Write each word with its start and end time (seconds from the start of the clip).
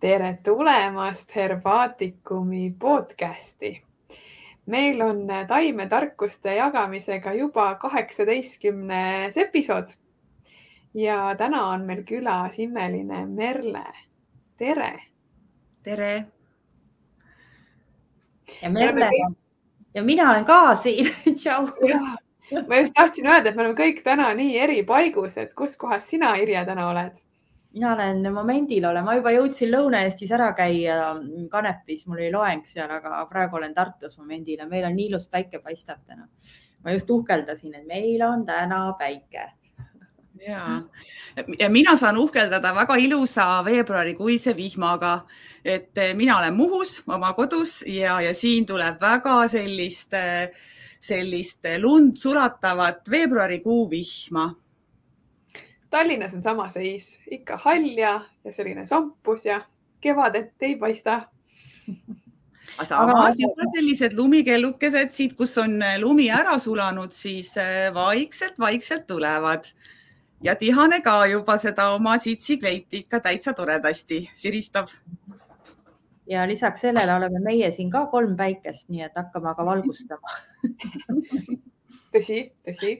tere 0.00 0.38
tulemast 0.44 1.36
Herbaatikumi 1.36 2.74
podcasti. 2.78 3.82
meil 4.66 5.00
on 5.00 5.26
taimetarkuste 5.48 6.54
jagamisega 6.54 7.32
juba 7.32 7.74
kaheksateistkümnes 7.74 9.36
episood. 9.36 9.88
ja 10.94 11.34
täna 11.38 11.66
on 11.66 11.80
meil 11.80 12.02
külas 12.02 12.58
imeline 12.58 13.26
Merle. 13.26 13.84
tere. 14.56 15.02
tere. 15.82 16.24
ja 18.62 18.70
Merle 18.70 19.10
ja 19.94 20.02
mina 20.02 20.30
olen 20.30 20.44
ka 20.44 20.74
siin 20.74 21.06
tšau. 21.38 21.68
ma 22.68 22.76
just 22.76 22.94
tahtsin 22.94 23.26
öelda, 23.26 23.48
et 23.48 23.56
me 23.56 23.62
oleme 23.62 23.74
kõik 23.74 24.02
täna 24.04 24.34
nii 24.34 24.58
eri 24.58 24.82
paigus, 24.82 25.36
et 25.36 25.54
kus 25.54 25.76
kohas 25.76 26.08
sina, 26.08 26.36
Irja, 26.36 26.64
täna 26.64 26.88
oled 26.90 27.28
mina 27.72 27.92
olen 27.94 28.32
momendil 28.32 28.86
olen, 28.88 29.04
ma 29.04 29.14
juba 29.18 29.32
jõudsin 29.34 29.70
Lõuna-Eestis 29.72 30.32
ära 30.34 30.52
käia 30.56 31.12
Kanepis, 31.52 32.06
mul 32.08 32.22
oli 32.22 32.30
loeng 32.32 32.64
seal, 32.66 32.90
aga 32.90 33.20
praegu 33.30 33.58
olen 33.60 33.74
Tartus 33.76 34.16
momendil 34.18 34.62
ja 34.62 34.66
meil 34.68 34.86
on 34.88 34.96
nii 34.96 35.10
ilus 35.10 35.28
päike 35.28 35.60
paistab 35.64 36.00
täna. 36.06 36.28
ma 36.84 36.94
just 36.94 37.10
uhkeldasin, 37.10 37.74
et 37.74 37.86
meil 37.86 38.22
on 38.22 38.44
täna 38.46 38.94
päike. 38.98 39.50
ja, 40.46 40.80
ja 41.58 41.68
mina 41.68 41.96
saan 41.96 42.16
uhkeldada 42.16 42.74
väga 42.74 42.96
ilusa 42.96 43.64
veebruarikuise 43.64 44.56
vihmaga, 44.56 45.26
et 45.64 45.92
mina 46.14 46.38
olen 46.38 46.54
Muhus 46.54 47.02
oma 47.06 47.32
kodus 47.32 47.82
ja, 47.86 48.20
ja 48.20 48.34
siin 48.34 48.66
tuleb 48.66 49.00
väga 49.00 49.48
sellist, 49.48 50.16
sellist 51.00 51.68
lund 51.82 52.16
sulatavat 52.16 53.10
veebruarikuu 53.10 53.90
vihma 53.90 54.54
Tallinnas 55.90 56.34
on 56.34 56.42
sama 56.42 56.68
seis, 56.68 57.16
ikka 57.30 57.56
hall 57.64 57.96
ja, 57.96 58.20
ja 58.44 58.52
selline 58.52 58.86
sampus 58.86 59.46
ja 59.46 59.62
kevadet 60.00 60.52
ei 60.60 60.76
paista. 60.76 61.20
aga 62.78 63.30
juba 63.38 63.68
sellised 63.74 64.12
lumikellukesed 64.12 65.10
siit, 65.10 65.32
kus 65.36 65.56
on 65.58 65.82
äh, 65.82 65.96
lumi 66.00 66.28
ära 66.30 66.58
sulanud, 66.58 67.12
siis 67.12 67.54
vaikselt-vaikselt 67.94 69.00
äh, 69.00 69.06
tulevad 69.06 69.70
ja 70.42 70.54
Tihane 70.56 71.00
ka 71.02 71.26
juba 71.26 71.58
seda 71.58 71.90
oma 71.94 72.18
sitsikleiti 72.18 73.04
ikka 73.04 73.20
täitsa 73.20 73.52
toredasti 73.52 74.30
siristab. 74.36 74.86
ja 76.26 76.48
lisaks 76.48 76.80
sellele 76.80 77.14
oleme 77.14 77.40
meie 77.40 77.70
siin 77.70 77.90
ka 77.90 78.06
kolm 78.06 78.36
päikest, 78.36 78.88
nii 78.88 79.02
et 79.02 79.16
hakkame 79.16 79.48
aga 79.50 79.64
valgustama 79.64 80.36
tõsi, 82.14 82.52
tõsi 82.66 82.92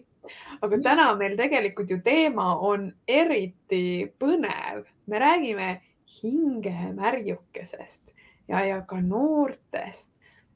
aga 0.63 0.79
täna 0.85 1.09
meil 1.19 1.37
tegelikult 1.39 1.91
ju 1.91 2.01
teema 2.05 2.57
on 2.65 2.93
eriti 3.09 4.13
põnev. 4.21 4.85
me 5.07 5.19
räägime 5.19 5.81
hingemärjukesest 6.23 8.13
ja, 8.49 8.61
ja 8.65 8.81
ka 8.87 9.01
noortest. 9.01 10.11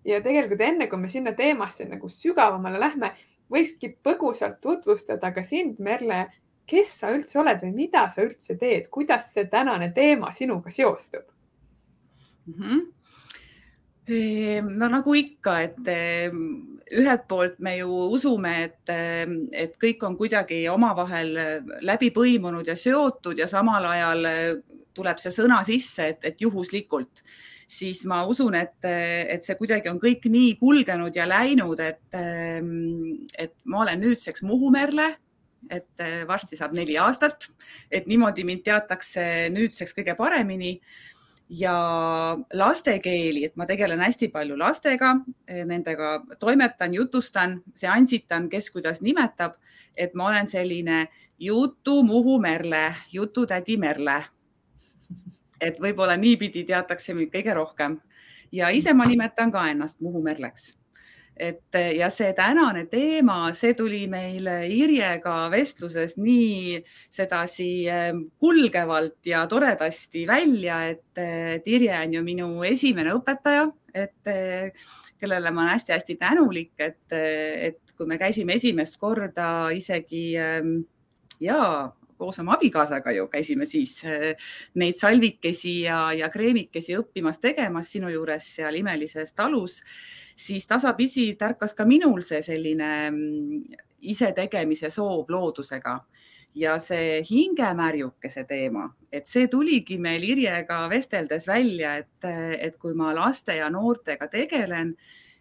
Ja 0.04 0.20
tegelikult 0.20 0.60
enne 0.60 0.86
kui 0.90 0.98
me 0.98 1.08
sinna 1.08 1.32
teemasse 1.32 1.84
nagu 1.88 2.08
sügavamale 2.08 2.80
lähme, 2.80 3.12
võikski 3.52 3.96
põgusalt 4.02 4.60
tutvustada 4.60 5.32
ka 5.32 5.44
sind, 5.44 5.78
Merle, 5.78 6.26
kes 6.66 6.98
sa 7.00 7.12
üldse 7.14 7.38
oled 7.38 7.60
või 7.62 7.72
mida 7.84 8.10
sa 8.10 8.22
üldse 8.24 8.56
teed, 8.58 8.88
kuidas 8.90 9.32
see 9.34 9.46
tänane 9.50 9.92
teema 9.94 10.32
sinuga 10.32 10.70
seostub? 10.70 11.28
Mm? 12.46 12.54
-hmm 12.58 12.92
no 14.08 14.88
nagu 14.90 15.14
ikka, 15.14 15.60
et 15.62 15.76
ühelt 16.92 17.24
poolt 17.28 17.58
me 17.64 17.76
ju 17.78 17.88
usume, 18.12 18.52
et, 18.66 18.92
et 19.52 19.78
kõik 19.80 20.02
on 20.06 20.16
kuidagi 20.18 20.64
omavahel 20.72 21.32
läbi 21.84 22.10
põimunud 22.14 22.68
ja 22.68 22.76
seotud 22.76 23.38
ja 23.40 23.48
samal 23.50 23.86
ajal 23.92 24.28
tuleb 24.92 25.20
see 25.20 25.32
sõna 25.34 25.62
sisse, 25.64 26.10
et, 26.12 26.20
et 26.28 26.44
juhuslikult, 26.44 27.24
siis 27.70 28.04
ma 28.08 28.22
usun, 28.28 28.56
et, 28.58 28.76
et 28.84 29.44
see 29.44 29.56
kuidagi 29.56 29.88
on 29.92 30.00
kõik 30.02 30.28
nii 30.28 30.54
kulgenud 30.60 31.16
ja 31.16 31.26
läinud, 31.28 31.80
et, 31.80 32.04
et 32.12 33.54
ma 33.64 33.84
olen 33.86 34.02
nüüdseks 34.04 34.44
Muhu 34.44 34.72
Merle 34.74 35.14
et 35.70 36.02
varsti 36.26 36.58
saab 36.58 36.74
neli 36.74 36.96
aastat, 36.98 37.46
et 37.90 38.08
niimoodi 38.10 38.44
mind 38.46 38.64
teatakse 38.66 39.24
nüüdseks 39.54 39.94
kõige 39.94 40.16
paremini 40.18 40.72
ja 41.52 42.38
lastekeeli, 42.52 43.44
et 43.44 43.56
ma 43.56 43.66
tegelen 43.68 44.00
hästi 44.00 44.28
palju 44.32 44.56
lastega, 44.58 45.12
nendega 45.68 46.12
toimetan, 46.40 46.94
jutustan, 46.94 47.58
seansitan, 47.76 48.48
kes 48.48 48.70
kuidas 48.72 49.02
nimetab, 49.04 49.58
et 49.96 50.14
ma 50.14 50.30
olen 50.30 50.48
selline 50.48 51.06
jutu 51.38 52.02
Muhu 52.02 52.38
Merle, 52.40 52.94
jututädi 53.12 53.76
Merle. 53.76 54.22
et 55.62 55.76
võib-olla 55.78 56.16
niipidi 56.18 56.64
teatakse 56.66 57.14
mind 57.14 57.30
kõige 57.30 57.54
rohkem 57.54 58.00
ja 58.52 58.72
ise 58.74 58.94
ma 58.94 59.04
nimetan 59.06 59.52
ka 59.52 59.68
ennast 59.70 60.00
Muhu 60.00 60.22
Merleks 60.22 60.72
et 61.36 61.78
ja 61.96 62.10
see 62.12 62.32
tänane 62.36 62.84
teema, 62.90 63.52
see 63.56 63.74
tuli 63.74 64.04
meil 64.10 64.46
Irjega 64.68 65.48
vestluses 65.52 66.16
nii 66.20 66.76
sedasi 67.10 67.70
ähm, 67.90 68.26
kulgevalt 68.40 69.20
ja 69.26 69.46
toredasti 69.50 70.26
välja, 70.28 70.82
et, 70.92 71.08
et 71.16 71.66
Irje 71.66 71.96
on 71.98 72.18
ju 72.18 72.24
minu 72.26 72.50
esimene 72.68 73.14
õpetaja, 73.16 73.70
et 73.94 74.32
kellele 75.22 75.50
ma 75.52 75.64
olen 75.64 75.74
hästi-hästi 75.76 76.16
tänulik, 76.20 76.72
et, 76.78 77.04
et 77.12 77.96
kui 77.96 78.08
me 78.08 78.18
käisime 78.20 78.56
esimest 78.58 78.96
korda 79.00 79.70
isegi 79.74 80.32
ähm, 80.40 80.78
ja 81.40 81.90
koos 82.22 82.38
oma 82.38 82.54
abikaasaga 82.54 83.12
ju 83.16 83.26
käisime 83.30 83.66
siis 83.66 83.96
neid 84.78 84.98
salvikesi 85.00 85.80
ja, 85.88 86.04
ja 86.14 86.28
kreemikesi 86.30 86.94
õppimas 86.98 87.40
tegemas 87.42 87.90
sinu 87.90 88.12
juures 88.12 88.46
seal 88.58 88.78
imelises 88.78 89.34
talus 89.34 89.80
siis 90.36 90.66
tasapisi 90.66 91.34
tärkas 91.38 91.74
ka 91.74 91.84
minul 91.88 92.22
see 92.26 92.42
selline 92.42 92.90
mm, 93.10 93.62
isetegemise 94.12 94.90
soov 94.90 95.30
loodusega. 95.30 96.00
Ja 96.54 96.74
see 96.76 97.22
hingemärjukese 97.24 98.42
teema, 98.44 98.84
et 99.08 99.24
see 99.24 99.46
tuligi 99.48 99.96
meil 99.96 100.20
Irjega 100.26 100.82
vesteldes 100.92 101.46
välja, 101.48 101.94
et, 101.96 102.26
et 102.60 102.76
kui 102.76 102.92
ma 102.92 103.14
laste 103.16 103.56
ja 103.56 103.70
noortega 103.72 104.28
tegelen, 104.28 104.90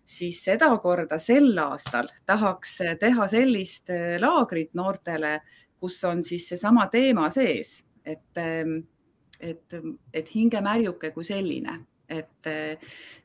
siis 0.08 0.40
sedakorda 0.46 1.20
sel 1.20 1.52
aastal 1.60 2.08
tahaks 2.26 2.78
teha 3.04 3.28
sellist 3.28 3.92
laagrit 4.24 4.72
noortele, 4.72 5.42
kus 5.84 6.00
on 6.08 6.24
siis 6.24 6.48
seesama 6.48 6.88
teema 6.88 7.28
sees, 7.30 7.82
et, 8.06 8.40
et, 9.52 9.80
et 10.14 10.36
hingemärjuke 10.36 11.12
kui 11.12 11.28
selline 11.28 11.76
et, 12.12 12.52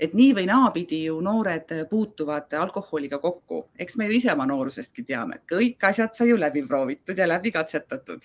et 0.00 0.14
nii 0.14 0.32
või 0.36 0.46
naapidi 0.48 1.02
ju 1.04 1.18
noored 1.24 1.72
puutuvad 1.90 2.54
alkoholiga 2.60 3.18
kokku, 3.22 3.66
eks 3.78 3.98
me 4.00 4.08
ju 4.08 4.18
ise 4.18 4.32
oma 4.32 4.46
noorusestki 4.48 5.04
teame, 5.06 5.40
et 5.40 5.46
kõik 5.56 5.88
asjad 5.90 6.14
sai 6.16 6.30
ju 6.30 6.38
läbi 6.40 6.64
proovitud 6.66 7.18
ja 7.18 7.28
läbi 7.28 7.52
katsetatud. 7.54 8.22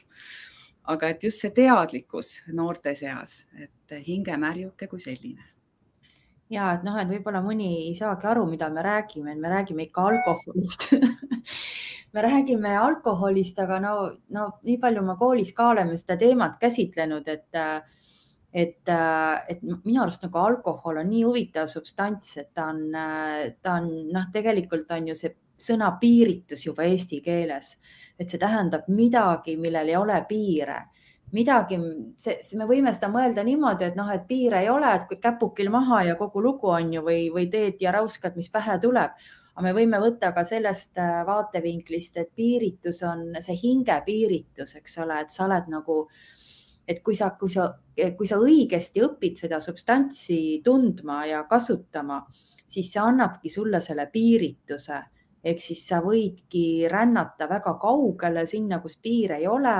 aga 0.91 1.11
et 1.13 1.23
just 1.23 1.43
see 1.43 1.51
teadlikkus 1.53 2.41
noorte 2.57 2.95
seas, 2.95 3.45
et 3.53 3.93
hingemärjuke 4.07 4.87
kui 4.89 4.99
selline. 4.99 5.51
Ja 6.51 6.73
et 6.75 6.81
noh, 6.83 6.97
et 6.99 7.07
võib-olla 7.07 7.39
mõni 7.45 7.69
ei 7.85 7.93
saagi 7.95 8.27
aru, 8.27 8.43
mida 8.49 8.67
me 8.69 8.81
räägime, 8.83 9.35
me 9.39 9.51
räägime 9.53 9.85
ikka 9.87 10.07
alkoholist. 10.09 10.89
Me 12.11 12.19
räägime 12.19 12.73
alkoholist, 12.75 13.55
aga 13.63 13.77
no, 13.79 13.91
no 14.35 14.49
nii 14.67 14.73
palju 14.81 14.99
ma 15.07 15.13
koolis 15.15 15.53
ka 15.55 15.69
oleme 15.71 15.95
seda 15.95 16.17
teemat 16.19 16.57
käsitlenud, 16.59 17.29
et 17.31 17.55
äh, 17.55 17.77
et, 18.53 18.89
äh, 18.89 19.43
et 19.49 19.61
minu 19.63 20.01
arust 20.03 20.25
nagu 20.25 20.39
alkohol 20.39 20.99
on 21.01 21.09
nii 21.09 21.23
huvitav 21.23 21.69
substants, 21.71 22.35
et 22.37 22.53
ta 22.53 22.67
on, 22.73 22.83
äh, 22.95 23.53
ta 23.61 23.77
on 23.79 23.89
noh, 24.11 24.27
tegelikult 24.33 24.91
on 24.91 25.07
ju 25.07 25.15
see 25.15 25.35
sõna 25.61 25.91
piiritus 26.01 26.65
juba 26.65 26.83
eesti 26.83 27.21
keeles, 27.21 27.77
et 28.19 28.29
see 28.29 28.41
tähendab 28.41 28.89
midagi, 28.89 29.55
millel 29.57 29.93
ei 29.93 29.95
ole 29.95 30.25
piire 30.27 30.81
midagi, 31.31 31.77
see, 32.19 32.41
me 32.59 32.65
võime 32.67 32.91
seda 32.91 33.07
mõelda 33.07 33.43
niimoodi, 33.47 33.85
et 33.87 33.95
noh, 33.95 34.09
et 34.11 34.25
piire 34.27 34.65
ei 34.65 34.69
ole, 34.69 34.89
et 34.97 35.13
käpukil 35.21 35.69
maha 35.71 36.01
ja 36.09 36.15
kogu 36.19 36.41
lugu 36.43 36.67
on 36.67 36.91
ju 36.91 37.03
või, 37.05 37.29
või 37.31 37.45
teed 37.47 37.79
ja 37.79 37.93
rauskad, 37.95 38.35
mis 38.35 38.49
pähe 38.51 38.75
tuleb. 38.83 39.15
aga 39.55 39.63
me 39.63 39.71
võime 39.75 39.99
võtta 39.99 40.33
ka 40.35 40.43
sellest 40.43 40.97
äh, 40.99 41.21
vaatevinklist, 41.27 42.17
et 42.17 42.29
piiritus 42.35 43.01
on 43.03 43.37
see 43.39 43.55
hingepiiritus, 43.63 44.75
eks 44.75 44.97
ole, 45.03 45.21
et 45.21 45.31
sa 45.31 45.45
oled 45.45 45.71
nagu 45.71 45.97
äh, 46.03 46.40
et 46.91 46.99
kui 47.03 47.15
sa, 47.15 47.31
kui 47.39 47.51
sa, 47.51 47.69
kui 48.17 48.27
sa 48.27 48.39
õigesti 48.41 49.03
õpid 49.05 49.39
seda 49.45 49.61
substantsi 49.63 50.59
tundma 50.65 51.23
ja 51.29 51.45
kasutama, 51.49 52.21
siis 52.67 52.91
see 52.91 53.01
annabki 53.03 53.51
sulle 53.51 53.81
selle 53.83 54.07
piirituse. 54.11 55.01
Ehk 55.41 55.57
siis 55.57 55.79
sa 55.89 56.03
võidki 56.05 56.85
rännata 56.85 57.47
väga 57.49 57.71
kaugele 57.81 58.43
sinna, 58.45 58.77
kus 58.77 58.99
piire 59.01 59.39
ei 59.39 59.47
ole 59.49 59.73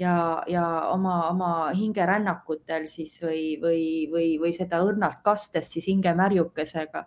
ja, 0.00 0.14
ja 0.48 0.62
oma, 0.88 1.18
oma 1.28 1.50
hingerännakutel 1.76 2.86
siis 2.88 3.18
või, 3.20 3.42
või, 3.60 3.82
või, 4.08 4.30
või 4.40 4.54
seda 4.56 4.80
õrnalt 4.80 5.20
kastes 5.26 5.68
siis 5.74 5.90
hingemärjukesega 5.92 7.04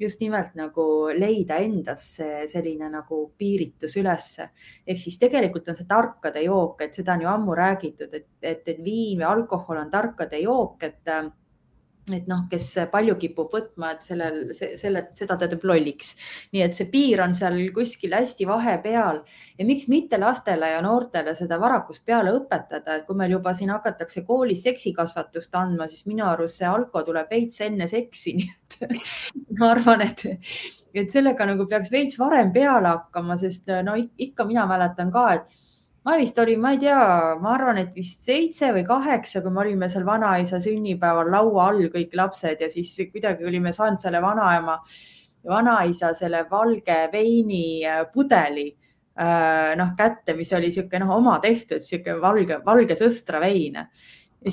just 0.00 0.20
nimelt 0.20 0.54
nagu 0.58 0.84
leida 1.14 1.58
endas 1.60 2.04
selline 2.50 2.88
nagu 2.90 3.20
piiritus 3.38 3.96
ülesse. 4.00 4.50
ehk 4.86 4.98
siis 4.98 5.18
tegelikult 5.18 5.68
on 5.68 5.76
see 5.76 5.88
tarkade 5.88 6.44
jook, 6.44 6.80
et 6.82 6.94
seda 6.94 7.14
on 7.14 7.26
ju 7.26 7.28
ammu 7.28 7.56
räägitud, 7.56 8.14
et, 8.14 8.26
et, 8.42 8.62
et 8.66 8.80
viin 8.84 9.18
või 9.20 9.28
alkohol 9.28 9.82
on 9.82 9.90
tarkade 9.90 10.40
jook, 10.42 10.82
et 10.82 11.14
et 12.16 12.26
noh, 12.30 12.44
kes 12.50 12.66
palju 12.90 13.14
kipub 13.20 13.52
võtma, 13.54 13.92
et 13.94 14.04
sellel, 14.04 14.38
selle, 14.54 15.04
seda 15.18 15.36
ta 15.38 15.48
teeb 15.50 15.64
lolliks. 15.68 16.14
nii 16.54 16.62
et 16.64 16.76
see 16.76 16.88
piir 16.90 17.22
on 17.24 17.34
seal 17.36 17.58
kuskil 17.74 18.14
hästi 18.16 18.48
vahepeal 18.48 19.22
ja 19.58 19.66
miks 19.66 19.86
mitte 19.92 20.18
lastele 20.18 20.72
ja 20.72 20.80
noortele 20.84 21.34
seda 21.38 21.60
varakult 21.60 22.02
peale 22.04 22.32
õpetada, 22.36 22.96
et 22.96 23.06
kui 23.06 23.18
meil 23.18 23.36
juba 23.36 23.54
siin 23.54 23.70
hakatakse 23.74 24.24
koolis 24.26 24.64
seksikasvatust 24.66 25.54
andma, 25.54 25.88
siis 25.88 26.06
minu 26.10 26.26
arust 26.26 26.60
see 26.60 26.68
alko 26.70 27.04
tuleb 27.06 27.30
veits 27.30 27.60
enne 27.66 27.88
seksi, 27.90 28.36
et 28.84 28.94
ma 29.60 29.72
arvan, 29.74 30.04
et, 30.06 30.26
et 30.94 31.10
sellega 31.10 31.46
nagu 31.48 31.66
peaks 31.70 31.92
veits 31.92 32.18
varem 32.20 32.52
peale 32.54 32.94
hakkama, 32.94 33.36
sest 33.40 33.70
no 33.86 33.96
ikka 33.98 34.46
mina 34.48 34.66
mäletan 34.70 35.12
ka, 35.14 35.26
et 35.38 35.68
ma 36.04 36.16
vist 36.16 36.38
olin, 36.40 36.60
ma 36.60 36.72
ei 36.74 36.80
tea, 36.80 36.98
ma 37.40 37.54
arvan, 37.54 37.78
et 37.82 37.94
vist 37.96 38.24
seitse 38.24 38.72
või 38.72 38.84
kaheksa, 38.88 39.42
kui 39.44 39.52
me 39.52 39.64
olime 39.64 39.88
seal 39.92 40.06
vanaisa 40.08 40.60
sünnipäeval 40.62 41.30
laua 41.32 41.68
all 41.68 41.88
kõik 41.92 42.14
lapsed 42.16 42.62
ja 42.64 42.68
siis 42.72 42.94
kuidagi 43.12 43.44
olime 43.48 43.72
saanud 43.76 44.00
selle 44.00 44.22
vanaema, 44.24 44.78
vanaisa 45.48 46.14
selle 46.16 46.44
valge 46.50 47.02
veini 47.12 47.64
äh, 47.88 48.04
pudeli 48.12 48.68
äh, 48.70 49.76
noh 49.76 49.92
kätte, 49.96 50.34
mis 50.36 50.52
oli 50.56 50.70
niisugune 50.70 51.04
noh, 51.04 51.14
oma 51.18 51.38
tehtud, 51.40 51.80
niisugune 51.84 52.20
valge, 52.22 52.60
valge 52.64 52.96
sõstra 52.96 53.40
vein 53.42 53.76
ja 54.44 54.52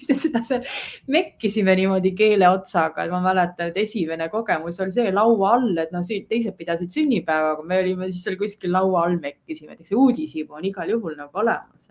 siis 0.00 0.22
seda 0.22 0.40
seal 0.44 0.64
mekkisime 1.12 1.74
niimoodi 1.76 2.14
keele 2.16 2.48
otsaga, 2.48 3.04
et 3.04 3.12
ma 3.12 3.20
mäletan, 3.20 3.68
et 3.68 3.82
esimene 3.82 4.30
kogemus 4.32 4.80
oli 4.80 4.94
see 4.94 5.12
laua 5.12 5.52
all, 5.58 5.74
et 5.82 5.92
noh, 5.92 6.06
teised 6.30 6.56
pidasid 6.56 6.94
sünnipäeva, 6.94 7.52
aga 7.56 7.66
me 7.68 7.82
olime 7.82 8.08
siis 8.08 8.22
seal 8.24 8.38
kuskil 8.40 8.72
laua 8.72 9.04
all 9.04 9.18
mekkisime, 9.20 9.76
et 9.76 9.84
see 9.84 9.98
uudishimu 9.98 10.56
on 10.56 10.68
igal 10.70 10.96
juhul 10.96 11.16
nagu 11.18 11.44
olemas. 11.44 11.90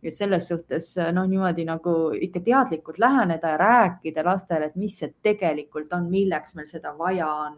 et 0.00 0.14
selles 0.16 0.46
suhtes 0.48 0.94
noh, 1.12 1.26
niimoodi 1.28 1.64
nagu 1.68 1.94
ikka 2.28 2.40
teadlikult 2.44 2.98
läheneda 2.98 3.54
ja 3.54 3.58
rääkida 3.60 4.24
lastele, 4.24 4.68
et 4.68 4.76
mis 4.76 4.98
see 5.00 5.12
tegelikult 5.22 5.92
on, 5.96 6.08
milleks 6.12 6.54
meil 6.56 6.68
seda 6.68 6.92
vaja 6.96 7.28
on 7.28 7.56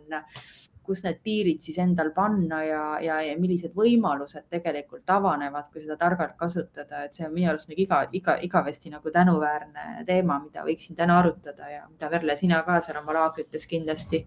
kus 0.87 1.03
need 1.07 1.21
piirid 1.23 1.63
siis 1.63 1.79
endal 1.83 2.11
panna 2.15 2.63
ja, 2.67 2.83
ja, 3.03 3.19
ja 3.23 3.37
millised 3.39 3.75
võimalused 3.79 4.49
tegelikult 4.51 5.11
avanevad, 5.15 5.69
kui 5.73 5.83
seda 5.85 5.97
targalt 6.01 6.35
kasutada, 6.39 7.05
et 7.07 7.15
see 7.17 7.27
on 7.27 7.35
minu 7.35 7.51
arust 7.53 7.71
nagu 7.71 7.85
iga, 7.85 8.03
iga, 8.19 8.37
igavesti 8.49 8.93
nagu 8.93 9.13
tänuväärne 9.15 10.05
teema, 10.09 10.41
mida 10.43 10.67
võiksin 10.67 10.99
täna 10.99 11.21
arutada 11.23 11.71
ja 11.71 11.87
mida 11.89 12.11
Merle, 12.13 12.37
sina 12.37 12.63
ka 12.67 12.81
seal 12.85 12.99
oma 13.03 13.17
laagrites 13.17 13.67
kindlasti 13.71 14.25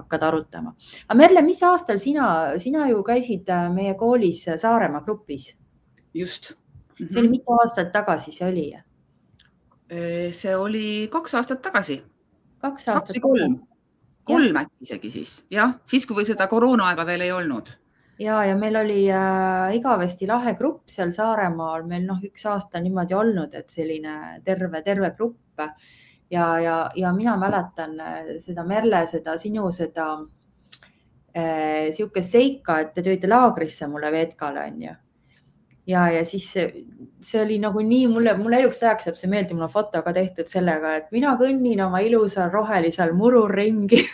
hakkad 0.00 0.26
arutama. 0.30 0.74
aga 1.06 1.18
Merle, 1.18 1.44
mis 1.46 1.62
aastal 1.66 2.00
sina, 2.02 2.28
sina 2.58 2.88
ju 2.88 3.02
käisid 3.06 3.48
äh, 3.52 3.68
meie 3.72 3.94
koolis 4.00 4.46
Saaremaa 4.56 5.04
grupis? 5.06 5.52
just 6.14 6.54
see 6.98 7.20
oli 7.20 7.28
mitu 7.36 7.54
aastat 7.60 7.92
tagasi, 7.92 8.32
see 8.34 8.48
oli? 8.48 8.68
Äh, 8.74 10.30
see 10.32 10.56
oli 10.56 11.08
kaks 11.12 11.36
aastat 11.38 11.62
tagasi. 11.62 12.02
kaks 12.62 12.88
aastat 12.88 13.12
kaks 13.12 13.18
või 13.18 13.26
kolm 13.28 13.58
kolm 14.28 14.56
äkki 14.62 14.86
isegi 14.86 15.10
siis, 15.12 15.34
jah, 15.50 15.76
siis 15.88 16.06
kui 16.06 16.24
seda 16.28 16.46
koroonaaega 16.50 17.06
veel 17.08 17.26
ei 17.26 17.32
olnud. 17.32 17.70
ja, 18.18 18.42
ja 18.44 18.56
meil 18.58 18.76
oli 18.80 19.00
äh, 19.10 19.74
igavesti 19.78 20.28
lahe 20.30 20.54
grupp 20.58 20.90
seal 20.90 21.12
Saaremaal, 21.14 21.86
meil 21.88 22.06
noh, 22.06 22.20
üks 22.24 22.46
aasta 22.46 22.82
niimoodi 22.82 23.14
olnud, 23.14 23.54
et 23.54 23.70
selline 23.70 24.40
terve, 24.44 24.82
terve 24.82 25.12
grupp. 25.16 25.66
Ja, 26.30 26.58
ja, 26.60 26.90
ja 26.94 27.12
mina 27.16 27.38
mäletan 27.40 27.94
äh, 28.04 28.34
seda 28.38 28.64
Merle, 28.68 29.06
seda 29.08 29.38
sinu 29.40 29.70
seda 29.72 30.10
äh, 31.32 31.88
sihukest 31.96 32.36
seika, 32.36 32.80
et 32.82 32.92
te 32.94 33.02
tulite 33.02 33.30
laagrisse 33.30 33.88
mulle 33.88 34.12
Vetkale 34.12 34.66
onju 34.68 34.96
ja, 35.88 36.08
ja 36.12 36.24
siis 36.24 36.46
see, 36.52 36.84
see 37.20 37.40
oli 37.42 37.58
nagu 37.62 37.80
nii 37.84 38.06
mulle, 38.12 38.34
mulle 38.38 38.60
eluks 38.62 38.82
ajaks 38.84 39.08
jääb 39.08 39.18
see 39.18 39.30
meelde, 39.32 39.56
mul 39.56 39.66
on 39.68 39.72
foto 39.72 40.02
ka 40.04 40.12
tehtud 40.16 40.50
sellega, 40.50 40.94
et 41.00 41.08
mina 41.14 41.34
kõnnin 41.40 41.80
oma 41.86 42.02
ilusal 42.04 42.52
rohelisel 42.52 43.14
murul 43.16 43.48
ringi. 43.52 44.02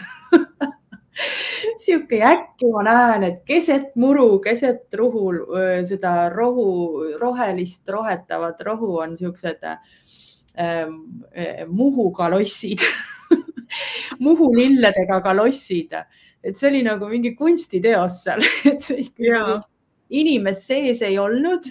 Sihuke 1.84 2.20
äkki 2.26 2.70
ma 2.72 2.82
näen, 2.86 3.26
et 3.26 3.42
keset 3.46 3.92
muru, 4.00 4.38
keset 4.42 4.94
ruhu, 4.98 5.28
seda 5.88 6.30
rohu, 6.32 6.68
rohelist 7.20 7.88
rohetavat 7.90 8.62
rohu 8.66 8.96
on 9.02 9.16
siuksed 9.18 9.66
ähm, 9.66 10.96
Muhu 11.68 12.08
kalossid 12.14 12.82
Muhu 14.24 14.50
lilledega 14.56 15.20
kalossid, 15.22 15.94
et 16.42 16.58
see 16.58 16.70
oli 16.70 16.82
nagu 16.86 17.10
mingi 17.10 17.34
kunstiteos 17.38 18.22
seal 18.24 18.42
et 18.70 18.82
see 18.82 19.04
ikka 19.04 19.60
inimest 20.10 20.66
sees 20.68 21.02
ei 21.02 21.18
olnud. 21.18 21.68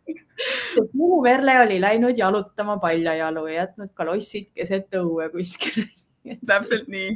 Muu 0.98 1.22
Merle 1.24 1.60
oli 1.62 1.78
läinud 1.80 2.18
jalutama 2.18 2.76
paljajalu 2.78 3.46
ja 3.46 3.62
jätnud 3.62 3.94
kalossid 3.94 4.50
keset 4.54 4.92
õue 4.98 5.30
kuskile. 5.32 5.86
Täpselt 6.46 6.88
nii. 6.90 7.14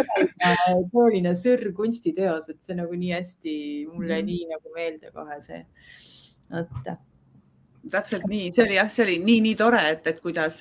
Tõeline 0.92 1.32
sürr 1.38 1.72
kunstiteos, 1.76 2.50
et 2.52 2.60
see 2.62 2.76
nagu 2.76 2.94
nii 2.94 3.14
hästi, 3.16 3.56
mulle 3.90 4.20
mm. 4.20 4.30
nii 4.30 4.48
nagu 4.52 4.74
meelde 4.76 5.12
kohe 5.14 5.40
see, 5.44 5.62
vot 6.52 6.90
täpselt 7.90 8.26
nii, 8.30 8.50
see 8.54 8.64
oli 8.64 8.78
jah, 8.78 8.88
see 8.92 9.04
oli 9.06 9.18
nii-nii 9.24 9.54
tore, 9.58 9.82
et, 9.92 10.06
et 10.10 10.18
kuidas 10.22 10.60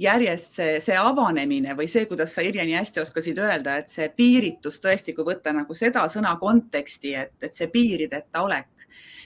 järjest 0.00 0.58
see, 0.58 0.76
see 0.82 0.98
avanemine 0.98 1.74
või 1.78 1.88
see, 1.90 2.06
kuidas 2.10 2.34
sa 2.34 2.44
Irja 2.44 2.64
nii 2.66 2.78
hästi 2.78 3.02
oskasid 3.04 3.40
öelda, 3.42 3.78
et 3.80 3.90
see 3.92 4.08
piiritus 4.14 4.80
tõesti, 4.82 5.14
kui 5.16 5.26
võtta 5.26 5.54
nagu 5.54 5.74
seda 5.76 6.06
sõna 6.12 6.34
konteksti, 6.40 7.14
et, 7.18 7.36
et 7.42 7.54
see 7.54 7.70
piirideta 7.72 8.42
olek, 8.44 8.70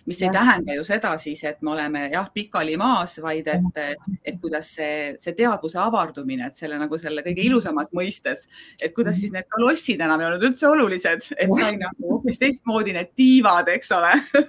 mis 0.09 0.21
ja. 0.21 0.29
ei 0.29 0.35
tähenda 0.35 0.77
ju 0.77 0.85
seda 0.89 1.15
siis, 1.21 1.43
et 1.49 1.63
me 1.65 1.73
oleme 1.75 2.07
jah, 2.13 2.29
pikali 2.35 2.77
maas, 2.81 3.19
vaid 3.25 3.49
et, 3.53 3.81
et 4.25 4.41
kuidas 4.41 4.71
see, 4.79 5.15
see 5.21 5.37
teadvuse 5.39 5.81
avardumine, 5.83 6.49
et 6.49 6.61
selle 6.61 6.79
nagu 6.81 7.01
selle 7.01 7.25
kõige 7.27 7.45
ilusamas 7.45 7.93
mõistes, 7.97 8.47
et 8.81 8.95
kuidas 8.97 9.19
siis 9.21 9.35
need 9.35 9.49
kalossid 9.53 10.01
enam 10.05 10.21
ei 10.21 10.31
olnud 10.31 10.49
üldse 10.51 10.69
olulised, 10.69 11.33
et 11.37 11.57
sai 11.61 11.75
nagu 11.81 12.13
hoopis 12.15 12.41
teistmoodi 12.41 12.97
need 12.97 13.13
tiivad, 13.19 13.73
eks 13.77 13.97
ole. 13.99 14.17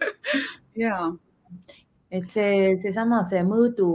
Ja 0.80 1.10
et 2.10 2.26
see, 2.34 2.54
seesama, 2.82 3.22
see 3.28 3.42
mõõdu, 3.46 3.90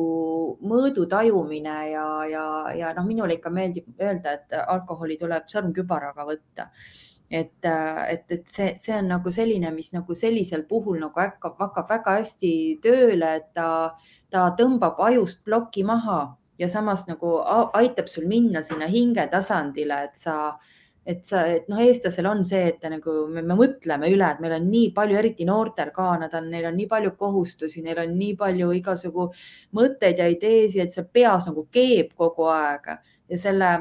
mõõdu 0.62 1.06
tajumine 1.10 1.78
ja, 1.90 2.04
ja, 2.30 2.44
ja 2.78 2.92
noh, 2.94 3.06
minule 3.08 3.34
ikka 3.38 3.50
meeldib 3.50 3.88
öelda, 4.00 4.36
et 4.38 4.54
alkoholi 4.62 5.18
tuleb 5.18 5.50
sõrmkübaraga 5.50 6.26
võtta. 6.28 6.68
et, 7.30 7.66
et, 7.66 8.24
et 8.30 8.44
see, 8.52 8.68
see 8.82 8.94
on 8.94 9.08
nagu 9.10 9.32
selline, 9.34 9.72
mis 9.74 9.90
nagu 9.92 10.14
sellisel 10.14 10.62
puhul 10.70 11.00
nagu 11.02 11.18
hakkab, 11.18 11.56
hakkab 11.58 11.90
väga 11.90 12.18
hästi 12.20 12.52
tööle, 12.84 13.34
et 13.40 13.50
ta, 13.56 13.68
ta 14.30 14.46
tõmbab 14.58 15.00
ajust 15.08 15.42
ploki 15.44 15.82
maha 15.82 16.36
ja 16.58 16.68
samas 16.70 17.08
nagu 17.08 17.40
aitab 17.74 18.06
sul 18.12 18.28
minna 18.30 18.62
sinna 18.62 18.86
hingetasandile, 18.86 20.04
et 20.06 20.14
sa 20.20 20.54
et 21.06 21.24
sa, 21.28 21.42
et 21.52 21.66
noh, 21.68 21.80
eestlasel 21.84 22.26
on 22.26 22.44
see, 22.48 22.62
et 22.72 22.84
nagu 22.88 23.14
me, 23.28 23.42
me 23.44 23.56
mõtleme 23.58 24.08
üle, 24.12 24.28
et 24.30 24.40
meil 24.40 24.54
on 24.56 24.68
nii 24.70 24.92
palju, 24.96 25.18
eriti 25.20 25.44
noortel 25.48 25.90
ka, 25.94 26.14
nad 26.22 26.36
on, 26.36 26.46
neil 26.52 26.68
on 26.70 26.78
nii 26.78 26.88
palju 26.90 27.14
kohustusi, 27.20 27.82
neil 27.84 28.00
on 28.06 28.14
nii 28.16 28.36
palju 28.40 28.70
igasugu 28.80 29.30
mõtteid 29.76 30.22
ja 30.22 30.28
ideesid, 30.32 30.86
et 30.86 30.94
see 30.94 31.04
peas 31.12 31.48
nagu 31.50 31.66
keeb 31.72 32.14
kogu 32.16 32.48
aeg. 32.52 32.94
Ja 33.28 33.40
selle 33.40 33.74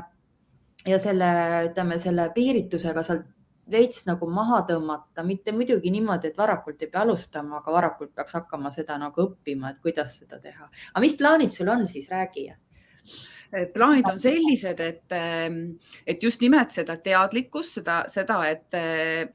ja 0.88 1.00
selle, 1.00 1.30
ütleme 1.70 2.00
selle 2.00 2.28
piiritusega 2.36 3.04
sealt 3.08 3.30
veits 3.72 4.04
nagu 4.08 4.28
maha 4.28 4.60
tõmmata, 4.68 5.24
mitte 5.24 5.54
muidugi 5.56 5.92
niimoodi, 5.94 6.32
et 6.32 6.38
varakult 6.38 6.82
ei 6.84 6.90
pea 6.92 7.06
alustama, 7.06 7.62
aga 7.62 7.72
varakult 7.72 8.12
peaks 8.16 8.36
hakkama 8.36 8.72
seda 8.76 8.98
nagu 9.00 9.24
õppima, 9.24 9.72
et 9.72 9.80
kuidas 9.84 10.18
seda 10.20 10.40
teha. 10.44 10.68
aga 10.92 11.04
mis 11.04 11.16
plaanid 11.20 11.54
sul 11.54 11.72
on 11.72 11.88
siis, 11.88 12.10
räägi 12.12 12.50
plaanid 13.74 14.08
on 14.10 14.20
sellised, 14.20 14.80
et, 14.82 15.14
ähm, 15.14 15.60
et 16.08 16.24
just 16.24 16.42
nimelt 16.42 16.74
seda 16.74 16.98
teadlikkust, 16.98 17.80
seda, 17.80 18.00
seda, 18.10 18.40
et, 18.50 18.74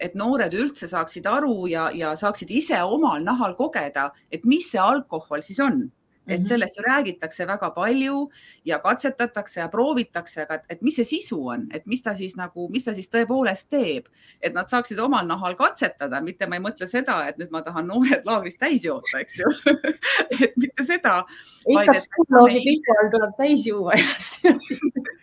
et 0.01 0.17
noored 0.19 0.55
üldse 0.59 0.89
saaksid 0.91 1.27
aru 1.31 1.69
ja, 1.71 1.89
ja 1.95 2.17
saaksid 2.19 2.51
ise 2.51 2.83
omal 2.83 3.23
nahal 3.25 3.55
kogeda, 3.59 4.11
et 4.31 4.45
mis 4.45 4.67
see 4.73 4.83
alkohol 4.83 5.45
siis 5.47 5.63
on 5.63 5.87
et 6.29 6.41
mhm. 6.41 6.47
sellest 6.49 6.77
ju 6.77 6.83
räägitakse 6.85 7.47
väga 7.49 7.71
palju 7.71 8.31
ja 8.65 8.79
katsetatakse 8.79 9.61
ja 9.61 9.69
proovitakse, 9.73 10.43
aga 10.45 10.61
et 10.69 10.83
mis 10.83 10.99
see 11.01 11.09
sisu 11.09 11.41
on, 11.55 11.67
et 11.75 11.87
mis 11.87 12.03
ta 12.05 12.15
siis 12.15 12.37
nagu, 12.37 12.69
mis 12.73 12.85
ta 12.85 12.95
siis 12.95 13.09
tõepoolest 13.13 13.69
teeb, 13.73 14.11
et 14.43 14.55
nad 14.55 14.69
saaksid 14.69 15.01
omal 15.01 15.27
nahal 15.27 15.57
katsetada, 15.57 16.21
mitte 16.25 16.47
ma 16.47 16.59
ei 16.59 16.65
mõtle 16.65 16.89
seda, 16.91 17.23
et 17.29 17.41
nüüd 17.41 17.53
ma 17.55 17.63
tahan 17.65 17.89
noored 17.89 18.29
laagrist 18.29 18.61
täis 18.61 18.85
joota, 18.85 19.23
eks 19.23 19.41
ju 19.41 19.53
et 20.45 20.59
mitte 20.61 20.85
seda. 20.85 21.23
ikka 21.69 21.97
psühholoogi 21.97 22.65
pilgu 22.67 22.99
all 22.99 23.13
tuleb 23.17 23.39
täis 23.41 23.67
juua 23.67 23.97
ennast 23.97 24.45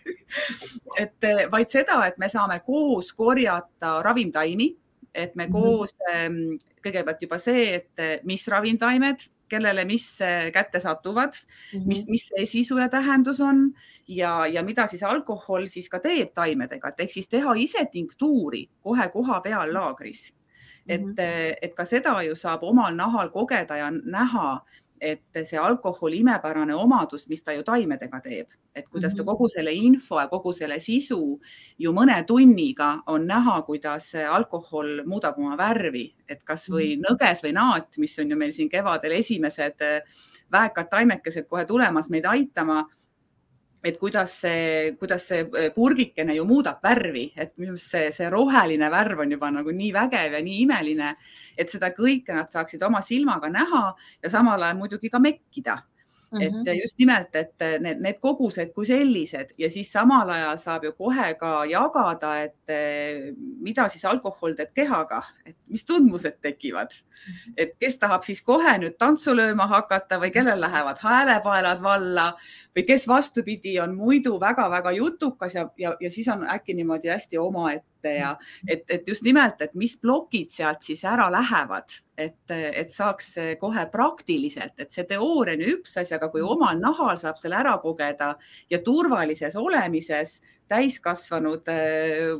et 1.03 1.29
vaid 1.51 1.69
seda, 1.69 1.99
et 2.07 2.17
me 2.17 2.29
saame 2.31 2.59
koos 2.65 3.13
korjata 3.13 3.99
ravimtaimi, 4.03 4.71
et 5.13 5.35
me 5.35 5.45
mhm. 5.45 5.53
koos 5.53 5.93
mm, 5.93 6.17
-hmm. 6.17 6.59
kõigepealt 6.85 7.21
juba 7.21 7.37
see, 7.37 7.75
et 7.75 8.25
mis 8.25 8.47
ravimtaimed 8.47 9.29
kellele 9.49 9.85
mis 9.85 10.17
kätte 10.53 10.79
satuvad 10.79 11.33
mm, 11.33 11.79
-hmm. 11.79 11.87
mis, 11.87 12.07
mis 12.07 12.27
see 12.27 12.45
sisu 12.45 12.77
ja 12.77 12.89
tähendus 12.89 13.41
on 13.41 13.73
ja, 14.07 14.47
ja 14.47 14.63
mida 14.63 14.87
siis 14.87 15.03
alkohol 15.03 15.67
siis 15.67 15.89
ka 15.89 15.99
teeb 15.99 16.33
taimedega, 16.33 16.89
et 16.89 16.99
ehk 16.99 17.11
siis 17.11 17.27
teha 17.27 17.53
ise 17.57 17.85
tinktuuri 17.91 18.69
kohe 18.81 19.09
koha 19.09 19.41
peal 19.41 19.73
laagris. 19.73 20.33
et 20.87 21.01
mm, 21.01 21.11
-hmm. 21.11 21.55
et 21.61 21.73
ka 21.75 21.85
seda 21.85 22.21
ju 22.21 22.35
saab 22.35 22.63
omal 22.63 22.95
nahal 22.95 23.29
kogeda 23.29 23.77
ja 23.77 23.91
näha, 23.91 24.61
et 25.05 25.39
see 25.45 25.59
alkoholi 25.61 26.19
imepärane 26.23 26.75
omadus, 26.75 27.27
mis 27.29 27.43
ta 27.43 27.53
ju 27.53 27.63
taimedega 27.65 28.19
teeb, 28.23 28.53
et 28.75 28.87
kuidas 28.89 29.13
ta 29.13 29.21
mhm. 29.21 29.29
kogu 29.29 29.49
selle 29.51 29.73
info 29.73 30.19
ja 30.19 30.27
kogu 30.31 30.53
selle 30.53 30.79
sisu 30.83 31.19
ju 31.79 31.93
mõne 31.93 32.17
tunniga 32.27 32.91
on 33.13 33.27
näha, 33.29 33.59
kuidas 33.67 34.11
alkohol 34.15 35.03
muudab 35.05 35.37
oma 35.39 35.57
värvi, 35.59 36.07
et 36.29 36.43
kasvõi 36.43 36.95
mhm. 36.95 37.05
nõges 37.09 37.45
või 37.45 37.55
naat, 37.57 37.97
mis 38.01 38.17
on 38.19 38.33
ju 38.33 38.39
meil 38.39 38.53
siin 38.55 38.71
kevadel 38.71 39.19
esimesed 39.19 39.85
väekad 40.51 40.89
taimekesed 40.89 41.47
kohe 41.49 41.65
tulemas 41.65 42.09
meid 42.09 42.25
aitama 42.29 42.83
et 43.85 43.97
kuidas 44.01 44.31
see, 44.41 44.93
kuidas 44.99 45.27
see 45.29 45.43
äh, 45.45 45.69
purgikene 45.75 46.35
ju 46.35 46.45
muudab 46.49 46.81
värvi, 46.83 47.27
et 47.37 47.53
minu 47.61 47.75
arust 47.75 47.91
see, 47.93 48.11
see 48.15 48.29
roheline 48.33 48.89
värv 48.91 49.21
on 49.25 49.35
juba 49.35 49.51
nagu 49.53 49.73
nii 49.75 49.91
vägev 49.93 50.37
ja 50.37 50.41
nii 50.45 50.61
imeline, 50.63 51.11
et 51.57 51.69
seda 51.69 51.91
kõike 51.93 52.33
nad 52.33 52.49
saaksid 52.53 52.81
oma 52.87 53.03
silmaga 53.05 53.51
näha 53.53 53.83
ja 54.23 54.31
samal 54.33 54.63
ajal 54.63 54.79
muidugi 54.79 55.11
ka 55.13 55.21
mekkida. 55.21 55.77
Et 56.41 56.71
just 56.81 56.99
nimelt, 56.99 57.35
et 57.35 57.65
need, 57.81 58.01
need 58.03 58.19
kogused 58.21 58.73
kui 58.75 58.87
sellised 58.89 59.55
ja 59.57 59.69
siis 59.71 59.91
samal 59.91 60.29
ajal 60.35 60.57
saab 60.61 60.87
ju 60.87 60.93
kohe 60.97 61.33
ka 61.39 61.51
jagada, 61.69 62.35
et 62.43 62.73
eh, 62.73 63.31
mida 63.35 63.87
siis 63.91 64.05
alkohol 64.05 64.55
teeb 64.57 64.73
kehaga, 64.75 65.23
et 65.45 65.57
mis 65.69 65.85
tundmused 65.85 66.41
tekivad. 66.41 66.95
Mhm. 67.25 67.53
et 67.57 67.71
kes 67.79 67.97
tahab 67.97 68.23
siis 68.23 68.41
kohe 68.45 68.75
nüüd 68.77 68.99
tantsu 69.01 69.33
lööma 69.33 69.65
hakata 69.65 70.19
või 70.21 70.29
kellel 70.33 70.59
lähevad 70.61 70.99
häälepaelad 71.01 71.81
valla 71.81 72.25
või 72.75 72.83
kes 72.85 73.07
vastupidi 73.07 73.79
on 73.81 73.95
muidu 73.97 74.35
väga-väga 74.39 74.91
jutukas 74.91 75.55
ja, 75.55 75.65
ja, 75.77 75.95
ja 75.99 76.11
siis 76.11 76.27
on 76.29 76.45
äkki 76.45 76.75
niimoodi 76.77 77.09
hästi 77.09 77.41
omaette 77.41 77.94
ja 78.09 78.35
et, 78.67 78.83
et 78.89 79.07
just 79.07 79.23
nimelt, 79.23 79.61
et 79.61 79.73
mis 79.73 79.97
plokid 79.97 80.51
sealt 80.51 80.83
siis 80.83 81.03
ära 81.05 81.29
lähevad 81.31 82.01
et, 82.17 82.51
et 82.51 82.91
saaks 82.93 83.33
kohe 83.59 83.85
praktiliselt, 83.91 84.75
et 84.79 84.91
see 84.93 85.05
teooria 85.09 85.55
on 85.55 85.63
ju 85.63 85.73
üks 85.77 85.97
asi, 85.99 86.15
aga 86.15 86.29
kui 86.31 86.41
mm. 86.41 86.51
omal 86.55 86.79
nahal 86.81 87.19
saab 87.21 87.39
selle 87.39 87.59
ära 87.59 87.75
kogeda 87.83 88.33
ja 88.71 88.79
turvalises 88.83 89.57
olemises 89.59 90.39
täiskasvanud 90.71 91.67
äh, 91.69 92.31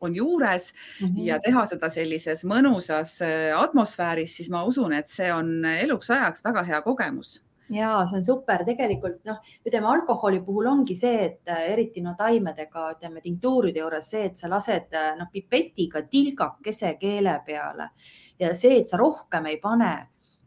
on 0.00 0.16
juures 0.16 0.72
mm 1.00 1.06
-hmm. 1.06 1.22
ja 1.28 1.38
teha 1.40 1.64
seda 1.66 1.88
sellises 1.90 2.44
mõnusas 2.44 3.20
äh, 3.22 3.52
atmosfääris, 3.56 4.36
siis 4.36 4.50
ma 4.50 4.64
usun, 4.64 4.92
et 4.92 5.08
see 5.08 5.32
on 5.32 5.64
eluks 5.64 6.10
ajaks 6.10 6.44
väga 6.44 6.62
hea 6.62 6.82
kogemus 6.82 7.42
ja 7.74 7.94
see 8.06 8.20
on 8.20 8.24
super, 8.26 8.64
tegelikult 8.66 9.22
noh, 9.28 9.40
ütleme 9.66 9.90
alkoholi 9.92 10.40
puhul 10.44 10.70
ongi 10.72 10.96
see, 10.98 11.26
et 11.26 11.52
äh, 11.52 11.66
eriti 11.72 12.02
no 12.04 12.14
taimedega, 12.18 12.88
ütleme 12.96 13.22
tinktuuride 13.24 13.82
juures 13.82 14.10
see, 14.14 14.24
et 14.30 14.40
sa 14.40 14.50
lased 14.52 14.96
noh 15.18 15.30
pipetiga 15.32 16.04
tilgakese 16.08 16.96
keele 17.00 17.38
peale. 17.46 17.92
Ja 18.38 18.54
see, 18.58 18.80
et 18.80 18.90
sa 18.90 18.98
rohkem 19.00 19.46
ei 19.50 19.60
pane 19.62 19.92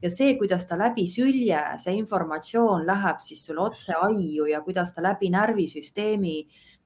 ja 0.01 0.11
see, 0.11 0.35
kuidas 0.37 0.67
ta 0.67 0.77
läbi 0.77 1.07
sülje, 1.09 1.59
see 1.81 1.95
informatsioon 1.97 2.85
läheb 2.87 3.21
siis 3.23 3.45
sul 3.47 3.59
otse 3.63 3.95
aiu 3.97 4.47
ja 4.49 4.61
kuidas 4.65 4.93
ta 4.93 5.03
läbi 5.05 5.31
närvisüsteemi 5.33 6.37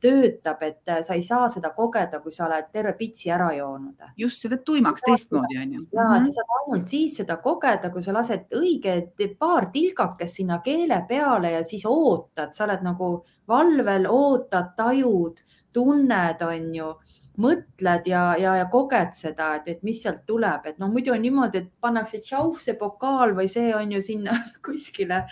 töötab, 0.01 0.61
et 0.63 0.89
äh, 0.89 1.01
sa 1.03 1.17
ei 1.17 1.23
saa 1.25 1.49
seda 1.51 1.73
kogeda, 1.75 2.21
kui 2.23 2.31
sa 2.31 2.45
oled 2.47 2.69
terve 2.73 2.93
pitsi 2.97 3.31
ära 3.31 3.49
joonud. 3.55 4.07
just, 4.17 4.41
see 4.41 4.51
teeb 4.51 4.63
tuimaks 4.65 5.03
teistmoodi, 5.05 5.59
on 5.61 5.73
ju. 5.73 5.85
ja 5.93 6.03
mm, 6.03 6.15
-hmm. 6.15 6.25
sa 6.25 6.31
saad 6.31 6.55
ainult 6.61 6.87
siis 6.87 7.17
seda 7.17 7.37
kogeda, 7.37 7.89
kui 7.89 8.03
sa 8.03 8.13
lased 8.13 8.55
õige 8.55 8.95
paar 9.39 9.69
tilgakest 9.71 10.35
sinna 10.35 10.59
keele 10.63 11.05
peale 11.07 11.51
ja 11.51 11.63
siis 11.63 11.85
ootad, 11.85 12.53
sa 12.53 12.63
oled 12.63 12.83
nagu 12.83 13.25
valvel, 13.47 14.07
ootad, 14.09 14.75
tajud, 14.75 15.39
tunned, 15.73 16.41
on 16.41 16.75
ju 16.75 16.93
mõtled 17.39 18.07
ja, 18.09 18.23
ja, 18.39 18.55
ja 18.59 18.67
koged 18.71 19.15
seda, 19.15 19.53
et, 19.59 19.67
et 19.67 19.83
mis 19.83 20.01
sealt 20.03 20.25
tuleb, 20.27 20.65
et 20.65 20.79
noh, 20.81 20.91
muidu 20.91 21.13
on 21.15 21.21
niimoodi, 21.23 21.63
et 21.63 21.71
pannakse 21.81 22.19
tšauh, 22.19 22.59
see 22.59 22.75
pokaal 22.79 23.35
või 23.37 23.47
see 23.51 23.71
on 23.75 23.91
ju 23.95 24.01
sinna 24.03 24.35
kuskile, 24.65 25.25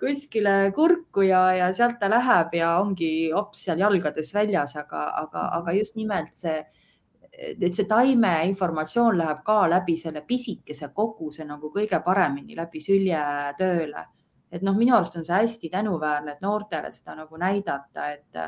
kuskile 0.00 0.72
kurku 0.74 1.22
ja, 1.22 1.42
ja 1.54 1.72
sealt 1.72 1.98
ta 2.00 2.08
läheb 2.10 2.54
ja 2.58 2.78
ongi 2.80 3.30
hops 3.32 3.64
seal 3.66 3.82
jalgades 3.84 4.34
väljas, 4.34 4.76
aga, 4.76 5.04
aga, 5.22 5.48
aga 5.60 5.74
just 5.76 5.96
nimelt 5.96 6.34
see, 6.38 6.58
et 7.38 7.74
see 7.74 7.86
taime 7.90 8.32
informatsioon 8.50 9.18
läheb 9.18 9.42
ka 9.46 9.64
läbi 9.70 9.96
selle 9.98 10.24
pisikese 10.26 10.90
koguse 10.94 11.46
nagu 11.48 11.70
kõige 11.74 12.00
paremini 12.04 12.56
läbi 12.58 12.82
sülje 12.82 13.22
tööle. 13.58 14.06
et 14.54 14.62
noh, 14.62 14.76
minu 14.78 14.94
arust 14.94 15.16
on 15.18 15.24
see 15.26 15.34
hästi 15.34 15.68
tänuväärne, 15.68 16.36
et 16.36 16.42
noortele 16.42 16.90
seda 16.94 17.16
nagu 17.18 17.36
näidata, 17.36 18.10
et 18.12 18.44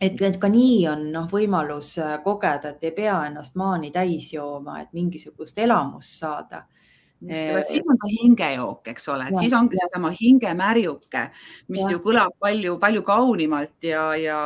et, 0.00 0.22
et 0.22 0.36
ka 0.40 0.48
nii 0.50 0.86
on 0.90 1.04
noh, 1.12 1.26
võimalus 1.30 1.94
kogeda, 2.24 2.74
et 2.74 2.84
ei 2.84 2.92
pea 2.96 3.14
ennast 3.28 3.56
maani 3.56 3.92
täis 3.94 4.32
jooma, 4.32 4.80
et 4.82 4.92
mingisugust 4.92 5.58
elamust 5.58 6.18
saada. 6.20 6.64
Siis 7.68 7.86
on 7.90 7.98
ta 8.00 8.08
hingejook, 8.10 8.88
eks 8.92 9.08
ole, 9.12 9.28
et 9.28 9.36
ja, 9.36 9.42
siis 9.44 9.54
ongi 9.56 9.78
seesama 9.80 10.10
hingemärjuke, 10.14 11.22
mis 11.72 11.84
ja. 11.84 11.90
ju 11.94 12.00
kõlab 12.04 12.34
palju-palju 12.42 13.04
kaunimalt 13.06 13.86
ja, 13.88 14.06
ja, 14.20 14.38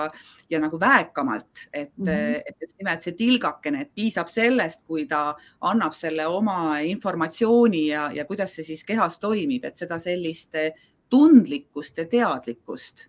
ja 0.50 0.60
nagu 0.62 0.80
väekamalt, 0.80 1.64
et 1.72 1.92
mm, 1.96 2.06
-hmm. 2.06 2.42
et 2.46 2.66
just 2.66 2.76
nimelt 2.78 3.02
see 3.02 3.16
tilgakene, 3.18 3.86
et 3.86 3.94
piisab 3.94 4.28
sellest, 4.32 4.84
kui 4.86 5.06
ta 5.06 5.36
annab 5.60 5.96
selle 5.96 6.26
oma 6.26 6.80
informatsiooni 6.80 7.86
ja, 7.86 8.10
ja 8.14 8.24
kuidas 8.24 8.54
see 8.54 8.64
siis 8.64 8.84
kehas 8.84 9.18
toimib, 9.18 9.64
et 9.64 9.76
seda 9.76 9.98
sellist 9.98 10.54
tundlikkust 11.08 11.98
ja 11.98 12.04
teadlikkust 12.04 13.08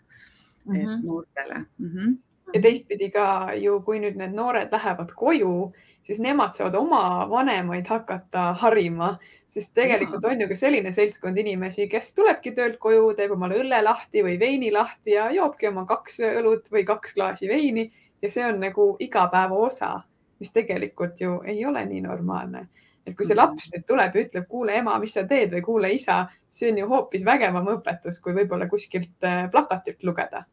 mm 0.65 0.75
-hmm. 0.75 0.81
et 0.81 1.03
noortele 1.03 1.65
mm. 1.77 1.93
-hmm 1.93 2.17
ja 2.53 2.61
teistpidi 2.61 3.11
ka 3.13 3.53
ju, 3.59 3.81
kui 3.85 3.99
nüüd 4.01 4.17
need 4.19 4.33
noored 4.33 4.71
lähevad 4.71 5.13
koju, 5.17 5.71
siis 6.05 6.19
nemad 6.19 6.55
saavad 6.57 6.75
oma 6.79 7.01
vanemaid 7.29 7.87
hakata 7.89 8.53
harima, 8.61 9.17
sest 9.49 9.71
tegelikult 9.77 10.25
on 10.29 10.43
ju 10.43 10.47
ka 10.49 10.57
selline 10.57 10.91
seltskond 10.93 11.37
inimesi, 11.41 11.87
kes 11.89 12.13
tulebki 12.17 12.53
töölt 12.57 12.77
koju, 12.81 13.13
teeb 13.17 13.33
omale 13.33 13.57
õlle 13.63 13.81
lahti 13.85 14.23
või 14.25 14.37
veini 14.41 14.69
lahti 14.73 15.15
ja 15.15 15.29
joobki 15.33 15.71
oma 15.71 15.85
kaks 15.89 16.19
õlut 16.29 16.69
või 16.73 16.85
kaks 16.85 17.15
klaasi 17.17 17.49
veini. 17.49 17.89
Ja 18.21 18.29
see 18.31 18.43
on 18.45 18.59
nagu 18.61 18.91
igapäeva 18.99 19.55
osa, 19.55 19.93
mis 20.39 20.51
tegelikult 20.51 21.21
ju 21.21 21.39
ei 21.47 21.63
ole 21.65 21.85
nii 21.85 22.01
normaalne. 22.05 22.67
et 23.07 23.15
kui 23.17 23.25
see 23.25 23.33
mhm. 23.33 23.41
laps 23.41 23.71
nüüd 23.73 23.85
tuleb 23.89 24.15
ja 24.15 24.21
ütleb, 24.21 24.45
kuule 24.47 24.75
ema, 24.77 24.99
mis 25.01 25.15
sa 25.17 25.23
teed? 25.25 25.49
või 25.55 25.61
kuule 25.65 25.89
isa, 25.95 26.27
see 26.49 26.69
on 26.69 26.77
ju 26.77 26.87
hoopis 26.91 27.23
vägevam 27.25 27.67
õpetus, 27.73 28.19
kui 28.21 28.35
võib-olla 28.35 28.67
kuskilt 28.69 29.25
äh, 29.25 29.47
plakatilt 29.51 30.03
lugeda. 30.03 30.43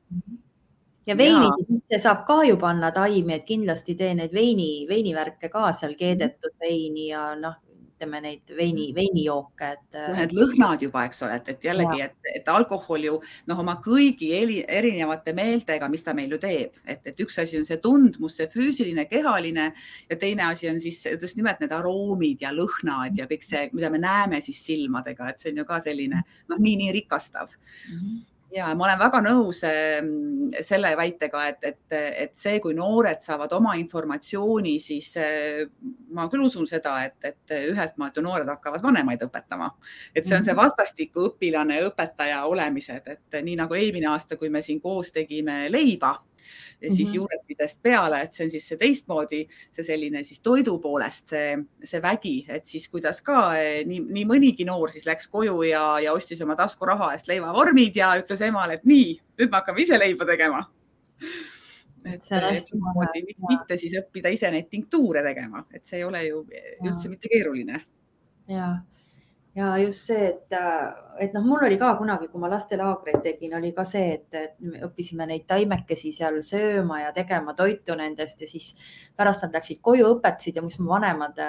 Ja 1.06 1.14
veinide 1.18 1.66
sisse 1.66 2.00
saab 2.02 2.24
ka 2.26 2.40
ju 2.48 2.56
panna 2.58 2.90
taimi, 2.94 3.36
et 3.36 3.44
kindlasti 3.44 3.94
tee 3.98 4.14
neid 4.14 4.32
veini, 4.34 4.86
veinivärke 4.88 5.50
ka 5.52 5.68
seal 5.76 5.94
keedetud 5.98 6.56
veini 6.62 7.10
ja 7.10 7.28
noh, 7.38 7.60
ütleme 7.96 8.20
neid 8.20 8.52
veini, 8.52 8.90
mm. 8.90 8.96
veinijooke, 8.96 9.70
et. 9.72 9.98
Need 10.16 10.34
lõhnad 10.36 10.82
juba, 10.84 11.06
eks 11.08 11.22
ole, 11.24 11.38
et, 11.40 11.48
et 11.54 11.64
jällegi, 11.64 12.02
et, 12.04 12.30
et 12.36 12.50
alkohol 12.52 13.06
ju 13.08 13.14
noh, 13.48 13.62
oma 13.62 13.78
kõigi 13.84 14.30
eri, 14.36 14.58
erinevate 14.68 15.32
meeltega, 15.36 15.88
mis 15.92 16.04
ta 16.04 16.14
meil 16.16 16.36
ju 16.36 16.40
teeb, 16.42 16.76
et, 16.84 17.00
et 17.08 17.24
üks 17.24 17.40
asi 17.40 17.58
on 17.60 17.66
see 17.68 17.80
tundmus, 17.82 18.36
see 18.36 18.50
füüsiline, 18.52 19.06
kehaline 19.08 19.70
ja 20.10 20.20
teine 20.20 20.44
asi 20.50 20.68
on 20.70 20.80
siis 20.82 21.00
just 21.08 21.40
nimelt 21.40 21.64
need 21.64 21.72
aroomid 21.72 22.44
ja 22.44 22.52
lõhnad 22.54 23.16
ja 23.16 23.28
kõik 23.30 23.46
see, 23.46 23.66
mida 23.72 23.90
me 23.92 24.02
näeme 24.02 24.42
siis 24.44 24.60
silmadega, 24.66 25.32
et 25.32 25.42
see 25.42 25.54
on 25.54 25.64
ju 25.64 25.68
ka 25.68 25.80
selline 25.84 26.22
noh, 26.22 26.56
nii, 26.60 26.78
nii 26.84 26.96
rikastav 27.00 27.52
mm. 27.56 28.00
-hmm 28.00 28.24
ja 28.54 28.68
ma 28.74 28.86
olen 28.86 28.98
väga 29.00 29.20
nõus 29.24 29.62
ehm, 29.66 30.52
selle 30.64 30.92
väitega, 30.98 31.42
et, 31.50 31.64
et, 31.66 31.96
et 32.26 32.36
see, 32.38 32.60
kui 32.62 32.76
noored 32.76 33.20
saavad 33.24 33.52
oma 33.56 33.74
informatsiooni, 33.80 34.76
siis 34.82 35.10
eh, 35.20 35.64
ma 36.14 36.28
küll 36.32 36.46
usun 36.46 36.68
seda, 36.70 36.98
et, 37.08 37.18
et 37.26 37.56
ühelt 37.72 37.96
maalt 38.00 38.16
ju 38.16 38.24
noored 38.26 38.48
hakkavad 38.54 38.84
vanemaid 38.84 39.26
õpetama. 39.26 39.72
et 40.14 40.24
see 40.24 40.38
on 40.38 40.44
see 40.44 40.54
mhm. 40.54 40.62
vastastikku 40.62 41.26
õpilane 41.32 41.80
ja 41.80 41.90
õpetaja 41.90 42.44
olemised, 42.50 43.12
et 43.16 43.42
nii 43.42 43.58
nagu 43.62 43.74
eelmine 43.74 44.10
aasta, 44.12 44.38
kui 44.38 44.52
me 44.52 44.62
siin 44.62 44.80
koos 44.80 45.12
tegime 45.14 45.66
leiba 45.72 46.16
ja 46.80 46.90
siis 46.90 47.08
mm 47.08 47.12
-hmm. 47.12 47.16
juuretisest 47.16 47.82
peale, 47.82 48.20
et 48.22 48.32
see 48.32 48.44
on 48.44 48.50
siis 48.50 48.68
see 48.68 48.78
teistmoodi, 48.78 49.40
see 49.72 49.84
selline 49.84 50.24
siis 50.24 50.40
toidu 50.40 50.78
poolest 50.78 51.28
see, 51.28 51.58
see 51.84 52.02
vägi, 52.02 52.36
et 52.48 52.64
siis 52.64 52.88
kuidas 52.88 53.22
ka 53.22 53.58
eh, 53.58 53.84
nii, 53.86 54.00
nii 54.00 54.24
mõnigi 54.24 54.66
noor 54.66 54.90
siis 54.90 55.06
läks 55.06 55.28
koju 55.28 55.62
ja, 55.62 55.84
ja 56.00 56.12
ostis 56.12 56.40
oma 56.42 56.56
taskuraha 56.56 57.12
eest 57.12 57.28
leivavormid 57.28 57.96
ja 57.96 58.14
ütles 58.20 58.40
emale, 58.40 58.74
et 58.74 58.84
nii, 58.84 59.20
nüüd 59.38 59.50
me 59.50 59.60
hakkame 59.60 59.82
ise 59.82 59.98
leiba 59.98 60.24
tegema. 60.24 60.66
et 62.06 62.22
samamoodi 62.22 63.24
mitte 63.48 63.76
siis 63.76 63.96
õppida 63.98 64.30
ise 64.30 64.50
neid 64.50 64.68
tinktuure 64.70 65.22
tegema, 65.22 65.64
et 65.74 65.86
see 65.86 65.98
ei 65.98 66.04
ole 66.04 66.26
ju 66.26 66.44
üldse 66.84 67.08
mitte 67.08 67.28
keeruline. 67.28 67.80
ja 68.48 68.76
ja 69.56 69.76
just 69.80 70.10
see, 70.10 70.28
et, 70.28 70.56
et 71.22 71.32
noh, 71.34 71.44
mul 71.46 71.64
oli 71.66 71.78
ka 71.80 71.94
kunagi, 71.96 72.28
kui 72.28 72.42
ma 72.42 72.50
lastelaagreid 72.52 73.22
tegin, 73.24 73.54
oli 73.56 73.72
ka 73.76 73.86
see, 73.88 74.18
et, 74.18 74.58
me 74.60 74.82
õppisime 74.84 75.26
neid 75.30 75.46
taimekesi 75.48 76.12
seal 76.14 76.42
sööma 76.44 77.00
ja 77.06 77.14
tegema 77.16 77.56
toitu 77.56 77.96
nendest 77.96 78.44
ja 78.44 78.50
siis 78.50 78.74
pärast 79.16 79.46
nad 79.46 79.56
läksid 79.56 79.80
koju, 79.84 80.10
õpetasid 80.16 80.60
ja 80.60 80.64
mis 80.64 80.76
mu 80.80 80.92
vanemad, 80.92 81.40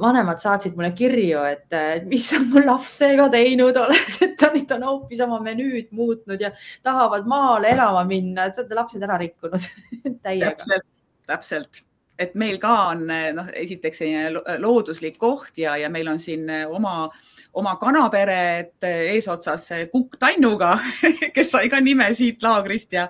vanemad 0.00 0.40
saatsid 0.40 0.78
mulle 0.78 0.94
kirju, 0.96 1.44
et 1.50 2.06
mis 2.08 2.30
sa 2.32 2.40
mu 2.40 2.64
lapsega 2.64 3.28
teinud 3.36 3.76
oled, 3.84 4.16
et 4.24 4.34
ta 4.40 4.52
nüüd 4.54 4.72
on 4.78 4.88
hoopis 4.88 5.20
oma 5.26 5.42
menüüd 5.44 5.92
muutnud 5.96 6.40
ja 6.40 6.54
tahavad 6.86 7.28
maale 7.28 7.74
elama 7.76 8.06
minna, 8.08 8.48
et 8.48 8.56
sa 8.56 8.64
oled 8.64 8.74
lapsed 8.80 9.06
ära 9.08 9.20
rikkunud 9.20 9.70
täiega. 10.24 10.56
täpselt, 10.56 10.88
täpselt 11.28 11.84
et 12.20 12.34
meil 12.38 12.58
ka 12.60 12.74
on 12.92 13.06
noh, 13.08 13.50
esiteks 13.56 14.02
selline 14.02 14.58
looduslik 14.60 15.18
koht 15.20 15.58
ja, 15.58 15.76
ja 15.80 15.88
meil 15.92 16.08
on 16.12 16.20
siin 16.20 16.44
oma, 16.68 17.08
oma 17.56 17.76
kanaperet 17.80 18.84
eesotsas 18.84 19.68
Kukk 19.92 20.18
Tannuga, 20.20 20.74
kes 21.34 21.54
sai 21.54 21.70
ka 21.72 21.80
nime 21.80 22.10
siit 22.14 22.42
laagrist 22.44 22.92
ja, 22.92 23.08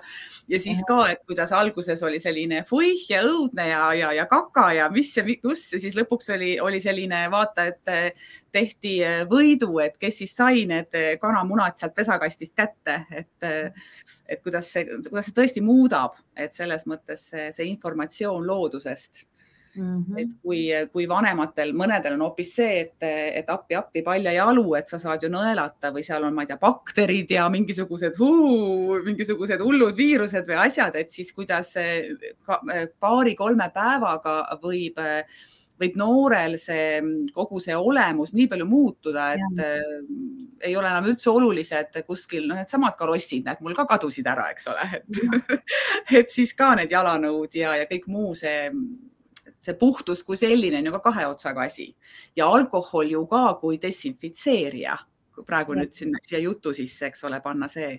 ja 0.49 0.59
siis 0.59 0.81
ka, 0.87 0.97
et 1.11 1.21
kuidas 1.27 1.51
alguses 1.55 2.01
oli 2.03 2.19
selline 2.19 2.63
fuih 2.69 3.05
ja 3.09 3.21
õudne 3.27 3.67
ja, 3.69 3.81
ja, 3.97 4.11
ja 4.15 4.25
kaka 4.29 4.67
ja 4.77 4.89
mis 4.93 5.11
ja 5.17 5.23
kus 5.41 5.65
ja 5.73 5.79
siis 5.81 5.95
lõpuks 5.97 6.31
oli, 6.35 6.51
oli 6.59 6.81
selline 6.81 7.23
vaata, 7.31 7.67
et 7.71 8.17
tehti 8.51 8.97
võidu, 9.29 9.79
et 9.83 9.97
kes 10.01 10.21
siis 10.23 10.35
sai 10.35 10.65
need 10.69 10.95
kanamunad 11.21 11.79
sealt 11.79 11.95
pesakastist 11.95 12.55
kätte, 12.57 13.01
et, 13.11 13.49
et 14.27 14.43
kuidas 14.43 14.71
see, 14.73 14.85
kuidas 15.07 15.29
see 15.29 15.37
tõesti 15.37 15.65
muudab, 15.65 16.19
et 16.35 16.53
selles 16.55 16.87
mõttes 16.89 17.29
see, 17.31 17.49
see 17.55 17.69
informatsioon 17.71 18.47
loodusest 18.47 19.25
Mm 19.75 20.03
-hmm. 20.03 20.19
et 20.19 20.31
kui, 20.43 20.61
kui 20.91 21.05
vanematel, 21.07 21.71
mõnedel 21.73 22.17
on 22.17 22.25
hoopis 22.25 22.55
see, 22.55 22.79
et, 22.81 23.03
et 23.39 23.49
appi-appi 23.49 24.03
palja 24.03 24.33
jalu, 24.35 24.65
et 24.75 24.87
sa 24.87 24.99
saad 24.99 25.23
ju 25.23 25.29
nõelata 25.31 25.93
või 25.95 26.03
seal 26.03 26.23
on, 26.27 26.33
ma 26.35 26.43
ei 26.43 26.47
tea, 26.47 26.57
bakterid 26.59 27.31
ja 27.31 27.47
mingisugused, 27.49 28.19
mingisugused 29.05 29.63
hullud 29.63 29.95
viirused 29.95 30.47
või 30.47 30.59
asjad, 30.65 30.95
et 30.95 31.09
siis 31.09 31.31
kuidas 31.33 31.71
paari-kolme 32.99 33.69
päevaga 33.73 34.35
võib, 34.61 34.99
võib 35.81 35.95
noorel 35.99 36.57
see 36.61 37.01
kogu 37.33 37.61
see 37.63 37.75
olemus 37.75 38.33
nii 38.35 38.47
palju 38.51 38.67
muutuda, 38.69 39.31
et 39.37 39.61
äh, 39.65 39.93
ei 40.67 40.75
ole 40.77 40.89
enam 40.91 41.07
üldse 41.09 41.31
olulised 41.31 42.01
kuskil, 42.07 42.47
noh, 42.49 42.59
needsamad 42.59 42.97
karossid, 42.99 43.45
näed, 43.47 43.61
mul 43.65 43.77
ka 43.77 43.87
kadusid 43.89 44.27
ära, 44.29 44.49
eks 44.53 44.67
ole, 44.71 44.89
et, 44.99 45.63
et 46.21 46.33
siis 46.33 46.53
ka 46.57 46.73
need 46.79 46.91
jalanõud 46.93 47.55
ja, 47.57 47.77
ja 47.81 47.87
kõik 47.89 48.07
muu 48.11 48.35
see 48.37 48.67
see 49.61 49.77
puhtus 49.77 50.23
kui 50.25 50.39
selline 50.39 50.79
on 50.79 50.89
ju 50.89 50.95
ka 50.95 51.03
kahe 51.09 51.27
otsaga 51.29 51.67
asi 51.67 51.91
ja 52.37 52.47
alkohol 52.49 53.13
ju 53.13 53.21
ka 53.29 53.43
kui 53.61 53.77
desinfitseerija, 53.81 54.97
kui 55.35 55.45
praegu 55.47 55.75
ja. 55.75 55.83
nüüd 55.83 55.95
sinna 55.97 56.21
siia 56.25 56.41
jutu 56.41 56.73
sisse, 56.73 57.11
eks 57.11 57.23
ole, 57.29 57.41
panna 57.45 57.69
see. 57.71 57.93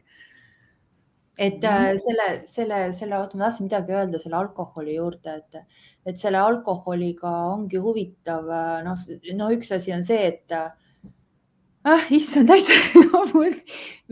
et 1.39 1.65
äh, 1.65 1.89
selle, 2.03 2.29
selle, 2.51 2.81
selle, 2.99 3.19
oota, 3.19 3.39
ma 3.39 3.47
tahtsin 3.47 3.69
midagi 3.69 3.95
öelda 3.97 4.19
selle 4.21 4.37
alkoholi 4.43 4.99
juurde, 4.99 5.39
et, 5.39 5.83
et 6.07 6.19
selle 6.21 6.43
alkoholiga 6.43 7.31
ongi 7.55 7.81
huvitav, 7.83 8.51
äh, 8.51 8.79
noh, 8.87 9.07
no 9.39 9.51
üks 9.55 9.73
asi 9.79 9.95
on 9.95 10.03
see, 10.07 10.19
et 10.33 10.59
ah, 10.59 12.11
issand, 12.11 12.51
täitsa 12.51 12.75
no, 13.07 13.23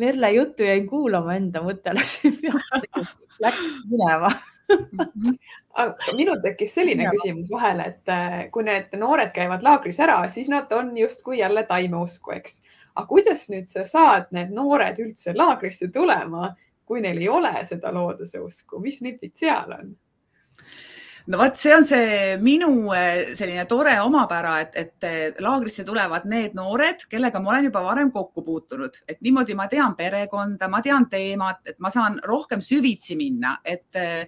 Merle 0.00 0.30
juttu 0.36 0.64
jäin 0.64 0.86
kuulama, 0.88 1.34
enda 1.36 1.66
läks 1.66 2.20
peast, 2.22 3.02
läks 3.42 3.76
minema 3.90 4.30
mhm 4.70 5.34
aga 5.78 6.14
minul 6.16 6.40
tekkis 6.42 6.74
selline 6.74 7.06
ja. 7.06 7.12
küsimus 7.14 7.50
vahele, 7.52 7.86
et 7.92 8.12
äh, 8.12 8.38
kui 8.54 8.64
need 8.66 8.92
noored 8.98 9.32
käivad 9.34 9.62
laagris 9.66 10.00
ära, 10.02 10.18
siis 10.28 10.50
nad 10.50 10.72
on 10.74 10.92
justkui 10.98 11.38
jälle 11.38 11.62
taimeusku, 11.68 12.34
eks. 12.36 12.60
aga 12.94 13.06
kuidas 13.08 13.46
nüüd 13.52 13.70
sa 13.72 13.84
saad 13.86 14.30
need 14.34 14.52
noored 14.54 14.98
üldse 15.02 15.34
laagrisse 15.36 15.90
tulema, 15.94 16.54
kui 16.84 17.02
neil 17.04 17.20
ei 17.22 17.28
ole 17.30 17.52
seda 17.68 17.92
looduse 17.94 18.40
usku, 18.42 18.80
mis 18.82 18.98
nipid 19.06 19.36
seal 19.38 19.76
on? 19.78 19.92
No 21.26 21.38
vot, 21.38 21.56
see 21.56 21.72
on 21.74 21.84
see 21.84 22.36
minu 22.40 22.70
eh, 22.96 23.32
selline 23.36 23.66
tore 23.68 23.92
omapära, 24.02 24.54
et, 24.64 24.76
et 24.78 25.06
eh, 25.06 25.40
laagrisse 25.42 25.84
tulevad 25.86 26.26
need 26.30 26.54
noored, 26.58 27.04
kellega 27.10 27.42
ma 27.42 27.52
olen 27.54 27.68
juba 27.68 27.82
varem 27.84 28.12
kokku 28.14 28.44
puutunud, 28.46 29.00
et 29.08 29.20
niimoodi 29.24 29.56
ma 29.58 29.66
tean 29.70 29.96
perekonda, 29.98 30.68
ma 30.72 30.80
tean 30.84 31.06
teemat, 31.12 31.60
et 31.72 31.78
ma 31.82 31.92
saan 31.92 32.18
rohkem 32.26 32.64
süvitsi 32.64 33.18
minna, 33.20 33.56
et 33.64 34.00
eh, 34.00 34.24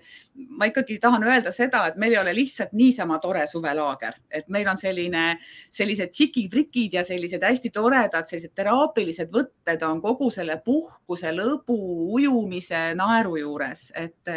ma 0.58 0.68
ikkagi 0.68 0.98
tahan 1.02 1.24
öelda 1.28 1.52
seda, 1.54 1.86
et 1.88 1.98
meil 2.00 2.16
ei 2.16 2.20
ole 2.22 2.36
lihtsalt 2.36 2.76
niisama 2.76 3.18
tore 3.22 3.46
suvelaager, 3.50 4.20
et 4.30 4.48
meil 4.52 4.68
on 4.68 4.80
selline, 4.80 5.26
sellised 5.72 6.12
tšikid-prikid 6.12 6.98
ja 6.98 7.06
sellised 7.08 7.42
hästi 7.46 7.72
toredad, 7.72 8.28
sellised 8.28 8.54
teraapilised 8.58 9.32
võtted 9.32 9.82
on 9.88 10.00
kogu 10.04 10.30
selle 10.32 10.58
puhkuse, 10.64 11.32
lõbu, 11.36 11.78
ujumise, 12.18 12.90
naeru 12.98 13.38
juures, 13.40 13.90
et 13.96 14.32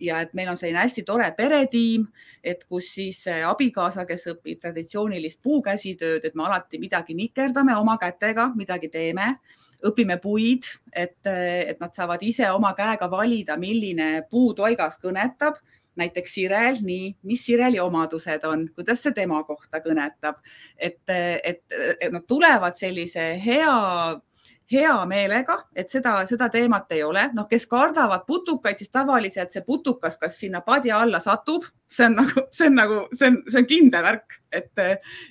ja 0.00 0.20
et 0.24 0.32
meil 0.34 0.48
on 0.52 0.56
selline 0.56 0.82
hästi 0.82 1.04
tore 1.06 1.28
peretiim, 1.36 2.06
et 2.44 2.64
kus 2.68 2.88
siis 2.98 3.22
abikaasa, 3.26 4.06
kes 4.08 4.26
õpib 4.34 4.60
traditsioonilist 4.62 5.40
puukäsitööd, 5.42 6.24
et 6.24 6.34
me 6.34 6.46
alati 6.46 6.80
midagi 6.82 7.14
nikerdame 7.14 7.76
oma 7.76 7.96
kätega, 8.00 8.50
midagi 8.56 8.88
teeme, 8.92 9.36
õpime 9.86 10.18
puid, 10.22 10.66
et, 10.92 11.18
et 11.26 11.80
nad 11.80 11.94
saavad 11.94 12.22
ise 12.24 12.48
oma 12.50 12.72
käega 12.76 13.10
valida, 13.10 13.56
milline 13.60 14.26
puutoigas 14.30 15.00
kõnetab. 15.02 15.60
Näiteks 15.96 16.34
sirel, 16.36 16.76
nii, 16.84 17.14
mis 17.24 17.40
sireli 17.46 17.78
omadused 17.80 18.42
on, 18.44 18.66
kuidas 18.76 19.00
see 19.00 19.14
tema 19.16 19.38
kohta 19.48 19.80
kõnetab, 19.80 20.42
et, 20.76 21.00
et, 21.08 21.62
et 21.72 22.12
nad 22.12 22.26
tulevad 22.28 22.76
sellise 22.76 23.30
hea 23.40 23.72
hea 24.72 24.94
meelega, 25.06 25.60
et 25.76 25.90
seda, 25.90 26.16
seda 26.26 26.48
teemat 26.50 26.90
ei 26.96 27.02
ole. 27.06 27.28
noh, 27.34 27.46
kes 27.48 27.66
kardavad 27.70 28.24
putukaid, 28.26 28.78
siis 28.78 28.90
tavaliselt 28.90 29.54
see 29.54 29.62
putukas, 29.66 30.18
kas 30.18 30.38
sinna 30.40 30.60
padja 30.66 30.98
alla 31.04 31.20
satub, 31.22 31.64
see 31.86 32.06
on 32.08 32.16
nagu, 32.18 32.42
see 32.56 32.66
on 32.66 32.74
nagu, 32.80 32.98
see 33.14 33.30
on, 33.30 33.38
see 33.46 33.60
on 33.62 33.68
kindel 33.70 34.04
värk, 34.06 34.38
et, 34.50 34.82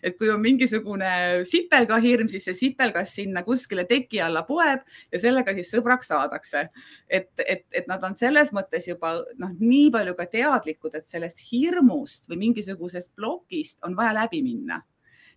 et 0.03 0.17
kui 0.17 0.31
on 0.31 0.39
mingisugune 0.43 1.11
sipelgahirm, 1.49 2.31
siis 2.31 2.47
see 2.47 2.57
sipelgas 2.61 3.11
sinna 3.19 3.43
kuskile 3.47 3.83
teki 3.89 4.23
alla 4.23 4.45
poeb 4.47 4.85
ja 5.11 5.21
sellega 5.21 5.55
siis 5.59 5.73
sõbraks 5.75 6.11
saadakse. 6.13 6.67
et, 7.09 7.31
et, 7.43 7.65
et 7.71 7.87
nad 7.91 8.03
on 8.07 8.15
selles 8.15 8.53
mõttes 8.55 8.87
juba 8.87 9.17
noh, 9.41 9.55
nii 9.59 9.91
palju 9.91 10.15
ka 10.15 10.29
teadlikud, 10.31 10.95
et 10.95 11.07
sellest 11.11 11.43
hirmust 11.51 12.29
või 12.31 12.45
mingisugusest 12.47 13.11
plokist 13.15 13.83
on 13.83 13.97
vaja 13.99 14.15
läbi 14.23 14.43
minna 14.45 14.79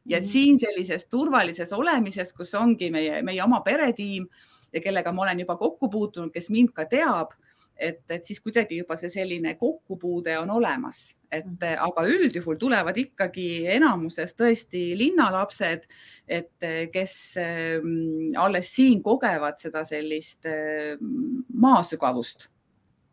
ja 0.09 0.21
mm. 0.21 0.27
siin 0.27 0.59
sellises 0.61 1.07
turvalises 1.11 1.73
olemises, 1.73 2.33
kus 2.33 2.55
ongi 2.59 2.91
meie, 2.95 3.23
meie 3.23 3.43
oma 3.45 3.61
peretiim 3.67 4.29
ja 4.73 4.81
kellega 4.85 5.13
ma 5.13 5.27
olen 5.27 5.45
juba 5.45 5.57
kokku 5.57 5.91
puutunud, 5.93 6.33
kes 6.33 6.51
mind 6.53 6.73
ka 6.77 6.85
teab, 6.89 7.33
et, 7.79 8.03
et 8.11 8.25
siis 8.25 8.41
kuidagi 8.43 8.81
juba 8.81 8.97
see 8.99 9.11
selline 9.13 9.55
kokkupuude 9.61 10.35
on 10.41 10.51
olemas, 10.59 11.15
et 11.31 11.47
mm. 11.47 11.79
aga 11.87 12.05
üldjuhul 12.11 12.59
tulevad 12.61 12.99
ikkagi 12.99 13.69
enamuses 13.77 14.35
tõesti 14.39 14.91
linnalapsed, 14.99 15.87
et 16.29 16.69
kes 16.93 17.15
ähm, 17.41 18.35
alles 18.37 18.75
siin 18.75 19.01
kogevad 19.05 19.61
seda 19.63 19.85
sellist 19.89 20.49
ähm, 20.51 21.45
maasügavust. 21.55 22.51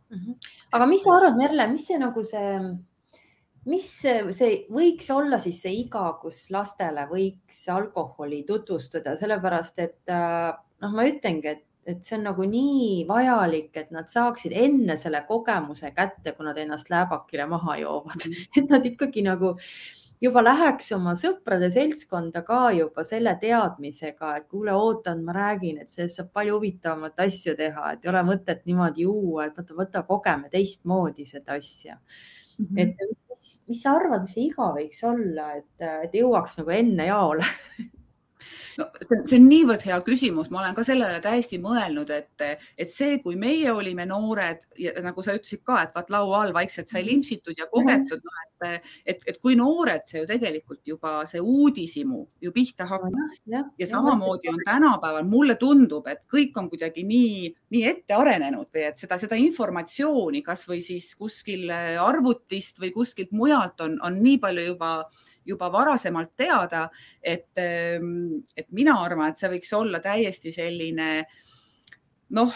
Mhm. 0.05 0.36
aga 0.77 0.86
mis 0.86 1.01
sa 1.01 1.15
arvad, 1.17 1.34
Merle, 1.39 1.65
mis 1.71 1.88
see 1.88 1.97
nagu 1.97 2.21
see 2.23 2.49
mis 3.69 3.86
see 4.01 4.25
võiks 4.71 5.08
olla 5.13 5.39
siis 5.41 5.62
see 5.65 5.73
iga, 5.82 6.06
kus 6.21 6.45
lastele 6.54 7.08
võiks 7.10 7.63
alkoholi 7.73 8.43
tutvustada, 8.47 9.15
sellepärast 9.19 9.82
et 9.84 10.13
äh, 10.13 10.51
noh, 10.84 10.93
ma 10.93 11.08
ütlengi, 11.10 11.56
et, 11.56 11.65
et 11.86 12.06
see 12.06 12.19
on 12.19 12.28
nagu 12.30 12.45
nii 12.49 13.04
vajalik, 13.10 13.71
et 13.78 13.91
nad 13.95 14.10
saaksid 14.12 14.54
enne 14.56 14.97
selle 15.01 15.23
kogemuse 15.28 15.91
kätte, 15.97 16.36
kui 16.36 16.47
nad 16.47 16.58
ennast 16.62 16.89
lääbakile 16.93 17.49
maha 17.49 17.80
joovad, 17.82 18.25
mhm. 18.25 18.49
et 18.62 18.73
nad 18.73 18.86
ikkagi 18.86 19.25
nagu 19.25 19.56
juba 20.21 20.41
läheks 20.45 20.91
oma 20.95 21.13
sõprade 21.19 21.67
seltskonda 21.73 22.41
ka 22.47 22.69
juba 22.75 23.04
selle 23.08 23.36
teadmisega, 23.41 24.32
et 24.39 24.47
kuule, 24.51 24.73
ootan, 24.78 25.25
ma 25.25 25.36
räägin, 25.36 25.82
et 25.82 25.91
sellest 25.91 26.21
saab 26.21 26.32
palju 26.38 26.60
huvitavamat 26.60 27.25
asja 27.25 27.56
teha, 27.58 27.91
et 27.93 28.06
ei 28.06 28.13
ole 28.13 28.23
mõtet 28.30 28.63
niimoodi 28.69 29.06
juua, 29.06 29.49
et 29.49 29.60
võta, 29.60 29.78
võta, 29.82 30.06
kogeme 30.08 30.49
teistmoodi 30.54 31.28
seda 31.28 31.58
asja 31.60 31.97
mm. 31.97 32.65
-hmm. 32.65 32.82
et 32.82 33.08
mis, 33.10 33.24
mis 33.69 33.81
sa 33.81 33.95
arvad, 33.99 34.25
mis 34.25 34.36
see 34.36 34.47
iga 34.49 34.71
võiks 34.75 35.03
olla, 35.08 35.51
et, 35.60 35.88
et 36.08 36.15
jõuaks 36.17 36.60
nagu 36.62 36.73
enne 36.75 37.10
jaole 37.10 37.45
no 38.77 38.88
see 39.01 39.21
see 39.25 39.39
on 39.39 39.47
niivõrd 39.49 39.86
hea 39.88 39.99
küsimus, 40.05 40.49
ma 40.51 40.62
olen 40.62 40.75
ka 40.77 40.86
sellele 40.88 41.21
täiesti 41.23 41.60
mõelnud, 41.63 42.12
et, 42.15 42.45
et 42.77 42.91
see, 42.91 43.19
kui 43.23 43.38
meie 43.39 43.71
olime 43.71 44.05
noored 44.10 44.65
ja 44.81 44.95
nagu 45.05 45.23
sa 45.25 45.36
ütlesid 45.38 45.63
ka, 45.65 45.81
et 45.84 45.95
vaat 45.95 46.12
laua 46.13 46.43
all 46.43 46.55
vaikselt 46.55 46.91
sai 46.91 47.01
mhm. 47.03 47.10
limpsitud 47.12 47.60
ja 47.60 47.69
kogetud, 47.71 48.23
noh 48.25 48.43
et, 48.45 48.86
et, 49.05 49.23
et 49.27 49.39
kui 49.41 49.55
noored 49.60 50.05
see 50.08 50.21
ju 50.21 50.29
tegelikult 50.29 50.81
juba 50.88 51.17
see 51.29 51.41
uudishimu 51.41 52.21
ju 52.41 52.53
pihta 52.55 52.88
hakkab. 52.89 53.13
Ja, 53.49 53.63
ja, 53.79 53.88
samamoodi 53.89 54.49
on 54.51 54.62
tänapäeval, 54.65 55.27
mulle 55.29 55.58
tundub, 55.62 56.08
et 56.12 56.23
kõik 56.31 56.58
on 56.60 56.69
kuidagi 56.71 57.05
nii, 57.08 57.51
nii 57.75 57.84
ette 57.91 58.17
arenenud 58.17 58.69
või 58.73 58.88
et 58.89 59.01
seda, 59.01 59.19
seda 59.21 59.38
informatsiooni 59.39 60.43
kasvõi 60.45 60.81
siis 60.86 61.12
kuskil 61.19 61.69
arvutist 62.01 62.81
või 62.81 62.91
kuskilt 62.95 63.34
mujalt 63.36 63.81
on, 63.86 63.99
on 64.05 64.19
nii 64.23 64.39
palju 64.43 64.69
juba 64.71 64.97
juba 65.45 65.69
varasemalt 65.71 66.34
teada, 66.38 66.88
et, 67.21 67.51
ehm, 67.62 68.41
et 68.58 68.67
mina 68.71 68.97
arvan, 69.03 69.31
et 69.31 69.41
see 69.41 69.51
võiks 69.55 69.73
olla 69.77 70.01
täiesti 70.03 70.51
selline 70.51 71.10
noh, 72.36 72.55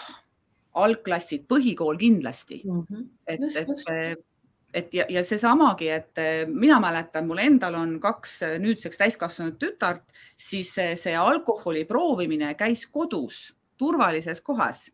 algklassid, 0.80 1.46
põhikool 1.50 1.98
kindlasti 2.00 2.62
mm. 2.64 2.82
-hmm. 2.90 3.06
et, 3.28 3.42
et, 3.62 4.26
et 4.74 4.94
ja, 4.94 5.06
ja 5.10 5.24
seesamagi, 5.24 5.90
et 5.90 6.22
mina 6.48 6.80
mäletan, 6.80 7.28
mul 7.28 7.42
endal 7.44 7.76
on 7.76 7.98
kaks 8.00 8.40
nüüdseks 8.62 8.98
täiskasvanud 8.98 9.58
tütart, 9.62 10.06
siis 10.38 10.74
see, 10.74 10.96
see 10.96 11.16
alkoholi 11.18 11.86
proovimine 11.86 12.54
käis 12.56 12.86
kodus, 12.88 13.56
turvalises 13.78 14.42
kohas 14.42 14.90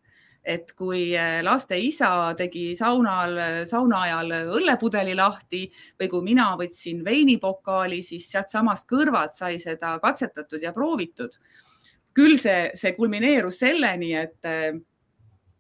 et 0.46 0.72
kui 0.78 1.10
äh, 1.18 1.42
laste 1.44 1.78
isa 1.82 2.34
tegi 2.38 2.76
saunal, 2.78 3.66
sauna 3.70 4.02
ajal 4.06 4.34
õllepudeli 4.60 5.16
lahti 5.18 5.66
või 6.00 6.10
kui 6.12 6.26
mina 6.32 6.52
võtsin 6.60 7.04
veinipokaali, 7.06 8.02
siis 8.06 8.30
sealtsamast 8.32 8.88
kõrvalt 8.90 9.34
sai 9.34 9.60
seda 9.60 9.98
katsetatud 10.04 10.62
ja 10.62 10.74
proovitud. 10.74 11.40
küll 12.16 12.38
see, 12.40 12.70
see 12.80 12.94
kulmineerus 12.96 13.58
selleni, 13.60 14.14
et 14.16 14.46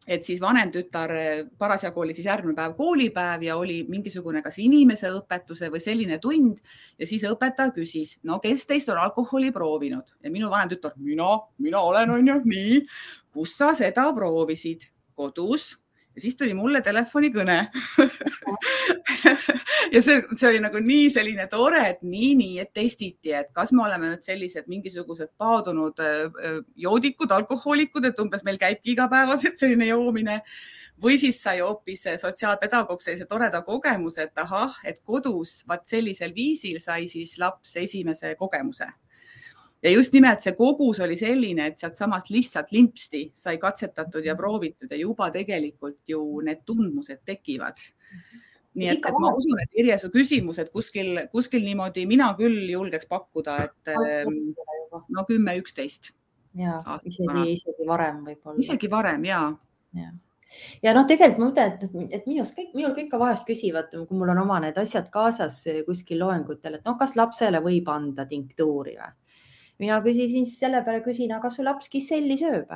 et 0.08 0.26
siis 0.26 0.41
vanem 0.41 0.72
tütar, 0.74 1.12
parasjagu 1.58 2.04
oli 2.04 2.13
siis 2.13 2.28
järgmine 2.28 2.56
päev 2.58 2.76
koolipäev 2.78 3.46
ja 3.48 3.58
oli 3.58 3.82
mingisugune 3.89 4.41
kas 4.46 4.60
inimeseõpetuse 4.62 5.72
või 5.74 5.82
selline 5.84 6.20
tund 6.22 6.60
ja 7.00 7.08
siis 7.10 7.26
õpetaja 7.30 7.74
küsis, 7.76 8.18
no 8.24 8.39
kes 8.44 8.68
teist 8.70 8.89
on 8.94 9.02
alkoholi 9.02 9.52
proovinud? 9.56 10.15
Ja 10.24 10.34
minu 10.34 10.50
vanem 10.54 10.76
tütar, 10.76 10.94
mina, 10.98 11.32
mina 11.58 11.82
olen, 11.82 12.18
onju, 12.20 12.41
nii, 12.46 12.84
kus 13.34 13.58
sa 13.58 13.74
seda 13.78 14.12
proovisid? 14.15 14.91
kodus 15.15 15.78
ja 16.15 16.21
siis 16.21 16.38
tuli 16.39 16.54
mulle 16.58 16.82
telefonikõne. 16.82 17.58
Ja 19.93 20.01
see, 20.01 20.17
see 20.36 20.47
oli 20.49 20.60
nagu 20.63 20.80
nii 20.82 21.10
selline 21.13 21.45
tore, 21.51 21.82
et 21.91 22.01
nii, 22.04 22.32
nii, 22.39 22.56
et 22.63 22.71
testiti, 22.75 23.32
et 23.38 23.51
kas 23.56 23.71
me 23.75 23.84
oleme 23.86 24.10
nüüd 24.10 24.25
sellised 24.25 24.65
mingisugused 24.71 25.30
paadunud 25.39 26.01
joodikud, 26.82 27.32
alkohoolikud, 27.32 28.10
et 28.10 28.19
umbes 28.19 28.43
meil 28.47 28.60
käibki 28.62 28.95
igapäevaselt 28.95 29.62
selline 29.62 29.88
joomine. 29.91 30.41
Või 31.01 31.19
siis 31.21 31.38
sai 31.43 31.60
hoopis 31.62 32.06
sotsiaalpedagoog 32.21 33.04
sellise 33.04 33.28
toreda 33.30 33.62
kogemuse, 33.67 34.25
et 34.25 34.43
ahah, 34.43 34.78
et 34.88 35.01
kodus 35.06 35.60
vaat 35.69 35.86
sellisel 35.91 36.34
viisil 36.36 36.82
sai 36.84 37.10
siis 37.12 37.38
laps 37.39 37.75
esimese 37.84 38.36
kogemuse 38.39 38.89
ja 39.86 39.91
just 39.93 40.15
nimelt 40.15 40.41
see 40.41 40.56
kogus 40.58 41.00
oli 41.06 41.17
selline, 41.19 41.69
et 41.69 41.80
sealtsamast 41.82 42.32
lihtsalt 42.34 42.74
limpsti 42.74 43.28
sai 43.38 43.60
katsetatud 43.62 44.26
ja 44.26 44.36
proovitud 44.38 44.91
ja 44.91 45.00
juba 45.00 45.30
tegelikult 45.34 46.02
ju 46.10 46.21
need 46.45 46.63
tundmused 46.65 47.21
tekivad. 47.26 47.80
nii 48.76 48.89
et, 48.91 49.06
et 49.08 49.19
ma 49.21 49.32
usun, 49.32 49.60
et 49.62 49.80
Irje, 49.80 49.95
su 50.02 50.10
küsimus, 50.12 50.58
et 50.60 50.71
kuskil, 50.74 51.21
kuskil 51.32 51.63
niimoodi 51.63 52.04
mina 52.10 52.34
küll 52.36 52.65
julgeks 52.74 53.08
pakkuda, 53.08 53.58
et 53.69 53.93
no 54.91 55.24
kümme, 55.30 55.56
üksteist. 55.62 56.12
ja 56.56 56.82
isegi, 57.06 57.54
isegi 57.54 57.88
varem 57.88 58.24
võib-olla. 58.26 58.60
isegi 58.60 58.91
varem 58.91 59.26
ja, 59.28 59.41
ja 59.95 60.12
ja 60.84 60.93
noh, 60.95 61.06
tegelikult 61.08 61.39
ma 61.39 61.48
mõtlen, 61.50 61.74
et, 61.76 62.13
et 62.19 62.28
minust 62.30 62.56
kõik, 62.56 62.74
minul 62.76 62.93
ka 62.95 63.04
ikka 63.04 63.19
vahest 63.19 63.48
küsivad, 63.48 63.89
kui 63.91 64.17
mul 64.17 64.32
on 64.32 64.41
oma 64.43 64.62
need 64.63 64.78
asjad 64.80 65.10
kaasas 65.12 65.62
kuskil 65.88 66.21
loengutel, 66.24 66.78
et 66.78 66.86
noh, 66.88 66.95
kas 67.00 67.15
lapsele 67.19 67.60
võib 67.63 67.89
anda 67.91 68.28
tinktuuri 68.30 68.95
või? 69.00 69.13
Mina 69.80 70.02
küsisin 70.04 70.46
siis 70.46 70.60
selle 70.60 70.84
peale, 70.86 71.04
küsin, 71.06 71.32
aga 71.32 71.48
kas 71.48 71.58
su 71.60 71.66
laps 71.66 71.90
kisselli 71.92 72.38
sööb? 72.42 72.76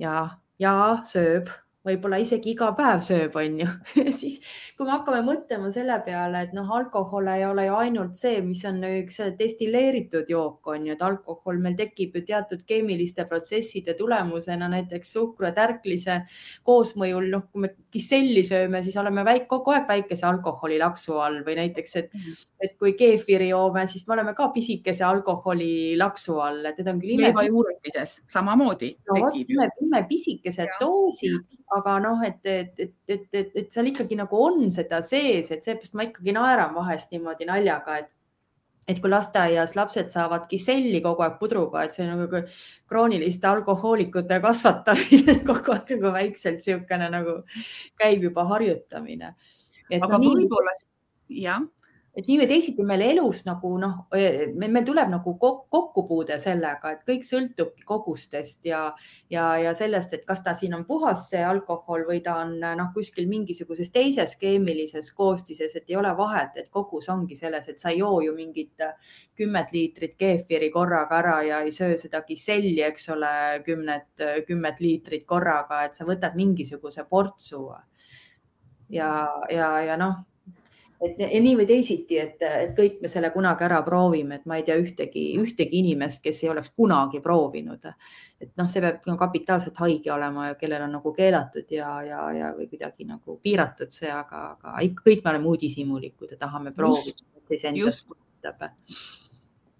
ja, 0.00 0.14
ja 0.58 0.76
sööb 1.08 1.50
võib-olla 1.86 2.18
isegi 2.20 2.52
iga 2.52 2.68
päev 2.76 3.00
sööb, 3.04 3.36
on 3.40 3.56
ju 3.62 3.68
siis 4.20 4.36
kui 4.76 4.84
me 4.84 4.92
hakkame 4.92 5.22
mõtlema 5.24 5.70
selle 5.72 5.96
peale, 6.04 6.44
et 6.44 6.52
noh, 6.56 6.68
alkohol 6.76 7.30
ei 7.32 7.44
ole 7.48 7.66
ju 7.68 7.76
ainult 7.78 8.18
see, 8.20 8.42
mis 8.44 8.62
on 8.68 8.82
üks 8.84 9.20
destilleeritud 9.38 10.28
jook, 10.30 10.60
on 10.74 10.88
ju, 10.88 10.96
et 10.96 11.04
alkohol 11.06 11.60
meil 11.62 11.78
tekib 11.78 12.18
ju 12.18 12.24
teatud 12.28 12.66
keemiliste 12.68 13.24
protsesside 13.30 13.96
tulemusena, 13.98 14.68
näiteks 14.72 15.14
suhkru 15.16 15.48
ja 15.48 15.54
tärklise 15.56 16.20
koosmõjul, 16.68 17.30
noh, 17.32 17.48
kui 17.48 17.64
me 17.64 17.72
kiselli 17.90 18.44
sööme, 18.46 18.82
siis 18.86 18.96
oleme 19.00 19.24
väik, 19.26 19.46
kogu 19.50 19.74
aeg 19.74 19.88
väikese 19.88 20.26
alkoholilaksu 20.28 21.18
all 21.20 21.40
või 21.46 21.56
näiteks, 21.58 21.96
et, 22.00 22.18
et 22.62 22.76
kui 22.80 22.94
keefiri 22.98 23.50
joome, 23.50 23.86
siis 23.90 24.06
me 24.08 24.16
oleme 24.16 24.34
ka 24.38 24.50
pisikese 24.54 25.04
alkoholilaksu 25.06 26.40
all, 26.40 26.64
et 26.70 26.78
need 26.80 26.92
on 26.92 27.00
küll. 27.02 27.24
leivajuuretises 27.24 28.20
samamoodi 28.30 28.94
no,. 29.10 29.22
ime 29.86 30.04
pisikesed 30.08 30.78
doosid 30.80 31.58
aga 31.70 31.98
noh, 32.02 32.22
et, 32.26 32.40
et, 32.44 32.72
et, 32.78 32.94
et, 33.08 33.26
et, 33.32 33.52
et 33.62 33.72
seal 33.72 33.90
ikkagi 33.90 34.18
nagu 34.18 34.38
on 34.42 34.70
seda 34.74 35.00
sees, 35.06 35.50
et 35.54 35.62
seepärast 35.62 35.94
ma 35.94 36.06
ikkagi 36.08 36.34
naeran 36.34 36.74
vahest 36.74 37.12
niimoodi 37.14 37.46
naljaga, 37.46 38.00
et 38.02 38.10
et 38.90 39.00
kui 39.00 39.10
lasteaias 39.12 39.76
lapsed 39.78 40.10
saavadki 40.12 40.58
selli 40.58 41.00
kogu 41.04 41.24
aeg 41.26 41.38
pudruga, 41.40 41.84
et 41.86 41.96
see 41.96 42.06
on 42.06 42.24
nagu 42.24 42.42
krooniliste 42.90 43.48
alkohoolikute 43.50 44.40
kasvatamine 44.42 45.40
kogu 45.48 45.76
aeg 45.76 45.94
nagu 45.96 46.14
väikselt 46.16 46.58
niisugune 46.60 47.10
nagu 47.12 47.40
käib 48.00 48.26
juba 48.28 48.46
harjutamine. 48.54 49.34
aga 49.90 50.16
no, 50.16 50.24
võib-olla 50.24 50.74
jah 51.30 51.62
et 52.16 52.26
nii 52.26 52.40
või 52.40 52.46
teisiti 52.50 52.84
meil 52.86 53.02
elus 53.06 53.44
nagu 53.46 53.70
noh, 53.78 54.08
meil 54.58 54.86
tuleb 54.86 55.10
nagu 55.12 55.34
kokkupuude 55.38 56.38
sellega, 56.42 56.94
et 56.94 57.02
kõik 57.06 57.22
sõltubki 57.26 57.84
kogustest 57.86 58.66
ja, 58.66 58.82
ja, 59.30 59.44
ja 59.62 59.74
sellest, 59.78 60.16
et 60.16 60.24
kas 60.26 60.42
ta 60.42 60.54
siin 60.58 60.74
on 60.74 60.84
puhas 60.88 61.28
see 61.30 61.42
alkohol 61.46 62.02
või 62.08 62.18
ta 62.24 62.40
on 62.42 62.56
noh, 62.60 62.90
kuskil 62.94 63.28
mingisuguses 63.30 63.92
teises 63.94 64.34
keemilises 64.40 65.12
koostises, 65.14 65.76
et 65.78 65.92
ei 65.92 65.98
ole 66.00 66.10
vahet, 66.18 66.58
et 66.58 66.70
kogus 66.74 67.08
ongi 67.14 67.38
selles, 67.38 67.68
et 67.70 67.78
sa 67.78 67.94
ei 67.94 68.00
joo 68.02 68.18
ju 68.26 68.34
mingit 68.34 68.82
kümmet 69.38 69.70
liitrit 69.72 70.16
keefiri 70.18 70.70
korraga 70.74 71.20
ära 71.20 71.36
ja 71.46 71.60
ei 71.62 71.70
söö 71.74 71.94
seda 72.00 72.24
kiselli, 72.26 72.80
eks 72.88 73.06
ole, 73.14 73.30
kümnet, 73.66 74.10
kümmet 74.48 74.82
liitrit 74.82 75.24
korraga, 75.30 75.84
et 75.86 75.94
sa 75.94 76.08
võtad 76.08 76.34
mingisuguse 76.34 77.06
portsu. 77.06 77.68
ja, 78.90 79.12
ja, 79.50 79.70
ja 79.86 79.96
noh 79.96 80.26
et 81.00 81.20
nii 81.40 81.54
või 81.56 81.66
teisiti, 81.68 82.18
et, 82.20 82.42
et 82.44 82.72
kõik 82.76 82.98
me 83.00 83.08
selle 83.08 83.30
kunagi 83.32 83.64
ära 83.64 83.80
proovime, 83.86 84.40
et 84.40 84.46
ma 84.50 84.58
ei 84.58 84.64
tea 84.66 84.76
ühtegi, 84.80 85.24
ühtegi 85.40 85.80
inimest, 85.80 86.20
kes 86.24 86.42
ei 86.44 86.50
oleks 86.52 86.72
kunagi 86.76 87.22
proovinud. 87.24 87.88
et 88.40 88.52
noh, 88.60 88.68
see 88.68 88.82
peab 88.84 89.08
no, 89.08 89.16
kapitaalselt 89.20 89.80
haige 89.80 90.12
olema 90.12 90.50
ja 90.50 90.58
kellel 90.60 90.84
on 90.84 90.92
nagu 90.98 91.12
keelatud 91.16 91.72
ja, 91.72 91.94
ja, 92.04 92.20
ja 92.36 92.52
või 92.56 92.68
kuidagi 92.68 93.08
nagu 93.08 93.38
piiratud 93.42 93.92
see, 93.96 94.12
aga, 94.12 94.44
aga 94.58 94.76
ikka 94.84 95.08
kõik 95.08 95.24
me 95.24 95.34
oleme 95.34 95.52
uudishimulikud 95.54 96.36
ja 96.36 96.40
tahame 96.44 96.74
proovida, 96.76 97.24
endast 97.48 98.12
kujutab 98.12 98.68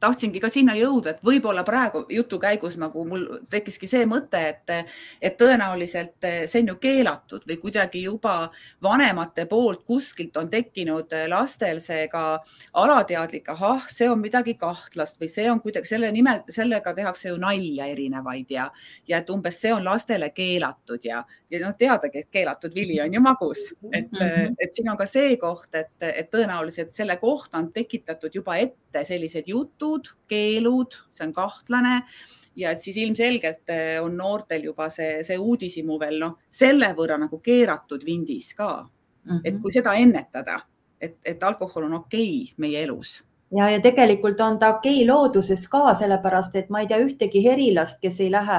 tahtsingi 0.00 0.40
ka 0.40 0.48
sinna 0.48 0.74
jõuda, 0.78 1.14
et 1.14 1.24
võib-olla 1.24 1.64
praegu 1.66 2.04
jutu 2.08 2.38
käigus 2.40 2.76
nagu 2.80 3.04
mul 3.08 3.26
tekkiski 3.50 3.88
see 3.90 4.06
mõte, 4.08 4.40
et, 4.54 4.72
et 5.20 5.36
tõenäoliselt 5.40 6.28
see 6.48 6.62
on 6.62 6.72
ju 6.72 6.76
keelatud 6.80 7.44
või 7.48 7.58
kuidagi 7.60 8.02
juba 8.06 8.34
vanemate 8.82 9.46
poolt 9.50 9.84
kuskilt 9.88 10.36
on 10.40 10.48
tekkinud 10.50 11.12
lastel 11.28 11.82
see 11.84 12.06
ka 12.12 12.24
alateadlik, 12.80 13.48
ahah, 13.52 13.88
see 13.92 14.08
on 14.10 14.20
midagi 14.22 14.54
kahtlast 14.60 15.20
või 15.20 15.28
see 15.32 15.50
on 15.50 15.60
kuidagi 15.60 15.92
selle 15.92 16.10
nimel, 16.14 16.42
sellega 16.48 16.94
tehakse 16.96 17.28
ju 17.28 17.36
nalja 17.40 17.90
erinevaid 17.92 18.50
ja, 18.50 18.70
ja 19.08 19.20
et 19.20 19.30
umbes 19.30 19.60
see 19.60 19.74
on 19.74 19.84
lastele 19.84 20.30
keelatud 20.32 21.04
ja, 21.04 21.22
ja 21.50 21.62
noh, 21.64 21.76
teadagi, 21.78 22.24
et 22.24 22.32
keelatud 22.32 22.74
vili 22.74 23.00
on 23.04 23.14
ju 23.14 23.20
magus, 23.20 23.66
et 23.92 24.08
mm, 24.12 24.18
-hmm. 24.18 24.56
et 24.58 24.74
siin 24.74 24.88
on 24.90 24.96
ka 24.96 25.06
see 25.06 25.36
koht, 25.36 25.74
et, 25.74 25.92
et 26.00 26.30
tõenäoliselt 26.32 26.92
selle 26.96 27.16
kohta 27.20 27.58
on 27.58 27.72
tekitatud 27.72 28.34
juba 28.34 28.56
ette 28.56 29.04
sellised 29.04 29.44
jutud 29.46 29.89
keelud, 29.90 30.12
keelud, 30.28 30.96
see 31.10 31.26
on 31.26 31.32
kahtlane 31.34 32.02
ja 32.56 32.70
et 32.74 32.82
siis 32.82 32.96
ilmselgelt 32.96 33.70
eh, 33.70 33.98
on 34.02 34.16
noortel 34.16 34.64
juba 34.64 34.88
see, 34.90 35.22
see 35.26 35.38
uudishimu 35.38 35.98
veel 36.00 36.18
noh, 36.20 36.36
selle 36.50 36.92
võrra 36.96 37.18
nagu 37.18 37.40
keeratud 37.40 38.04
vindis 38.04 38.54
ka 38.54 38.82
mm. 38.82 39.30
-hmm. 39.30 39.40
et 39.44 39.60
kui 39.62 39.72
seda 39.72 39.94
ennetada, 39.94 40.60
et, 41.00 41.18
et 41.24 41.42
alkohol 41.42 41.84
on 41.84 41.94
okei 42.02 42.42
okay 42.42 42.54
meie 42.58 42.82
elus 42.82 43.20
ja, 43.56 43.70
ja 43.70 43.80
tegelikult 43.80 44.40
on 44.40 44.58
ta 44.58 44.70
okei 44.76 45.06
looduses 45.06 45.66
ka, 45.68 45.94
sellepärast 45.98 46.56
et 46.60 46.68
ma 46.70 46.82
ei 46.82 46.88
tea 46.90 46.98
ühtegi 47.02 47.42
herilast, 47.44 47.98
kes 48.02 48.20
ei 48.24 48.30
lähe, 48.32 48.58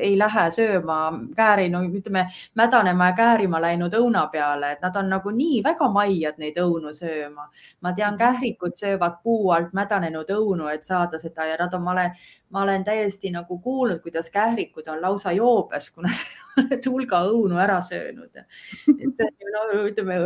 ei 0.00 0.14
lähe 0.18 0.44
sööma 0.54 0.98
kääri, 1.36 1.68
no 1.72 1.82
ütleme 1.84 2.26
mädanema 2.56 3.10
ja 3.10 3.16
käärima 3.18 3.60
läinud 3.62 3.96
õuna 3.98 4.26
peale, 4.32 4.74
et 4.74 4.84
nad 4.84 4.96
on 4.96 5.10
nagu 5.12 5.34
nii 5.34 5.60
väga 5.64 5.90
maiad 5.92 6.40
neid 6.40 6.58
õunu 6.60 6.94
sööma. 6.96 7.48
ma 7.80 7.92
tean, 7.92 8.16
kährikud 8.18 8.76
söövad 8.76 9.20
puu 9.22 9.50
alt 9.52 9.72
mädanenud 9.72 10.30
õunu, 10.30 10.68
et 10.72 10.84
saada 10.84 11.18
seda 11.18 11.46
ja 11.50 11.56
nad 11.60 11.74
on, 11.74 11.82
ma 11.82 11.92
olen, 11.92 12.16
ma 12.50 12.62
olen 12.62 12.84
täiesti 12.84 13.30
nagu 13.34 13.58
kuulnud, 13.58 14.00
kuidas 14.02 14.30
kährikud 14.30 14.88
on 14.88 15.02
lausa 15.02 15.32
joobes, 15.32 15.90
kuna 15.90 16.08
oled 16.62 16.86
hulga 16.86 17.20
õunu 17.28 17.58
ära 17.60 17.80
söönud. 17.82 18.30
et 18.34 19.14
see 19.14 19.26
on 19.26 19.34
ju 19.42 19.52
no 19.54 19.64
ütleme 19.88 20.18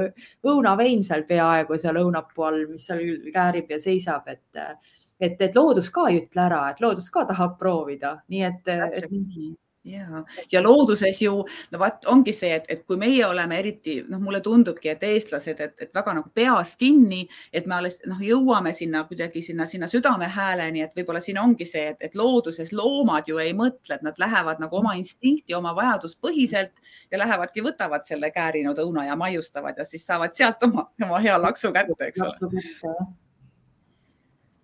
õunavein 0.46 1.02
seal 1.02 1.24
peaaegu 1.28 1.78
seal 1.80 1.98
õunapuu 2.02 2.46
all, 2.46 2.66
mis 2.70 2.86
seal 2.86 3.02
käärib 3.34 3.70
ja 3.72 3.80
seisab, 3.88 4.28
et, 4.28 4.82
et, 5.20 5.40
et 5.48 5.56
loodus 5.56 5.90
ka 5.94 6.08
ei 6.10 6.22
ütle 6.24 6.44
ära, 6.44 6.66
et 6.72 6.84
loodus 6.84 7.08
ka 7.14 7.24
tahab 7.32 7.58
proovida, 7.60 8.18
nii 8.32 8.44
et, 8.50 8.76
et 8.76 9.10
ja, 9.88 10.24
ja 10.52 10.62
looduses 10.62 11.22
ju, 11.22 11.44
no 11.72 11.80
vaat 11.80 12.06
ongi 12.10 12.32
see, 12.36 12.50
et, 12.58 12.66
et 12.68 12.84
kui 12.86 12.98
meie 13.00 13.24
oleme 13.26 13.58
eriti, 13.58 13.98
noh, 14.08 14.20
mulle 14.22 14.40
tundubki, 14.44 14.90
et 14.92 15.04
eestlased, 15.06 15.60
et, 15.64 15.74
et 15.86 15.92
väga 15.94 16.14
nagu 16.18 16.30
peas 16.34 16.74
kinni, 16.80 17.22
et 17.52 17.68
me 17.68 17.78
alles 17.78 17.98
noh, 18.08 18.20
jõuame 18.22 18.72
sinna 18.76 19.04
kuidagi 19.08 19.42
sinna, 19.44 19.66
sinna 19.70 19.88
südamehääleni, 19.90 20.84
et 20.84 20.98
võib-olla 20.98 21.22
siin 21.24 21.40
ongi 21.42 21.68
see, 21.68 21.86
et, 21.94 22.02
et 22.10 22.18
looduses 22.18 22.72
loomad 22.76 23.28
ju 23.30 23.40
ei 23.42 23.54
mõtle, 23.56 23.98
et 23.98 24.04
nad 24.06 24.18
lähevad 24.20 24.62
nagu 24.62 24.80
oma 24.80 24.96
instinkti, 24.98 25.56
oma 25.58 25.74
vajaduspõhiselt 25.78 26.74
ja 27.12 27.22
lähevadki, 27.22 27.64
võtavad 27.64 28.04
selle 28.08 28.32
käärinud 28.34 28.78
õuna 28.84 29.08
ja 29.08 29.16
maiustavad 29.18 29.78
ja 29.78 29.88
siis 29.88 30.06
saavad 30.06 30.36
sealt 30.36 30.62
oma, 30.68 30.90
oma 31.04 31.22
hea 31.24 31.38
laksu 31.40 31.72
kätte, 31.74 32.12
eks 32.12 32.26
ole 32.26 32.52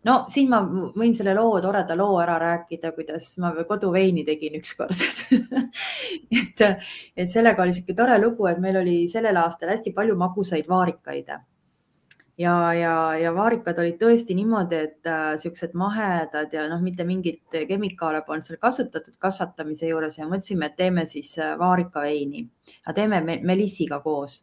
no 0.05 0.17
siin 0.31 0.51
ma 0.53 0.61
võin 0.65 1.15
selle 1.17 1.35
loo, 1.37 1.57
toreda 1.65 1.97
loo 1.99 2.19
ära 2.23 2.37
rääkida, 2.41 2.93
kuidas 2.97 3.33
ma 3.43 3.55
koduveini 3.69 4.25
tegin 4.27 4.59
ükskord. 4.61 4.95
Et, 6.35 6.61
et 7.17 7.31
sellega 7.31 7.63
oli 7.63 7.73
niisugune 7.73 7.97
tore 7.97 8.17
lugu, 8.21 8.47
et 8.47 8.59
meil 8.63 8.77
oli 8.79 8.95
sellel 9.11 9.37
aastal 9.41 9.73
hästi 9.73 9.93
palju 9.97 10.15
magusaid 10.19 10.69
vaarikaid. 10.71 11.31
Ja, 12.39 12.55
ja, 12.75 12.95
ja 13.19 13.31
vaarikad 13.35 13.79
olid 13.79 13.97
tõesti 14.01 14.35
niimoodi, 14.35 14.81
et 14.89 15.11
äh, 15.11 15.35
siuksed 15.39 15.77
mahedad 15.79 16.53
ja 16.55 16.65
noh, 16.71 16.81
mitte 16.83 17.07
mingit 17.07 17.59
kemikaale 17.69 18.25
polnud 18.27 18.47
seal 18.47 18.59
kasutatud 18.63 19.15
kasvatamise 19.23 19.91
juures 19.91 20.19
ja 20.19 20.27
mõtlesime, 20.27 20.71
et 20.71 20.77
teeme 20.81 21.07
siis 21.11 21.31
äh, 21.39 21.55
vaarikaveini. 21.59 22.43
Ja 22.87 22.95
teeme 22.97 23.23
melissiga 23.23 24.01
koos 24.03 24.41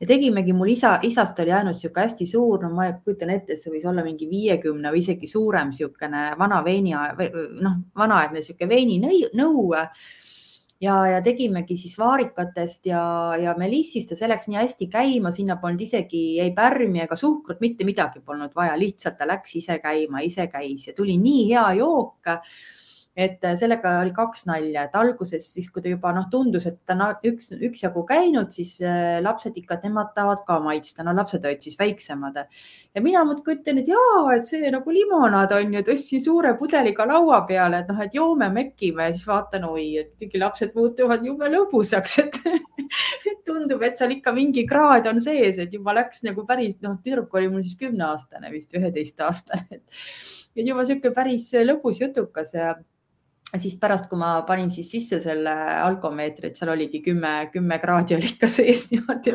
ja 0.00 0.06
tegimegi, 0.06 0.52
mul 0.54 0.70
isa, 0.72 0.98
isast 1.02 1.38
oli 1.42 1.50
jäänud 1.50 1.74
niisugune 1.74 2.04
hästi 2.06 2.26
suur, 2.26 2.62
no 2.62 2.70
ma 2.74 2.86
kujutan 3.02 3.32
ette, 3.34 3.56
see 3.58 3.72
võis 3.72 3.86
olla 3.88 4.04
mingi 4.06 4.28
viiekümne 4.30 4.92
või 4.94 5.02
isegi 5.02 5.30
suurem 5.30 5.72
niisugune 5.72 6.28
vana 6.38 6.62
veini, 6.64 6.94
noh, 6.94 7.80
vanaaegne 7.98 8.38
niisugune 8.38 8.70
veininõu 8.70 9.64
ja, 10.80 10.94
ja 11.10 11.18
tegimegi 11.24 11.76
siis 11.80 11.98
vaarikatest 11.98 12.86
ja, 12.86 13.02
ja 13.42 13.54
melissist 13.58 14.14
ja 14.14 14.20
see 14.20 14.30
läks 14.30 14.46
nii 14.50 14.60
hästi 14.60 14.90
käima, 14.92 15.34
sinna 15.34 15.58
polnud 15.58 15.82
isegi 15.82 16.22
ei 16.42 16.54
pärmi 16.54 17.02
ega 17.02 17.18
suhkrut, 17.18 17.60
mitte 17.64 17.86
midagi 17.88 18.22
polnud 18.22 18.54
vaja, 18.54 18.78
lihtsalt 18.78 19.18
ta 19.18 19.26
läks 19.26 19.58
ise 19.58 19.80
käima, 19.82 20.22
ise 20.22 20.46
käis 20.52 20.86
ja 20.90 20.94
tuli 20.94 21.18
nii 21.18 21.48
hea 21.50 21.66
jook 21.80 22.36
et 23.18 23.42
äh, 23.42 23.56
sellega 23.58 23.96
oli 23.98 24.12
kaks 24.14 24.44
nalja, 24.46 24.84
et 24.86 24.92
alguses 24.94 25.42
siis, 25.42 25.66
kui 25.74 25.82
ta 25.82 25.90
juba 25.90 26.12
noh, 26.14 26.28
tundus, 26.30 26.68
et 26.70 26.76
ta 26.86 26.94
on 26.94 27.16
üks, 27.26 27.48
üksjagu 27.50 28.04
käinud, 28.06 28.52
siis 28.54 28.76
äh, 28.78 29.16
lapsed 29.24 29.56
ikka, 29.58 29.80
nemad 29.82 30.12
tahavad 30.14 30.44
ka 30.46 30.60
maitsta, 30.62 31.02
no 31.02 31.14
lapsed 31.16 31.42
olid 31.42 31.64
siis 31.64 31.74
väiksemad. 31.80 32.38
ja 32.94 33.02
mina 33.02 33.24
muudkui 33.26 33.56
ütlen, 33.56 33.80
et 33.82 33.88
jaa, 33.90 34.20
et 34.36 34.46
see 34.46 34.70
nagu 34.70 34.94
limonaad 34.94 35.50
on 35.56 35.74
ju, 35.74 35.82
tõstsin 35.88 36.22
suure 36.22 36.52
pudeliga 36.60 37.08
laua 37.10 37.40
peale, 37.48 37.80
et 37.82 37.90
noh, 37.90 37.98
et 38.04 38.14
joome, 38.14 38.46
mekime 38.54 39.08
ja 39.08 39.16
siis 39.16 39.26
vaatan, 39.26 39.66
oi, 39.66 39.88
et 40.04 40.36
lapsed 40.38 40.76
muutuvad 40.78 41.26
jube 41.26 41.48
lõbusaks, 41.50 42.14
et 42.22 42.38
tundub, 43.48 43.82
et 43.82 43.98
seal 43.98 44.14
ikka 44.14 44.30
mingi 44.36 44.62
kraad 44.68 45.08
on 45.10 45.18
sees, 45.24 45.58
et 45.58 45.74
juba 45.74 45.96
läks 45.98 46.22
nagu 46.28 46.44
päris, 46.46 46.78
noh, 46.86 47.00
tüdruk 47.02 47.34
oli 47.34 47.50
mul 47.50 47.66
siis 47.66 47.74
kümneaastane 47.82 48.52
vist, 48.54 48.70
üheteistaastane. 48.78 49.80
et 50.54 50.70
juba 50.70 50.86
sihuke 50.86 51.10
päris 51.18 51.50
lõbus 51.66 51.98
jutukas 52.04 52.54
ja 52.54 52.76
siis 53.56 53.78
pärast, 53.80 54.08
kui 54.10 54.18
ma 54.20 54.42
panin 54.46 54.68
siis 54.72 54.90
sisse 54.92 55.20
selle 55.24 55.52
alkomeetri, 55.80 56.50
et 56.50 56.58
seal 56.58 56.72
oligi 56.74 57.00
kümme, 57.04 57.32
kümme 57.52 57.78
kraadi 57.80 58.18
oli 58.18 58.28
ikka 58.34 58.50
sees 58.52 58.86
niimoodi, 58.92 59.32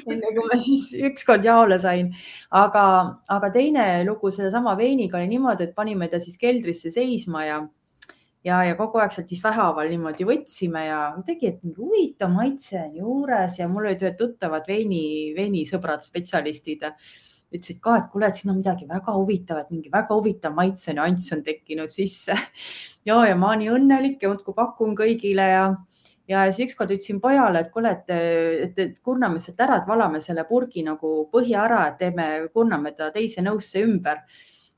enne 0.00 0.32
kui 0.36 0.46
ma 0.46 0.56
siis 0.60 0.86
ükskord 1.10 1.44
jaole 1.44 1.76
sain. 1.82 2.08
aga, 2.56 2.84
aga 3.28 3.52
teine 3.52 3.84
lugu 4.08 4.32
sellesama 4.32 4.76
veiniga 4.80 5.20
oli 5.20 5.28
niimoodi, 5.34 5.68
et 5.68 5.76
panime 5.76 6.08
ta 6.08 6.22
siis 6.22 6.40
keldrisse 6.40 6.92
seisma 6.94 7.44
ja, 7.44 7.60
ja, 8.46 8.62
ja 8.64 8.76
kogu 8.78 9.02
aeg 9.02 9.12
sealt 9.12 9.28
siis 9.28 9.44
vähehaaval 9.44 9.92
niimoodi 9.92 10.28
võtsime 10.28 10.86
ja 10.86 11.00
tegi, 11.26 11.52
et 11.52 11.64
mingi 11.64 11.84
huvitav 11.84 12.32
maitse 12.32 12.80
on 12.80 12.96
juures 13.02 13.60
ja 13.60 13.68
mul 13.68 13.90
olid 13.90 14.06
ühed 14.06 14.16
tuttavad 14.20 14.68
veini, 14.70 15.34
veinisõbrad, 15.36 16.06
spetsialistid 16.06 16.88
ütlesid 17.50 17.80
ka, 17.82 17.96
et 17.98 18.08
kuule, 18.12 18.28
et 18.30 18.38
siin 18.38 18.52
on 18.52 18.60
midagi 18.60 18.86
väga 18.88 19.12
huvitavat, 19.16 19.70
mingi 19.74 19.90
väga 19.92 20.14
huvitav 20.14 20.54
maitsenüanss 20.54 21.34
on 21.34 21.42
tekkinud 21.46 21.90
sisse. 21.90 22.36
Ja, 23.06 23.20
ja 23.28 23.36
ma 23.36 23.54
nii 23.56 23.70
õnnelik 23.76 24.22
ja 24.22 24.32
muudkui 24.32 24.56
pakun 24.56 24.94
kõigile 24.98 25.46
ja, 25.50 25.64
ja 26.28 26.44
siis 26.50 26.70
ükskord 26.70 26.92
ütlesin 26.94 27.20
pojale, 27.22 27.64
et 27.64 27.72
kuule, 27.74 27.94
et, 27.96 28.14
et, 28.66 28.78
et 28.78 29.00
kurname 29.04 29.40
sealt 29.42 29.60
ära, 29.64 29.80
et 29.80 29.88
valame 29.88 30.20
selle 30.24 30.44
purgi 30.48 30.84
nagu 30.86 31.26
põhja 31.32 31.64
ära, 31.66 31.82
et 31.90 31.98
teeme, 32.02 32.28
kurname 32.54 32.94
ta 32.96 33.10
teise 33.14 33.44
nõusse 33.44 33.82
ümber 33.84 34.22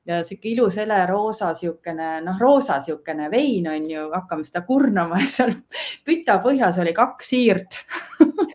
ja 0.06 0.22
sihuke 0.26 0.48
ilus 0.50 0.76
hele 0.80 0.98
roosa, 1.06 1.52
siukene 1.54 2.20
noh, 2.24 2.38
roosa 2.40 2.80
siukene 2.82 3.30
vein 3.30 3.68
on 3.70 3.90
ju, 3.90 4.08
hakkame 4.14 4.46
seda 4.46 4.64
kurnama 4.66 5.20
ja 5.22 5.28
seal 5.30 5.54
püta 6.06 6.40
põhjas 6.42 6.80
oli 6.82 6.94
kaks 6.96 7.32
siirt 7.34 7.82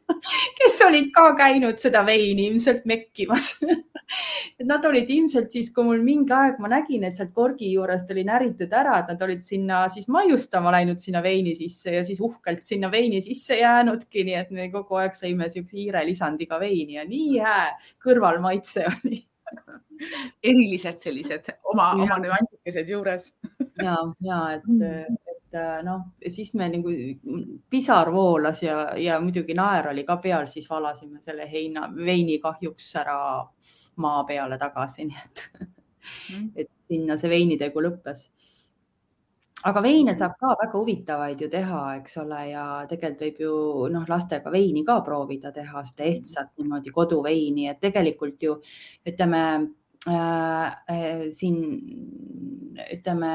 kes 0.58 0.82
olid 0.86 1.12
ka 1.16 1.30
käinud 1.38 1.80
seda 1.82 2.04
veini 2.06 2.48
ilmselt 2.52 2.86
mekkimas. 2.90 3.54
Et 3.64 4.66
nad 4.72 4.84
olid 4.88 5.10
ilmselt 5.12 5.52
siis, 5.54 5.70
kui 5.76 5.86
mul 5.88 6.04
mingi 6.06 6.34
aeg 6.36 6.60
ma 6.64 6.72
nägin, 6.72 7.06
et 7.08 7.20
sealt 7.20 7.34
korgi 7.36 7.72
juurest 7.74 8.12
oli 8.14 8.24
näritud 8.28 8.74
ära, 8.74 9.00
et 9.02 9.12
nad 9.14 9.24
olid 9.28 9.44
sinna 9.48 9.84
siis 9.94 10.08
maiustama 10.12 10.74
läinud 10.76 11.02
sinna 11.04 11.22
veini 11.24 11.56
sisse 11.58 11.98
ja 11.98 12.04
siis 12.08 12.22
uhkelt 12.24 12.64
sinna 12.68 12.92
veini 12.92 13.22
sisse 13.24 13.60
jäänudki, 13.62 14.26
nii 14.28 14.38
et 14.42 14.54
me 14.56 14.70
kogu 14.74 15.00
aeg 15.02 15.18
sõime 15.18 15.50
siukse 15.54 15.78
hiirelisandiga 15.80 16.60
veini 16.62 17.00
ja 17.00 17.08
nii 17.08 17.42
hää 17.44 17.66
kõrvalmaitse 18.04 18.88
oli 18.92 19.24
erilised 20.44 21.00
sellised 21.02 21.50
oma, 21.72 21.92
oma 21.96 22.20
nüansikesed 22.24 22.92
juures. 22.92 23.32
Ja, 23.82 23.96
ja 24.26 24.40
et, 24.58 24.70
et 25.34 25.60
noh, 25.86 26.08
siis 26.28 26.54
me 26.58 26.70
nagu 26.74 26.94
pisar 27.70 28.12
voolas 28.14 28.62
ja, 28.64 28.80
ja 29.00 29.20
muidugi 29.24 29.56
naer 29.58 29.92
oli 29.94 30.06
ka 30.08 30.18
peal, 30.24 30.48
siis 30.52 30.70
valasime 30.70 31.22
selle 31.24 31.48
heina, 31.50 31.88
veini 31.96 32.40
kahjuks 32.44 32.90
ära 33.04 33.20
maa 34.04 34.24
peale 34.30 34.60
tagasi, 34.62 35.08
nii 35.10 35.24
et 35.24 35.46
mm., 35.62 36.50
et 36.56 36.70
sinna 36.88 37.18
see 37.20 37.30
veinitegu 37.32 37.82
lõppes 37.84 38.28
aga 39.68 39.82
veine 39.84 40.16
saab 40.16 40.38
ka 40.40 40.54
väga 40.62 40.80
huvitavaid 40.80 41.42
ju 41.44 41.50
teha, 41.52 41.82
eks 42.00 42.18
ole, 42.24 42.42
ja 42.52 42.64
tegelikult 42.90 43.24
võib 43.26 43.42
ju 43.44 43.54
noh, 43.94 44.06
lastega 44.10 44.52
veini 44.54 44.84
ka 44.88 45.00
proovida 45.06 45.52
teha, 45.56 45.84
seda 45.88 46.08
ehtsat 46.08 46.54
niimoodi 46.60 46.94
koduveini, 46.96 47.68
et 47.72 47.82
tegelikult 47.84 48.44
ju 48.48 48.58
ütleme 49.08 49.44
äh, 50.08 50.68
äh, 50.94 51.24
siin 51.36 51.62
ütleme 52.94 53.32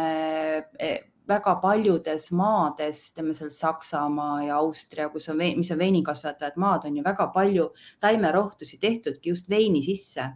äh, 0.81 1.01
väga 1.29 1.55
paljudes 1.63 2.31
maades, 2.37 3.05
ütleme 3.13 3.35
seal 3.37 3.51
Saksamaa 3.55 4.43
ja 4.47 4.61
Austria, 4.61 5.09
kus 5.13 5.29
on, 5.33 5.43
mis 5.59 5.71
on 5.73 5.81
veinikasvatajad 5.81 6.57
maad, 6.61 6.89
on 6.89 6.97
ju 6.97 7.05
väga 7.05 7.29
palju 7.35 7.69
taimerohtusi 8.01 8.81
tehtudki 8.83 9.33
just 9.35 9.51
veini 9.51 9.83
sisse 9.85 10.33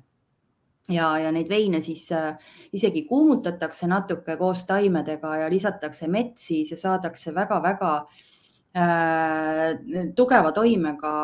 ja, 0.93 1.09
ja 1.19 1.33
neid 1.35 1.49
veine 1.51 1.81
siis 1.85 2.07
äh, 2.15 2.37
isegi 2.75 3.05
kuumutatakse 3.09 3.89
natuke 3.91 4.37
koos 4.37 4.65
taimedega 4.69 5.37
ja 5.43 5.51
lisatakse 5.51 6.09
mett 6.13 6.39
siis 6.39 6.71
ja 6.71 6.79
saadakse 6.79 7.35
väga-väga 7.35 7.93
äh, 8.77 9.75
tugeva 10.17 10.53
toimega 10.53 11.17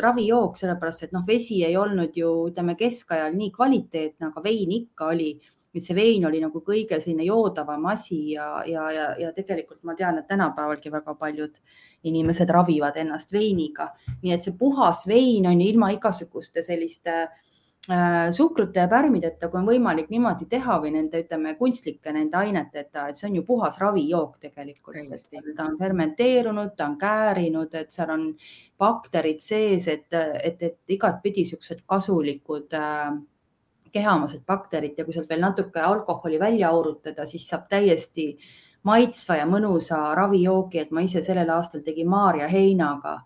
ravijook, 0.00 0.56
sellepärast 0.56 1.08
et 1.08 1.14
noh, 1.16 1.26
vesi 1.26 1.62
ei 1.66 1.76
olnud 1.76 2.16
ju 2.16 2.32
ütleme 2.50 2.76
keskajal 2.78 3.36
nii 3.36 3.52
kvaliteetne, 3.54 4.32
aga 4.32 4.44
vein 4.44 4.74
ikka 4.82 5.12
oli. 5.14 5.32
Et 5.76 5.84
see 5.84 5.94
vein 5.94 6.24
oli 6.24 6.38
nagu 6.40 6.62
kõige 6.64 6.96
selline 6.98 7.26
joodavam 7.26 7.84
asi 7.92 8.32
ja, 8.32 8.62
ja, 8.66 8.86
ja, 8.90 9.10
ja 9.20 9.28
tegelikult 9.36 9.82
ma 9.86 9.92
tean, 9.94 10.16
et 10.18 10.26
tänapäevalgi 10.26 10.90
väga 10.90 11.12
paljud 11.14 11.60
inimesed 12.08 12.48
ravivad 12.50 12.96
ennast 12.98 13.30
veiniga, 13.34 13.90
nii 14.22 14.32
et 14.32 14.46
see 14.46 14.56
puhas 14.58 15.04
vein 15.06 15.46
on 15.46 15.60
ilma 15.60 15.90
igasuguste 15.92 16.64
selliste 16.64 17.18
Äh, 17.18 17.47
suhkrute 18.32 18.80
ja 18.80 18.88
pärmideta, 18.88 19.48
kui 19.48 19.60
on 19.60 19.66
võimalik 19.68 20.10
niimoodi 20.12 20.44
teha 20.50 20.76
või 20.82 20.92
nende, 20.92 21.22
ütleme, 21.24 21.54
kunstlike 21.56 22.12
nende 22.12 22.36
aineteta, 22.36 23.06
et 23.08 23.16
see 23.16 23.30
on 23.30 23.38
ju 23.38 23.44
puhas 23.48 23.78
ravijook 23.80 24.36
tegelikult. 24.42 24.98
ta 25.56 25.64
on 25.64 25.78
fermenteerunud, 25.78 26.74
ta 26.76 26.86
on 26.86 26.98
käärinud, 27.00 27.74
et 27.74 27.92
seal 27.92 28.12
on 28.12 28.28
bakterid 28.78 29.40
sees, 29.40 29.88
et, 29.88 30.06
et, 30.12 30.62
et 30.62 30.96
igatpidi 30.98 31.46
siuksed 31.48 31.80
kasulikud 31.86 32.76
äh, 32.76 33.16
kehamased 33.92 34.44
bakterid 34.46 34.98
ja 34.98 35.04
kui 35.04 35.16
sealt 35.16 35.30
veel 35.30 35.40
natuke 35.40 35.80
alkoholi 35.80 36.38
välja 36.40 36.68
aurutada, 36.68 37.26
siis 37.26 37.48
saab 37.48 37.70
täiesti 37.72 38.34
maitsva 38.84 39.40
ja 39.40 39.46
mõnusa 39.48 40.14
ravijoogi, 40.14 40.84
et 40.84 40.92
ma 40.92 41.00
ise 41.00 41.22
sellel 41.24 41.50
aastal 41.56 41.80
tegin 41.86 42.08
Maarja 42.08 42.48
heinaga 42.52 43.22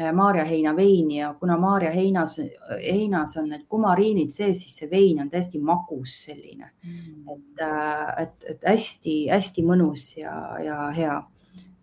Äh, 0.00 0.12
maarjaheina 0.12 0.76
veini 0.76 1.18
ja 1.20 1.34
kuna 1.34 1.56
maarjaheinas, 1.56 2.40
heinas 2.82 3.36
on 3.36 3.44
need 3.48 3.60
kumariinid 3.70 4.32
sees, 4.34 4.64
siis 4.64 4.80
see 4.80 4.88
vein 4.90 5.20
on 5.22 5.28
täiesti 5.30 5.60
magus 5.62 6.16
selline 6.24 6.72
mm., 6.82 7.28
et, 7.30 7.60
äh, 7.62 8.22
et, 8.24 8.46
et 8.50 8.66
hästi-hästi 8.66 9.62
mõnus 9.62 10.08
ja, 10.18 10.32
ja 10.58 10.88
hea. 10.96 11.20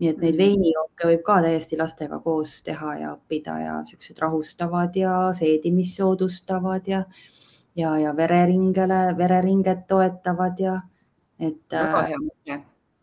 nii 0.01 0.09
et 0.09 0.19
neid 0.19 0.35
mm. 0.35 0.41
veinijooke 0.43 1.07
võib 1.07 1.23
ka 1.23 1.37
täiesti 1.45 1.79
lastega 1.79 2.19
koos 2.19 2.51
teha 2.67 2.97
ja 2.99 3.13
õppida 3.13 3.55
ja 3.61 3.77
siuksed 3.87 4.19
rahustavad 4.19 4.99
ja 4.99 5.13
seedimist 5.37 6.01
soodustavad 6.01 6.91
ja, 6.91 7.05
ja, 7.79 7.93
ja 7.97 8.11
vereringele, 8.17 8.99
vereringet 9.17 9.87
toetavad 9.87 10.59
ja 10.59 10.75
et. 11.39 11.63
väga 11.71 12.03
hea 12.11 12.19
mõte 12.25 12.59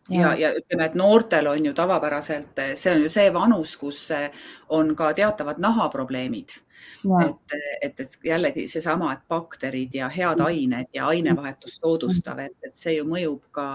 ja, 0.09 0.33
ja 0.37 0.53
ütleme, 0.57 0.85
et 0.85 0.95
noortel 0.97 1.47
on 1.47 1.65
ju 1.65 1.73
tavapäraselt, 1.73 2.61
see 2.75 2.93
on 2.93 3.03
ju 3.05 3.11
see 3.11 3.29
vanus, 3.33 3.75
kus 3.77 4.07
on 4.75 4.95
ka 4.95 5.13
teatavad 5.13 5.61
nahaprobleemid. 5.61 6.57
et, 7.25 7.55
et, 7.81 7.99
et 7.99 8.13
jällegi 8.23 8.63
seesama, 8.71 9.11
et 9.13 9.25
bakterid 9.27 9.95
ja 9.95 10.07
head 10.09 10.39
ained 10.39 10.87
ja 10.95 11.07
ainevahetust 11.11 11.81
soodustav, 11.81 12.39
et, 12.39 12.55
et 12.63 12.75
see 12.75 12.95
ju 12.95 13.03
mõjub 13.07 13.41
ka 13.51 13.65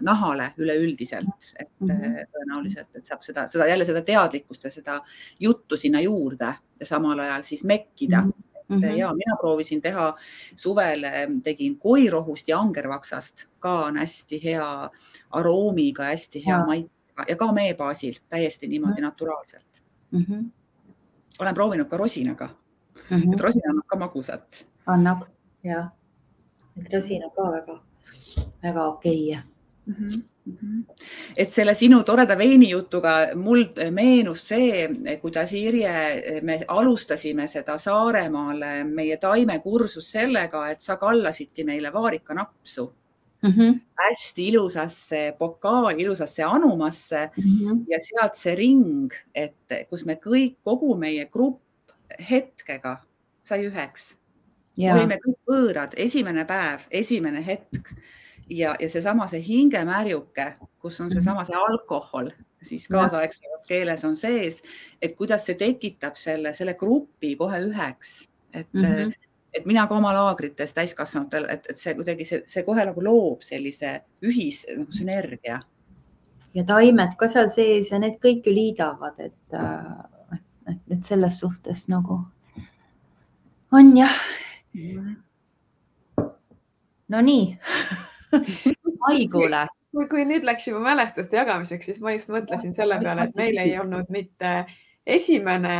nahale 0.00 0.50
üleüldiselt, 0.56 1.50
et 1.58 1.68
mm 1.78 1.90
-hmm. 1.90 2.32
tõenäoliselt, 2.32 2.88
et 2.94 3.04
saab 3.04 3.22
seda, 3.22 3.48
seda 3.48 3.66
jälle 3.68 3.84
seda 3.84 4.02
teadlikkust 4.02 4.64
ja 4.64 4.70
seda 4.70 5.00
juttu 5.40 5.76
sinna 5.76 6.00
juurde 6.00 6.54
ja 6.80 6.86
samal 6.86 7.18
ajal 7.18 7.42
siis 7.42 7.64
mekkida 7.64 8.20
mm. 8.20 8.30
-hmm 8.30 8.53
mm. 8.68 8.76
-hmm. 8.76 8.96
ja 8.96 9.12
mina 9.14 9.36
proovisin 9.40 9.82
teha 9.82 10.16
suvel, 10.56 11.02
tegin 11.42 11.78
koirohust 11.78 12.48
ja 12.48 12.58
angervaksast, 12.58 13.46
ka 13.58 13.84
on 13.84 13.96
hästi 13.96 14.44
hea 14.44 14.90
aroomiga, 15.30 16.04
hästi 16.04 16.46
hea 16.46 16.58
ja. 16.58 16.66
maitsega 16.66 17.24
ja 17.28 17.36
ka 17.36 17.52
mee 17.52 17.74
baasil 17.74 18.14
täiesti 18.28 18.68
niimoodi 18.68 18.92
mm 18.92 18.98
-hmm. 18.98 19.02
naturaalselt 19.02 19.82
mm. 20.10 20.24
-hmm. 20.28 20.44
olen 21.38 21.54
proovinud 21.54 21.86
ka 21.86 21.96
rosinaga 21.96 22.48
mm, 23.10 23.16
-hmm. 23.16 23.34
et 23.34 23.40
rosin 23.40 23.70
annab 23.70 23.86
ka 23.86 23.96
magusat. 23.96 24.66
annab 24.86 25.22
ja, 25.64 25.90
et 26.80 26.92
rosin 26.92 27.24
on 27.24 27.30
ka 27.30 27.52
väga, 27.52 27.82
väga 28.62 28.86
okei 28.86 29.30
okay. 29.30 29.42
mm. 29.86 29.94
-hmm 29.94 30.33
et 31.36 31.52
selle 31.52 31.72
sinu 31.74 32.02
toreda 32.04 32.36
veinijutuga 32.36 33.12
mul 33.40 33.64
meenus 33.96 34.42
see, 34.50 34.88
kuidas 35.22 35.54
Irje, 35.56 35.94
me 36.44 36.58
alustasime 36.68 37.46
seda 37.48 37.78
Saaremaale 37.80 38.74
meie 38.84 39.16
taimekursust 39.22 40.12
sellega, 40.18 40.66
et 40.70 40.84
sa 40.84 40.98
kallasidki 41.00 41.64
meile 41.64 41.92
vaarikanapsu 41.92 42.84
mm 43.44 43.50
-hmm. 43.50 43.80
hästi 43.94 44.48
ilusasse 44.48 45.34
pokaali, 45.38 46.02
ilusasse 46.02 46.42
anumasse 46.42 47.30
mm 47.36 47.42
-hmm. 47.44 47.84
ja 47.88 47.98
sealt 48.00 48.34
see 48.34 48.54
ring, 48.54 49.12
et 49.34 49.88
kus 49.90 50.04
me 50.04 50.14
kõik, 50.14 50.56
kogu 50.64 50.96
meie 50.96 51.26
grupp 51.26 51.60
hetkega 52.30 52.96
sai 53.42 53.66
üheks. 53.66 54.14
olime 54.76 55.18
kõik 55.26 55.38
võõrad, 55.48 55.92
esimene 55.96 56.44
päev, 56.44 56.80
esimene 56.90 57.46
hetk 57.46 57.94
ja, 58.50 58.76
ja 58.80 58.88
seesama, 58.88 59.26
see 59.30 59.42
hingemärjuke, 59.44 60.54
kus 60.80 61.00
on 61.00 61.12
seesama, 61.12 61.42
mhm. 61.42 61.46
see 61.46 61.62
alkohol 61.68 62.30
siis 62.64 62.88
kaasaegses 62.88 63.66
keeles 63.68 64.04
on 64.04 64.16
sees, 64.16 64.62
et 65.02 65.16
kuidas 65.16 65.44
see 65.46 65.56
tekitab 65.60 66.16
selle, 66.16 66.54
selle 66.56 66.74
grupi 66.80 67.34
kohe 67.36 67.60
üheks, 67.66 68.28
et 68.52 68.72
mm, 68.72 68.82
-hmm. 68.82 69.12
et 69.52 69.66
mina 69.66 69.86
ka 69.86 69.96
oma 69.96 70.12
laagrites 70.14 70.74
täiskasvanutel, 70.74 71.46
et, 71.48 71.66
et 71.70 71.78
see 71.78 71.94
kuidagi 71.94 72.24
see, 72.24 72.42
see 72.46 72.62
kohe 72.62 72.84
nagu 72.84 73.04
loob 73.04 73.42
sellise 73.42 74.00
ühis 74.22 74.64
nagu 74.76 74.92
sünergia. 74.92 75.60
ja 76.54 76.64
taimed 76.64 77.16
ka 77.18 77.28
seal 77.28 77.48
sees 77.50 77.90
ja 77.90 77.98
need 77.98 78.18
kõik 78.22 78.46
ju 78.46 78.54
liidavad, 78.54 79.20
et, 79.20 79.58
et, 80.70 80.80
et 80.90 81.04
selles 81.04 81.38
suhtes 81.38 81.88
nagu 81.88 82.20
on 83.72 83.96
jah 83.96 84.18
mm. 84.72 85.16
Nonii 88.34 88.98
haigule. 89.08 89.66
kui, 89.94 90.08
kui 90.10 90.24
nüüd 90.26 90.46
läks 90.46 90.68
juba 90.68 90.80
mälestuste 90.82 91.38
jagamiseks, 91.38 91.86
siis 91.90 92.00
ma 92.02 92.14
just 92.14 92.32
mõtlesin 92.32 92.74
selle 92.74 92.98
peale, 93.02 93.28
et 93.28 93.36
meil 93.38 93.60
ei 93.62 93.76
olnud 93.78 94.10
mitte 94.10 94.64
esimene 95.06 95.76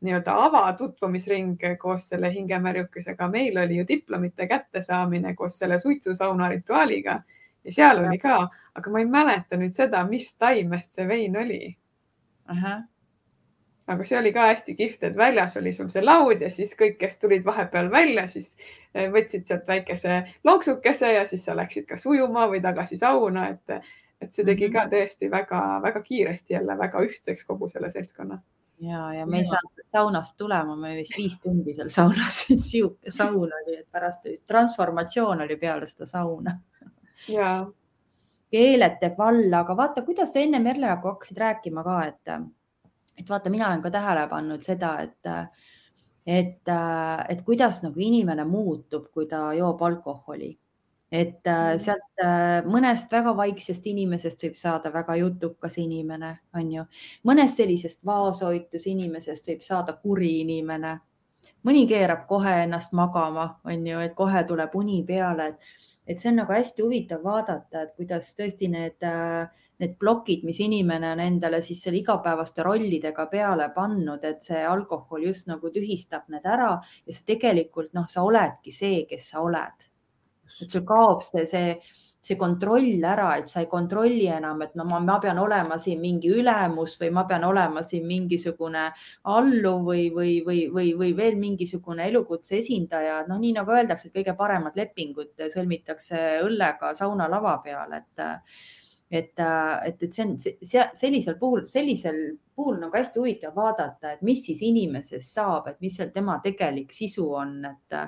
nii-öelda 0.00 0.36
avatutvumisring 0.46 1.58
koos 1.82 2.06
selle 2.12 2.30
hingemärjukesega, 2.32 3.28
meil 3.28 3.58
oli 3.58 3.80
ju 3.80 3.88
diplomite 3.88 4.46
kättesaamine 4.48 5.34
koos 5.34 5.58
selle 5.58 5.78
suitsusauna 5.78 6.48
rituaaliga 6.48 7.18
ja 7.64 7.72
seal 7.74 8.04
oli 8.04 8.18
ka, 8.18 8.38
aga 8.74 8.90
ma 8.94 9.02
ei 9.02 9.10
mäleta 9.10 9.58
nüüd 9.60 9.74
seda, 9.76 10.04
mis 10.08 10.32
taimest 10.38 10.94
see 10.94 11.08
vein 11.08 11.36
oli 11.36 11.64
aga 13.90 14.06
see 14.06 14.18
oli 14.18 14.32
ka 14.34 14.46
hästi 14.50 14.74
kihvt, 14.78 15.02
et 15.08 15.16
väljas 15.18 15.56
oli 15.58 15.72
sul 15.74 15.88
see 15.92 16.02
laud 16.04 16.42
ja 16.44 16.50
siis 16.54 16.74
kõik, 16.78 16.96
kes 17.00 17.18
tulid 17.22 17.44
vahepeal 17.46 17.90
välja, 17.92 18.26
siis 18.30 18.52
eh, 18.94 19.08
võtsid 19.12 19.48
sealt 19.48 19.66
väikese 19.68 20.20
lonksukese 20.46 21.12
ja 21.16 21.24
siis 21.28 21.44
sa 21.46 21.56
läksid 21.58 21.88
kas 21.88 22.06
ujuma 22.06 22.46
või 22.50 22.62
tagasi 22.62 23.00
sauna, 23.00 23.48
et, 23.54 23.90
et 24.20 24.30
see 24.32 24.46
tegi 24.46 24.70
ka 24.70 24.86
mhm. 24.86 24.94
tõesti 24.94 25.30
väga-väga 25.32 26.02
kiiresti 26.06 26.56
jälle 26.58 26.78
väga 26.78 27.02
ühtseks 27.08 27.48
kogu 27.48 27.68
selle 27.72 27.90
seltskonna. 27.90 28.40
ja, 28.86 29.02
ja 29.14 29.26
me 29.26 29.42
ei 29.42 29.48
saanud 29.48 29.84
saunast 29.90 30.36
tulema, 30.38 30.76
me 30.76 30.94
vist 31.00 31.16
viis 31.18 31.40
tundi 31.42 31.74
seal 31.74 31.90
saunas 31.90 32.44
sihuke 32.70 33.10
saun 33.10 33.50
oli, 33.50 33.80
et 33.80 33.90
pärast 33.90 34.30
transformatsioon 34.46 35.46
oli 35.48 35.56
peale 35.56 35.90
seda 35.90 36.06
sauna. 36.06 36.56
keeled 38.50 38.96
teeb 39.02 39.18
valla, 39.18 39.60
aga 39.64 39.76
vaata, 39.76 40.02
kuidas 40.02 40.32
sa 40.32 40.40
enne 40.42 40.58
Merle 40.58 40.86
nagu 40.86 41.12
hakkasid 41.12 41.38
rääkima 41.38 41.84
ka, 41.86 42.00
et 42.06 42.40
et 43.18 43.28
vaata, 43.28 43.50
mina 43.50 43.68
olen 43.68 43.82
ka 43.82 43.90
tähele 43.90 44.24
pannud 44.30 44.64
seda, 44.64 44.94
et, 45.04 45.28
et, 46.26 46.72
et 47.28 47.44
kuidas 47.44 47.82
nagu 47.84 48.00
inimene 48.00 48.44
muutub, 48.48 49.10
kui 49.12 49.28
ta 49.30 49.50
joob 49.56 49.82
alkoholi. 49.82 50.56
et 51.10 51.42
mm. 51.42 51.78
sealt 51.82 52.66
mõnest 52.70 53.10
väga 53.10 53.32
vaiksest 53.36 53.86
inimesest 53.90 54.44
võib 54.44 54.54
saada 54.54 54.92
väga 54.94 55.16
jutukas 55.18 55.78
inimene, 55.82 56.36
on 56.54 56.72
ju. 56.72 56.84
mõnest 57.26 57.58
sellisest 57.58 58.04
vaoshoitus 58.06 58.86
inimesest 58.86 59.48
võib 59.50 59.64
saada 59.66 59.92
kuri 59.92 60.40
inimene. 60.40 61.00
mõni 61.66 61.86
keerab 61.88 62.26
kohe 62.28 62.62
ennast 62.62 62.92
magama, 62.92 63.60
on 63.64 63.86
ju, 63.86 63.98
et 63.98 64.14
kohe 64.14 64.44
tuleb 64.44 64.74
uni 64.74 65.02
peale, 65.04 65.48
et, 65.48 65.66
et 66.06 66.20
see 66.20 66.30
on 66.30 66.40
nagu 66.44 66.52
hästi 66.52 66.82
huvitav 66.82 67.24
vaadata, 67.24 67.82
et 67.82 67.96
kuidas 67.96 68.30
tõesti 68.38 68.70
need 68.70 69.04
äh, 69.04 69.50
need 69.80 69.96
plokid, 70.00 70.44
mis 70.44 70.60
inimene 70.60 71.14
on 71.14 71.22
endale 71.24 71.62
siis 71.64 71.80
selle 71.84 72.00
igapäevaste 72.02 72.64
rollidega 72.66 73.26
peale 73.32 73.70
pannud, 73.74 74.24
et 74.24 74.44
see 74.44 74.60
alkohol 74.66 75.24
just 75.28 75.48
nagu 75.50 75.72
tühistab 75.72 76.28
need 76.32 76.46
ära 76.46 76.74
ja 76.80 77.16
sa 77.16 77.24
tegelikult 77.26 77.94
noh, 77.96 78.08
sa 78.08 78.24
oledki 78.26 78.74
see, 78.74 79.06
kes 79.08 79.32
sa 79.32 79.44
oled. 79.44 79.88
et 80.60 80.68
sul 80.68 80.82
kaob 80.84 81.22
see, 81.24 81.46
see, 81.48 81.76
see 82.20 82.36
kontroll 82.36 83.04
ära, 83.06 83.30
et 83.40 83.48
sa 83.48 83.62
ei 83.62 83.68
kontrolli 83.70 84.26
enam, 84.28 84.60
et 84.66 84.74
no 84.76 84.84
ma, 84.84 84.98
ma 85.00 85.16
pean 85.22 85.38
olema 85.40 85.78
siin 85.80 86.02
mingi 86.02 86.28
ülemus 86.34 86.98
või 87.00 87.12
ma 87.16 87.24
pean 87.28 87.46
olema 87.48 87.80
siin 87.86 88.04
mingisugune 88.08 88.82
alluv 89.32 89.86
või, 89.86 90.10
või, 90.12 90.34
või, 90.44 90.66
või, 90.74 90.90
või 90.98 91.14
veel 91.16 91.38
mingisugune 91.40 92.10
elukutse 92.10 92.58
esindaja. 92.58 93.22
noh, 93.28 93.40
nii 93.40 93.54
nagu 93.56 93.72
öeldakse, 93.72 94.10
et 94.10 94.18
kõige 94.18 94.36
paremad 94.36 94.76
lepingud 94.76 95.48
sõlmitakse 95.54 96.42
õllega 96.44 96.92
saunalava 96.98 97.56
peal, 97.64 97.96
et 97.96 98.26
et, 99.10 99.32
äh, 99.38 99.88
et, 99.88 100.02
et 100.02 100.14
see 100.14 100.24
on 100.24 100.36
see, 100.38 100.84
sellisel 100.94 101.36
puhul, 101.40 101.64
sellisel 101.66 102.20
puhul 102.54 102.78
nagu 102.78 102.94
hästi 102.94 103.18
huvitav 103.18 103.56
vaadata, 103.56 104.14
et 104.14 104.22
mis 104.26 104.44
siis 104.46 104.62
inimesest 104.62 105.34
saab, 105.34 105.66
et 105.70 105.80
mis 105.82 105.96
seal 105.96 106.12
tema 106.14 106.38
tegelik 106.44 106.94
sisu 106.94 107.26
on, 107.42 107.58
et, 107.66 108.00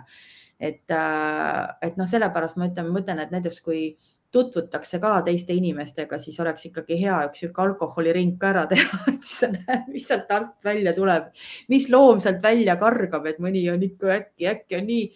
et, 0.60 0.84
äh, 0.94 1.60
et 1.82 1.98
noh, 1.98 2.08
sellepärast 2.08 2.60
ma 2.60 2.70
ütlen, 2.70 2.92
ma 2.94 3.02
ütlen, 3.02 3.22
et 3.24 3.34
näiteks 3.34 3.60
kui 3.66 3.84
tutvutakse 4.32 4.96
ka 5.02 5.18
teiste 5.26 5.52
inimestega, 5.52 6.16
siis 6.22 6.38
oleks 6.40 6.70
ikkagi 6.70 6.96
hea 7.02 7.18
üks 7.26 7.42
sihuke 7.42 7.66
alkoholiring 7.66 8.38
ka 8.40 8.52
ära 8.54 8.64
teha, 8.70 9.02
et 9.12 9.20
siis 9.26 9.42
sa 9.42 9.50
näed, 9.52 9.90
mis 9.92 10.06
sealt 10.08 10.30
alt 10.32 10.54
välja 10.64 10.94
tuleb, 10.96 11.28
mis 11.72 11.90
loom 11.92 12.22
sealt 12.22 12.40
välja 12.44 12.78
kargab, 12.80 13.26
et 13.28 13.42
mõni 13.42 13.66
on 13.74 13.82
ikka 13.90 14.14
äkki, 14.20 14.48
äkki 14.54 14.78
on 14.78 14.88
nii 14.88 15.06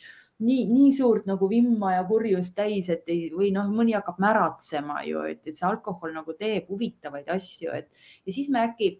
nii, 0.45 0.67
nii 0.69 0.93
suurt 0.97 1.27
nagu 1.29 1.49
vimma 1.49 1.95
ja 1.95 2.05
kurjust 2.09 2.55
täis, 2.59 2.91
et 2.93 3.09
ei, 3.13 3.31
või 3.33 3.53
noh, 3.55 3.69
mõni 3.73 3.97
hakkab 3.97 4.21
märatsema 4.23 5.01
ju, 5.09 5.25
et, 5.31 5.43
et 5.47 5.57
see 5.57 5.69
alkohol 5.69 6.13
nagu 6.17 6.37
teeb 6.37 6.69
huvitavaid 6.73 7.31
asju, 7.33 7.73
et 7.77 7.89
ja 8.27 8.35
siis 8.35 8.51
me 8.53 8.65
äkki 8.67 8.93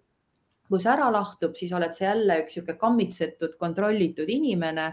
kui 0.69 0.81
see 0.83 0.91
ära 0.93 1.07
lahtub, 1.13 1.55
siis 1.59 1.73
oled 1.77 1.95
sa 1.95 2.09
jälle 2.09 2.41
üks 2.43 2.57
niisugune 2.57 2.79
kammitsetud, 2.81 3.55
kontrollitud 3.61 4.29
inimene 4.33 4.87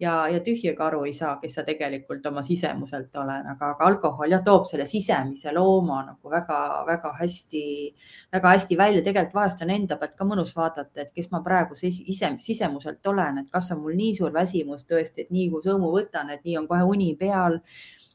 ja, 0.00 0.14
ja 0.30 0.40
tühjaga 0.44 0.86
aru 0.88 1.02
ei 1.08 1.12
saa, 1.16 1.34
kes 1.42 1.58
sa 1.58 1.64
tegelikult 1.66 2.26
oma 2.30 2.42
sisemuselt 2.46 3.16
olen, 3.18 3.46
aga, 3.52 3.72
aga 3.74 3.88
alkohol 3.90 4.32
jah, 4.32 4.42
toob 4.44 4.64
selle 4.70 4.86
sisemise 4.88 5.52
looma 5.54 6.00
nagu 6.06 6.32
väga-väga 6.32 7.12
hästi, 7.20 7.62
väga 8.32 8.54
hästi 8.56 8.80
välja. 8.80 9.04
tegelikult 9.04 9.38
vahest 9.40 9.62
on 9.66 9.74
enda 9.76 10.00
pealt 10.00 10.16
ka 10.18 10.28
mõnus 10.28 10.54
vaadata, 10.56 11.04
et 11.04 11.12
kes 11.14 11.30
ma 11.34 11.42
praegu 11.44 11.76
ise, 11.82 12.32
sisemuselt 12.48 13.06
olen, 13.06 13.44
et 13.44 13.52
kas 13.52 13.72
on 13.74 13.82
mul 13.84 13.96
nii 13.98 14.16
suur 14.18 14.34
väsimus 14.34 14.88
tõesti, 14.88 15.26
et 15.26 15.32
nii 15.34 15.48
kui 15.52 15.64
sõõmu 15.64 15.92
võtan, 15.94 16.32
et 16.32 16.44
nii 16.44 16.58
on 16.62 16.68
kohe 16.70 16.88
uni 16.88 17.14
peal 17.20 17.60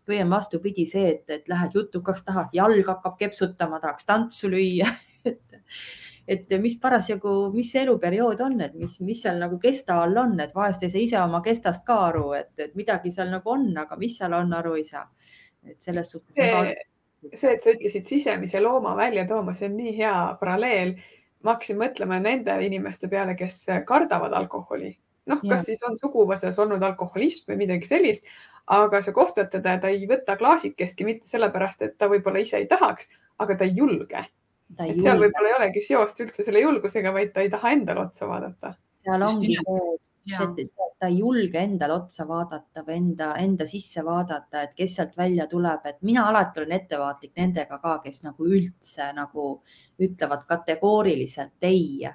või 0.10 0.20
on 0.20 0.34
vastupidi 0.34 0.84
see, 0.90 1.14
et, 1.14 1.30
et 1.32 1.48
lähed 1.48 1.78
jutukaks, 1.78 2.26
tahad, 2.28 2.52
jalg 2.54 2.88
hakkab 2.90 3.16
kepsutama, 3.20 3.80
tahaks 3.80 4.06
tantsu 4.10 4.50
lüüa 4.52 4.90
et 5.26 5.40
et 6.28 6.54
mis 6.62 6.76
parasjagu, 6.80 7.34
mis 7.54 7.70
see 7.74 7.84
eluperiood 7.84 8.42
on, 8.46 8.56
et 8.64 8.76
mis, 8.80 8.96
mis 9.04 9.20
seal 9.26 9.40
nagu 9.42 9.60
kesta 9.62 10.00
all 10.04 10.18
on, 10.22 10.38
et 10.40 10.54
vahest 10.56 10.86
ei 10.86 10.92
saa 10.94 11.04
ise 11.04 11.20
oma 11.20 11.42
kestast 11.44 11.84
ka 11.88 12.00
aru, 12.08 12.26
et, 12.38 12.52
et 12.64 12.76
midagi 12.80 13.12
seal 13.12 13.32
nagu 13.34 13.52
on, 13.52 13.68
aga 13.84 13.98
mis 14.00 14.16
seal 14.20 14.36
on, 14.38 14.54
aru 14.56 14.78
ei 14.80 14.86
saa. 14.88 15.06
et 15.68 15.80
selles 15.82 16.10
suhtes. 16.12 16.36
see, 16.36 16.76
see, 17.34 17.54
et 17.54 17.64
sa 17.64 17.72
ütlesid 17.72 18.08
sisemise 18.08 18.60
looma 18.64 18.96
välja 19.00 19.28
tooma, 19.28 19.56
see 19.56 19.70
on 19.70 19.78
nii 19.80 19.96
hea 19.98 20.16
paralleel. 20.40 20.96
ma 21.44 21.58
hakkasin 21.58 21.80
mõtlema 21.80 22.22
nende 22.24 22.54
inimeste 22.64 23.10
peale, 23.12 23.36
kes 23.36 23.66
kardavad 23.88 24.32
alkoholi, 24.32 24.94
noh, 25.28 25.42
kas 25.44 25.66
siis 25.68 25.82
on 25.84 25.98
suguvõsas 26.00 26.60
olnud 26.60 26.84
alkoholism 26.88 27.52
või 27.52 27.66
midagi 27.66 27.90
sellist, 27.90 28.24
aga 28.72 29.02
sa 29.04 29.12
kohtad 29.12 29.52
teda 29.52 29.76
ja 29.76 29.82
ta 29.84 29.92
ei 29.92 30.08
võta 30.08 30.38
klaasikestki 30.40 31.04
mitte 31.04 31.28
sellepärast, 31.28 31.84
et 31.84 31.98
ta 32.00 32.08
võib-olla 32.08 32.40
ise 32.40 32.62
ei 32.64 32.70
tahaks, 32.72 33.12
aga 33.44 33.60
ta 33.60 33.68
ei 33.68 33.76
julge 33.76 34.24
et 34.80 35.02
seal 35.02 35.20
võib-olla 35.22 35.52
ei 35.52 35.58
olegi 35.60 35.84
seost 35.86 36.24
üldse 36.24 36.46
selle 36.46 36.64
julgusega, 36.64 37.14
vaid 37.14 37.34
ta 37.34 37.44
ei 37.44 37.52
taha 37.54 37.76
endale 37.76 38.08
otsa 38.08 38.28
vaadata. 38.30 38.74
seal 39.04 39.28
ongi 39.28 39.58
see, 39.60 40.00
et 40.64 40.72
ta 41.00 41.10
ei 41.12 41.20
julge 41.20 41.60
endale 41.60 41.98
otsa 41.98 42.26
vaadata 42.28 42.84
või 42.88 42.96
enda, 43.02 43.34
enda 43.44 43.68
sisse 43.68 44.04
vaadata, 44.06 44.64
et 44.64 44.76
kes 44.78 44.96
sealt 44.98 45.18
välja 45.20 45.48
tuleb, 45.52 45.86
et 45.90 46.02
mina 46.02 46.28
alati 46.30 46.64
olen 46.64 46.78
ettevaatlik 46.80 47.34
nendega 47.38 47.80
ka, 47.84 47.98
kes 48.06 48.24
nagu 48.24 48.48
üldse 48.48 49.10
nagu 49.18 49.48
ütlevad 50.00 50.46
kategooriliselt 50.48 51.68
ei 51.68 52.08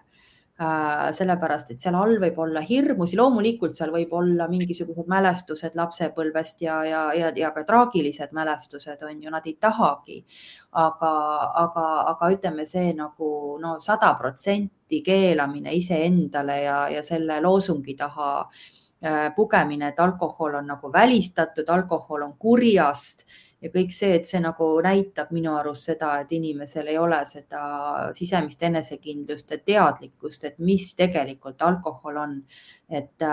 sellepärast 0.58 1.68
et 1.70 1.78
seal 1.78 1.94
all 1.94 2.16
võib 2.18 2.38
olla 2.42 2.60
hirmusi, 2.66 3.14
loomulikult 3.16 3.76
seal 3.78 3.92
võib 3.94 4.10
olla 4.18 4.48
mingisugused 4.50 5.06
mälestused 5.06 5.76
lapsepõlvest 5.78 6.64
ja, 6.66 6.80
ja, 6.84 7.02
ja, 7.14 7.30
ja 7.36 7.52
ka 7.54 7.62
traagilised 7.68 8.34
mälestused 8.34 9.04
on 9.06 9.22
ju, 9.22 9.30
nad 9.30 9.46
ei 9.46 9.54
tahagi. 9.60 10.24
aga, 10.72 11.12
aga, 11.62 11.84
aga 12.10 12.32
ütleme, 12.34 12.66
see 12.66 12.90
nagu 12.92 13.58
no 13.62 13.78
sada 13.80 14.10
protsenti 14.18 15.00
keelamine 15.02 15.72
iseendale 15.78 16.58
ja, 16.62 16.80
ja 16.90 17.02
selle 17.06 17.38
loosungi 17.40 17.94
taha 17.94 18.32
äh, 18.42 19.34
pugemine, 19.36 19.92
et 19.92 20.00
alkohol 20.00 20.58
on 20.58 20.66
nagu 20.74 20.92
välistatud, 20.92 21.70
alkohol 21.70 22.26
on 22.26 22.34
kurjast 22.38 23.24
ja 23.62 23.70
kõik 23.74 23.90
see, 23.94 24.12
et 24.18 24.28
see 24.28 24.38
nagu 24.42 24.66
näitab 24.84 25.32
minu 25.34 25.56
arust 25.58 25.88
seda, 25.90 26.12
et 26.22 26.30
inimesel 26.34 26.90
ei 26.92 26.98
ole 26.98 27.18
seda 27.26 27.60
sisemist 28.14 28.62
enesekindlust 28.62 29.50
ja 29.50 29.58
teadlikkust, 29.58 30.44
et 30.46 30.58
mis 30.62 30.92
tegelikult 30.98 31.62
alkohol 31.66 32.20
on. 32.22 32.36
et, 32.88 33.24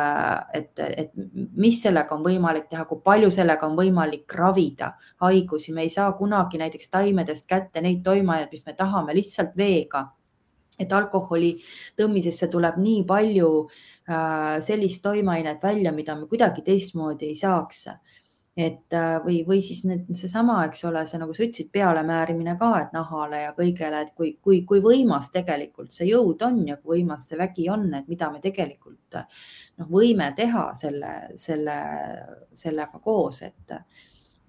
et, 0.53 0.79
et 0.85 1.11
mis 1.55 1.77
sellega 1.81 2.11
on 2.15 2.25
võimalik 2.25 2.65
teha, 2.67 2.83
kui 2.89 2.99
palju 3.03 3.29
sellega 3.31 3.67
on 3.67 3.77
võimalik 3.77 4.33
ravida 4.35 4.95
haigusi, 5.23 5.71
me 5.73 5.85
ei 5.85 5.93
saa 5.93 6.11
kunagi 6.17 6.59
näiteks 6.59 6.89
taimedest 6.91 7.45
kätte 7.47 7.81
neid 7.81 8.01
toimeaineid, 8.03 8.51
mis 8.51 8.65
me 8.65 8.73
tahame 8.73 9.15
lihtsalt 9.15 9.55
veega. 9.57 10.09
et 10.79 10.91
alkoholi 10.91 11.53
tõmmisesse 11.95 12.49
tuleb 12.51 12.75
nii 12.83 13.05
palju 13.07 13.49
äh, 14.09 14.59
sellist 14.61 15.01
toimeainet 15.03 15.63
välja, 15.63 15.91
mida 15.95 16.15
me 16.15 16.27
kuidagi 16.27 16.61
teistmoodi 16.65 17.29
ei 17.29 17.35
saaks 17.35 17.87
et 18.55 18.93
äh, 18.95 19.17
või, 19.23 19.41
või 19.47 19.59
siis 19.63 19.81
need, 19.83 20.05
seesama, 20.15 20.61
eks 20.69 20.85
ole, 20.87 21.03
see 21.09 21.19
nagu 21.19 21.33
sa 21.35 21.43
ütlesid, 21.43 21.67
pealemäärimine 21.75 22.55
ka, 22.59 22.69
et 22.79 22.95
nahale 22.95 23.41
ja 23.41 23.51
kõigele, 23.57 24.05
et 24.05 24.13
kui, 24.15 24.31
kui, 24.41 24.61
kui 24.67 24.79
võimas 24.83 25.27
tegelikult 25.33 25.91
see 25.91 26.07
jõud 26.07 26.41
on 26.47 26.61
ja 26.69 26.77
kui 26.79 27.01
võimas 27.01 27.27
see 27.27 27.39
vägi 27.39 27.67
on, 27.73 27.89
et 27.99 28.07
mida 28.11 28.31
me 28.31 28.39
tegelikult 28.43 29.19
noh, 29.19 29.89
võime 29.91 30.31
teha 30.37 30.69
selle, 30.77 31.13
selle, 31.41 31.77
sellega 32.55 33.03
koos, 33.03 33.41
et 33.43 33.77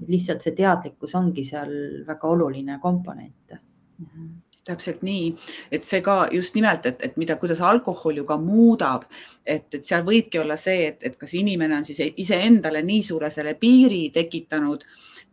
lihtsalt 0.07 0.45
see 0.45 0.55
teadlikkus 0.55 1.17
ongi 1.19 1.43
seal 1.45 1.73
väga 2.07 2.29
oluline 2.31 2.79
komponent 2.83 3.57
mm. 3.57 4.07
-hmm 4.07 4.35
täpselt 4.67 5.03
nii, 5.07 5.31
et 5.73 5.85
see 5.87 6.03
ka 6.05 6.27
just 6.35 6.57
nimelt, 6.59 6.87
et, 6.91 7.03
et 7.07 7.19
mida, 7.21 7.37
kuidas 7.41 7.63
alkohol 7.65 8.21
ju 8.21 8.25
ka 8.29 8.39
muudab, 8.43 9.07
et, 9.47 9.69
et 9.75 9.83
seal 9.87 10.05
võibki 10.07 10.41
olla 10.43 10.59
see, 10.61 10.89
et, 10.91 11.03
et 11.07 11.19
kas 11.19 11.35
inimene 11.39 11.79
on 11.79 11.87
siis 11.87 12.03
iseendale 12.17 12.83
nii 12.87 13.05
suure 13.07 13.31
selle 13.31 13.55
piiri 13.61 14.09
tekitanud, 14.15 14.83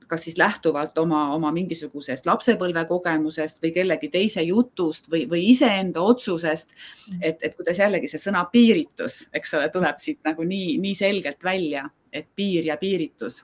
kas 0.08 0.28
siis 0.28 0.38
lähtuvalt 0.38 0.98
oma, 1.02 1.24
oma 1.34 1.50
mingisugusest 1.56 2.28
lapsepõlve 2.30 2.84
kogemusest 2.90 3.64
või 3.64 3.72
kellegi 3.74 4.10
teise 4.14 4.44
jutust 4.46 5.10
või, 5.10 5.24
või 5.30 5.48
iseenda 5.50 6.04
otsusest. 6.04 6.76
et, 7.22 7.40
et 7.42 7.56
kuidas 7.56 7.80
jällegi 7.80 8.12
see 8.12 8.22
sõna 8.22 8.44
piiritus, 8.52 9.24
eks 9.34 9.56
ole, 9.58 9.72
tuleb 9.74 9.98
siit 10.04 10.22
nagu 10.28 10.46
nii, 10.46 10.78
nii 10.84 10.94
selgelt 11.00 11.44
välja, 11.44 11.88
et 12.14 12.30
piir 12.36 12.70
ja 12.70 12.78
piiritus 12.78 13.42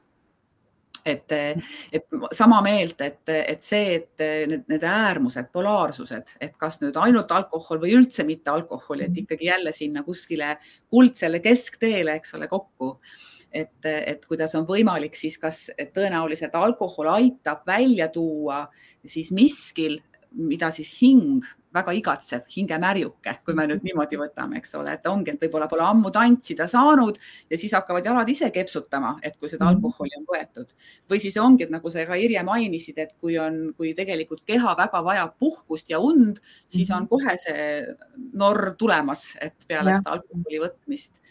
et, 1.05 1.31
et 1.93 2.19
sama 2.35 2.61
meelt, 2.65 3.01
et, 3.01 3.21
et 3.29 3.63
see, 3.63 3.95
et 3.95 4.23
need, 4.49 4.65
need 4.71 4.85
äärmused, 4.85 5.49
polaarsused, 5.53 6.35
et 6.41 6.55
kas 6.59 6.79
nüüd 6.83 6.97
ainult 6.99 7.31
alkohol 7.31 7.81
või 7.83 7.95
üldse 7.99 8.25
mitte 8.27 8.51
alkoholi, 8.53 9.05
et 9.05 9.13
mhm. 9.13 9.25
ikkagi 9.25 9.49
jälle 9.49 9.73
sinna 9.75 10.03
kuskile 10.03 10.55
kuldsele 10.89 11.41
keskteele, 11.43 12.19
eks 12.19 12.37
ole, 12.39 12.49
kokku. 12.51 12.97
et, 13.51 13.81
et 13.85 14.25
kuidas 14.29 14.53
on 14.55 14.67
võimalik 14.67 15.15
siis, 15.17 15.39
kas 15.41 15.71
tõenäoliselt 15.93 16.53
alkohol 16.55 17.07
aitab 17.15 17.63
välja 17.65 18.07
tuua 18.13 18.67
siis 19.05 19.31
miskil, 19.31 19.97
mida 20.31 20.69
siis 20.71 20.91
hing 21.01 21.45
väga 21.73 21.93
igatseb 21.93 22.47
hingemärjuke, 22.49 23.35
kui 23.45 23.53
me 23.57 23.67
nüüd 23.69 23.83
niimoodi 23.85 24.17
võtame, 24.17 24.57
eks 24.57 24.73
ole, 24.79 24.95
et 24.97 25.05
ongi, 25.09 25.35
et 25.35 25.43
võib-olla 25.43 25.67
pole 25.69 25.83
ammu 25.85 26.09
tantsida 26.13 26.65
saanud 26.69 27.19
ja 27.49 27.59
siis 27.61 27.75
hakkavad 27.77 28.05
jalad 28.09 28.29
ise 28.33 28.49
kepsutama, 28.53 29.15
et 29.21 29.37
kui 29.37 29.51
seda 29.51 29.67
mhm. 29.67 29.77
alkoholi 29.77 30.17
on 30.17 30.25
võetud. 30.31 30.73
või 31.11 31.21
siis 31.21 31.37
ongi, 31.37 31.67
et 31.67 31.73
nagu 31.73 31.93
sa 31.93 32.05
ka 32.09 32.17
Irje 32.17 32.41
mainisid, 32.45 32.97
et 32.97 33.13
kui 33.21 33.37
on, 33.41 33.61
kui 33.77 33.93
tegelikult 33.97 34.41
keha 34.49 34.73
väga 34.79 35.03
vajab 35.05 35.37
puhkust 35.39 35.93
ja 35.93 36.01
und, 36.01 36.41
siis 36.67 36.89
on 36.89 37.05
mhm. 37.05 37.11
kohe 37.13 37.37
see 37.37 37.69
norr 38.33 38.73
tulemas, 38.79 39.29
et 39.41 39.69
peale 39.69 39.93
ja. 39.93 40.01
seda 40.01 40.17
alkoholi 40.17 40.63
võtmist 40.65 41.21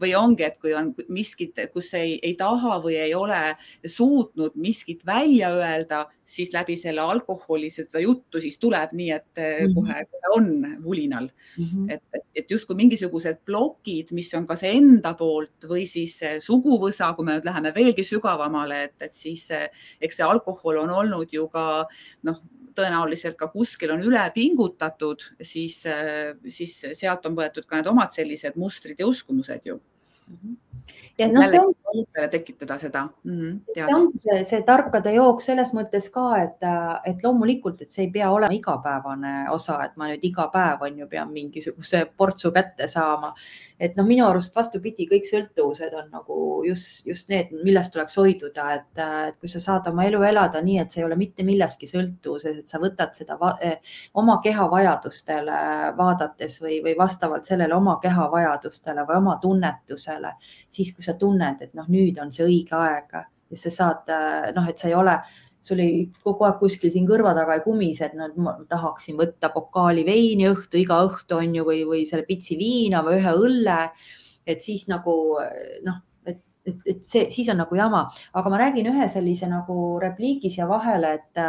või 0.00 0.14
ongi, 0.16 0.44
et 0.46 0.58
kui 0.60 0.74
on 0.76 0.92
miskit, 1.08 1.58
kus 1.74 1.92
ei, 1.98 2.18
ei 2.22 2.34
taha 2.38 2.78
või 2.82 2.96
ei 3.00 3.14
ole 3.14 3.40
suutnud 3.84 4.56
miskit 4.60 5.04
välja 5.06 5.52
öelda, 5.54 6.04
siis 6.24 6.52
läbi 6.54 6.76
selle 6.78 7.02
alkoholi 7.02 7.70
seda 7.74 8.02
juttu 8.02 8.40
siis 8.40 8.58
tuleb 8.58 8.92
nii, 8.92 9.10
et 9.10 9.40
mm 9.40 9.66
-hmm. 9.66 9.74
kohe, 9.74 10.04
kohe 10.10 10.34
on 10.36 10.76
vulinal 10.84 11.28
mm. 11.58 11.64
-hmm. 11.64 11.92
et, 11.92 12.24
et 12.34 12.50
justkui 12.50 12.76
mingisugused 12.76 13.42
plokid, 13.44 14.12
mis 14.12 14.34
on 14.34 14.46
kas 14.46 14.62
enda 14.62 15.14
poolt 15.14 15.66
või 15.68 15.86
siis 15.86 16.20
suguvõsa, 16.40 17.14
kui 17.16 17.24
me 17.24 17.34
nüüd 17.34 17.44
läheme 17.44 17.74
veelgi 17.74 18.04
sügavamale, 18.04 18.82
et, 18.84 18.96
et 19.00 19.14
siis 19.14 19.48
eks 20.00 20.16
see 20.16 20.26
alkohol 20.26 20.78
on 20.84 20.90
olnud 20.90 21.28
ju 21.32 21.48
ka 21.48 21.86
noh 22.22 22.42
tõenäoliselt 22.76 23.36
ka 23.36 23.48
kuskil 23.52 23.90
on 23.94 24.02
üle 24.06 24.22
pingutatud, 24.34 25.22
siis, 25.42 25.82
siis 26.46 26.76
sealt 26.92 27.26
on 27.26 27.36
võetud 27.38 27.66
ka 27.66 27.76
need 27.76 27.90
omad 27.90 28.14
sellised 28.16 28.58
mustrid 28.60 29.00
ja 29.00 29.08
uskumused 29.10 29.66
ju 29.66 29.80
mm. 30.30 30.69
Ja 31.18 31.28
noh, 31.32 31.44
see 31.46 31.60
on 31.60 32.30
tekitada 32.30 32.78
seda 32.78 33.02
mm. 33.24 33.32
-hmm, 33.32 33.60
see 33.74 33.94
ongi 33.94 34.18
see, 34.18 34.44
see 34.44 34.62
tarkade 34.66 35.12
jook 35.14 35.42
selles 35.44 35.72
mõttes 35.76 36.08
ka, 36.12 36.26
et, 36.42 36.66
et 37.04 37.24
loomulikult, 37.24 37.82
et 37.82 37.90
see 37.90 38.06
ei 38.06 38.12
pea 38.14 38.30
olema 38.30 38.54
igapäevane 38.54 39.34
osa, 39.50 39.80
et 39.84 39.96
ma 40.00 40.10
nüüd 40.10 40.24
iga 40.26 40.48
päev 40.52 40.84
on 40.86 40.98
ju 40.98 41.08
pean 41.08 41.32
mingisuguse 41.32 42.04
portsu 42.16 42.52
kätte 42.54 42.86
saama. 42.86 43.34
et 43.80 43.96
noh, 43.96 44.06
minu 44.06 44.26
arust 44.26 44.56
vastupidi, 44.56 45.06
kõik 45.08 45.24
sõltuvused 45.24 45.94
on 45.96 46.10
nagu 46.12 46.38
just, 46.66 47.06
just 47.06 47.28
need, 47.28 47.52
millest 47.64 47.92
tuleks 47.92 48.16
hoiduda, 48.20 48.66
et, 48.74 49.02
et 49.28 49.38
kui 49.40 49.48
sa 49.48 49.60
saad 49.60 49.86
oma 49.88 50.04
elu 50.04 50.22
elada 50.22 50.60
nii, 50.60 50.78
et 50.82 50.90
sa 50.90 51.00
ei 51.00 51.06
ole 51.06 51.16
mitte 51.16 51.44
millestki 51.44 51.88
sõltuvuses, 51.88 52.58
et 52.60 52.68
sa 52.68 52.80
võtad 52.82 53.14
seda 53.16 53.38
eh, 53.60 53.78
oma 54.14 54.38
keha 54.44 54.68
vajadustele 54.70 55.60
vaadates 55.96 56.60
või, 56.62 56.80
või 56.84 56.96
vastavalt 56.98 57.48
sellele 57.48 57.74
oma 57.74 57.98
keha 58.02 58.28
vajadustele 58.30 59.06
või 59.08 59.16
oma 59.16 59.38
tunnetusele 59.42 60.34
siis 60.70 60.79
kui 60.96 61.04
sa 61.04 61.14
tunned, 61.20 61.60
et 61.60 61.76
noh, 61.78 61.86
nüüd 61.92 62.18
on 62.22 62.32
see 62.34 62.46
õige 62.46 62.76
aeg 62.78 63.14
ja 63.50 63.58
sa 63.58 63.72
saad 63.74 64.10
noh, 64.56 64.68
et 64.70 64.78
sa 64.78 64.88
ei 64.88 64.96
ole, 64.98 65.16
sul 65.62 65.82
ei 65.84 66.04
kogu 66.24 66.46
aeg 66.48 66.60
kuskil 66.60 66.92
siin 66.92 67.08
kõrva 67.08 67.34
taga 67.36 67.58
ei 67.58 67.64
kumise, 67.64 68.08
et 68.08 68.16
noh, 68.18 68.32
ma 68.40 68.56
tahaksin 68.68 69.18
võtta 69.18 69.50
pokaali 69.52 70.04
veini 70.06 70.48
õhtu, 70.50 70.80
iga 70.80 71.02
õhtu 71.06 71.36
on 71.40 71.56
ju, 71.58 71.66
või, 71.66 71.82
või 71.88 72.04
selle 72.08 72.24
pitsi 72.28 72.56
viina 72.60 73.04
või 73.06 73.20
ühe 73.20 73.34
õlle. 73.36 73.80
et 74.46 74.62
siis 74.64 74.86
nagu 74.88 75.14
noh, 75.84 75.98
et, 76.26 76.40
et, 76.66 76.78
et 76.86 77.04
see, 77.04 77.28
siis 77.30 77.48
on 77.52 77.60
nagu 77.60 77.76
jama, 77.76 78.06
aga 78.32 78.50
ma 78.50 78.60
räägin 78.64 78.88
ühe 78.90 79.08
sellise 79.12 79.50
nagu 79.50 79.98
repliigi 80.02 80.50
siia 80.50 80.68
vahele, 80.68 81.18
et 81.20 81.46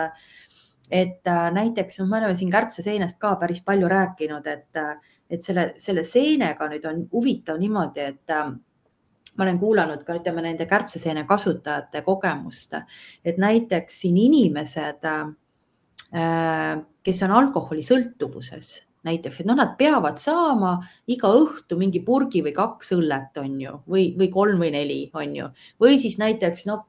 et 0.91 1.23
näiteks 1.55 2.01
noh, 2.01 2.09
me 2.11 2.17
oleme 2.19 2.35
siin 2.35 2.49
kärbseseenest 2.51 3.15
ka 3.19 3.37
päris 3.39 3.61
palju 3.63 3.87
rääkinud, 3.87 4.47
et, 4.51 4.81
et 5.31 5.43
selle, 5.43 5.69
selle 5.79 6.03
seenega 6.03 6.67
nüüd 6.67 6.83
on 6.89 7.05
huvitav 7.13 7.61
niimoodi, 7.61 8.09
et 8.11 8.33
ma 9.37 9.45
olen 9.45 9.59
kuulanud 9.59 10.03
ka 10.05 10.17
ütleme 10.19 10.43
nende 10.43 10.67
kärbseseene 10.69 11.23
kasutajate 11.29 12.03
kogemust, 12.05 12.75
et 13.25 13.39
näiteks 13.41 14.01
siin 14.03 14.19
inimesed, 14.19 15.07
äh, 15.07 16.85
kes 17.03 17.23
on 17.25 17.35
alkoholisõltuvuses, 17.39 18.71
näiteks, 19.07 19.41
et 19.41 19.49
noh, 19.49 19.57
nad 19.57 19.73
peavad 19.79 20.19
saama 20.21 20.75
iga 21.09 21.31
õhtu 21.33 21.77
mingi 21.79 22.03
purgi 22.05 22.43
või 22.45 22.53
kaks 22.55 22.93
õllet, 22.97 23.37
on 23.41 23.59
ju, 23.63 23.75
või, 23.89 24.11
või 24.19 24.29
kolm 24.33 24.61
või 24.61 24.73
neli, 24.75 25.01
on 25.17 25.35
ju, 25.35 25.51
või 25.81 25.97
siis 26.01 26.19
näiteks 26.21 26.67
noh, 26.69 26.85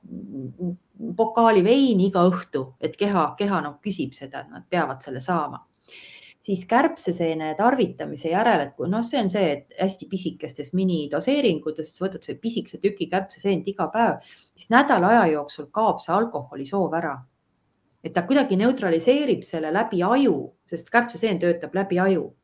pokaali 1.16 1.64
veini 1.64 2.10
iga 2.10 2.26
õhtu, 2.28 2.72
et 2.80 2.98
keha, 2.98 3.32
keha 3.38 3.62
noh, 3.64 3.78
küsib 3.84 4.16
seda, 4.18 4.42
et 4.42 4.52
nad 4.52 4.66
peavad 4.68 5.00
selle 5.04 5.22
saama 5.24 5.62
siis 6.42 6.64
kärbseseene 6.66 7.52
tarvitamise 7.58 8.32
järel, 8.32 8.64
et 8.66 8.72
kui 8.76 8.88
noh, 8.90 9.04
see 9.06 9.20
on 9.22 9.30
see, 9.30 9.50
et 9.56 9.76
hästi 9.78 10.08
pisikestes 10.10 10.72
minidoseeringutes 10.74 11.92
võtad 12.02 12.24
selle 12.26 12.40
pisikese 12.42 12.80
tüki 12.82 13.06
kärbseseent 13.10 13.68
iga 13.70 13.86
päev, 13.92 14.18
siis 14.56 14.72
nädala 14.74 15.12
aja 15.14 15.28
jooksul 15.36 15.70
kaob 15.74 16.02
see 16.02 16.14
alkoholisoov 16.16 16.98
ära. 16.98 17.20
et 18.02 18.10
ta 18.12 18.24
kuidagi 18.26 18.56
neutraliseerib 18.58 19.44
selle 19.46 19.70
läbi 19.70 20.00
aju, 20.02 20.54
sest 20.66 20.88
kärbseseen 20.90 21.38
töötab 21.38 21.74
läbi 21.74 21.98
aju. 22.02 22.34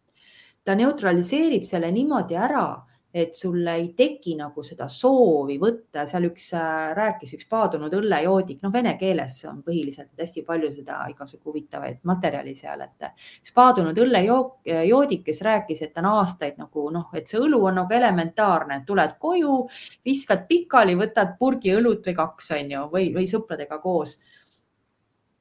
ta 0.65 0.75
neutraliseerib 0.75 1.65
selle 1.65 1.91
niimoodi 1.91 2.37
ära 2.37 2.88
et 3.15 3.35
sul 3.35 3.65
ei 3.73 3.87
teki 3.97 4.35
nagu 4.37 4.63
seda 4.63 4.85
soovi 4.93 5.57
võtta, 5.61 6.05
seal 6.07 6.27
üks 6.29 6.51
äh, 6.57 6.91
rääkis 6.97 7.33
üks 7.39 7.47
paadunud 7.49 7.93
õllejoodik, 7.97 8.59
noh, 8.63 8.73
vene 8.73 8.93
keeles 9.01 9.39
on 9.49 9.63
põhiliselt 9.65 10.13
hästi 10.19 10.45
palju 10.45 10.69
seda 10.77 10.99
igasugu 11.09 11.49
huvitavaid 11.49 12.03
materjali 12.09 12.53
seal, 12.59 12.83
et 12.85 13.09
üks 13.41 13.55
paadunud 13.57 13.97
õllejoodik, 14.05 15.23
kes 15.25 15.41
rääkis, 15.47 15.81
et 15.87 15.97
on 16.03 16.11
aastaid 16.13 16.61
nagu 16.61 16.85
noh, 16.93 17.09
et 17.17 17.31
see 17.31 17.41
õlu 17.41 17.63
on 17.71 17.81
nagu 17.81 17.97
elementaarne, 17.97 18.83
tuled 18.87 19.15
koju, 19.23 19.61
viskad 20.05 20.45
pikali, 20.51 20.97
võtad 20.99 21.39
purgi 21.41 21.73
õlut 21.79 22.05
või 22.11 22.19
kaks, 22.19 22.51
on 22.59 22.75
ju, 22.75 22.83
või, 22.93 23.09
või 23.15 23.31
sõpradega 23.31 23.81
koos. 23.81 24.19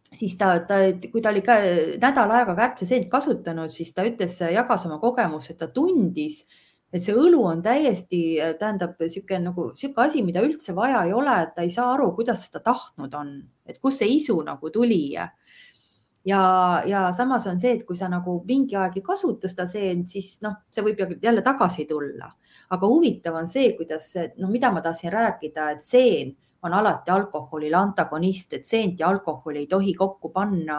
Siis 0.08 0.38
ta, 0.40 0.54
ta, 0.64 0.78
kui 1.12 1.20
ta 1.20 1.34
oli 1.34 1.42
ka 1.44 1.58
nädal 2.00 2.32
aega 2.32 2.56
kärbseseent 2.56 3.10
kasutanud, 3.12 3.74
siis 3.76 3.92
ta 3.92 4.06
ütles, 4.08 4.40
jagas 4.56 4.88
oma 4.88 5.02
kogemust, 5.02 5.52
et 5.52 5.60
ta 5.60 5.68
tundis, 5.68 6.46
et 6.94 7.04
see 7.04 7.16
õlu 7.18 7.42
on 7.50 7.62
täiesti, 7.64 8.22
tähendab 8.60 8.96
niisugune 9.02 9.50
nagu 9.50 9.68
niisugune 9.74 10.06
asi, 10.08 10.24
mida 10.24 10.44
üldse 10.46 10.76
vaja 10.76 11.04
ei 11.08 11.14
ole, 11.16 11.36
et 11.44 11.54
ta 11.56 11.66
ei 11.66 11.74
saa 11.74 11.92
aru, 11.96 12.12
kuidas 12.16 12.46
seda 12.48 12.62
tahtnud 12.64 13.14
on, 13.18 13.34
et 13.68 13.82
kust 13.84 14.04
see 14.04 14.10
isu 14.16 14.38
nagu 14.48 14.72
tuli. 14.72 15.12
ja, 15.12 16.42
ja 16.88 17.04
samas 17.16 17.48
on 17.48 17.60
see, 17.60 17.76
et 17.78 17.86
kui 17.88 17.96
sa 17.96 18.10
nagu 18.12 18.40
mingi 18.48 18.76
aeg 18.76 18.98
ei 19.00 19.04
kasuta 19.04 19.52
seda 19.52 19.68
seent, 19.68 20.10
siis 20.10 20.38
noh, 20.42 20.62
see 20.72 20.84
võib 20.84 21.20
jälle 21.24 21.44
tagasi 21.44 21.86
tulla. 21.86 22.32
aga 22.70 22.88
huvitav 22.88 23.36
on 23.36 23.48
see, 23.48 23.72
kuidas, 23.78 24.14
no 24.38 24.50
mida 24.52 24.72
ma 24.72 24.82
tahtsin 24.82 25.12
rääkida, 25.12 25.72
et 25.72 25.84
seen 25.84 26.36
on 26.64 26.74
alati 26.74 27.12
alkoholile 27.12 27.78
antagonist, 27.78 28.54
et 28.54 28.66
seent 28.66 29.00
ja 29.00 29.10
alkoholi 29.10 29.60
ei 29.64 29.68
tohi 29.68 29.94
kokku 29.96 30.30
panna, 30.34 30.78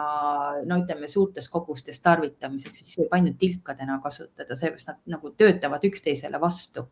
no 0.65 0.77
ütleme 0.81 1.07
suurtes 1.07 1.49
kogustes 1.49 2.01
tarvitamiseks, 2.03 2.81
siis 2.83 2.99
võib 2.99 3.15
ainult 3.15 3.37
tilkadena 3.39 3.99
kasutada, 4.03 4.57
seepärast 4.59 4.91
nad 4.91 4.99
nagu 5.17 5.31
töötavad 5.31 5.85
üksteisele 5.89 6.41
vastu. 6.41 6.87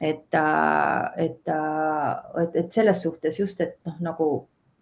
et, 0.00 0.34
äh, 0.34 1.24
et, 1.24 1.48
äh, 1.48 2.42
et, 2.42 2.56
et 2.56 2.72
selles 2.72 3.02
suhtes 3.02 3.38
just, 3.38 3.60
et 3.60 3.76
noh, 3.84 3.98
nagu 4.00 4.28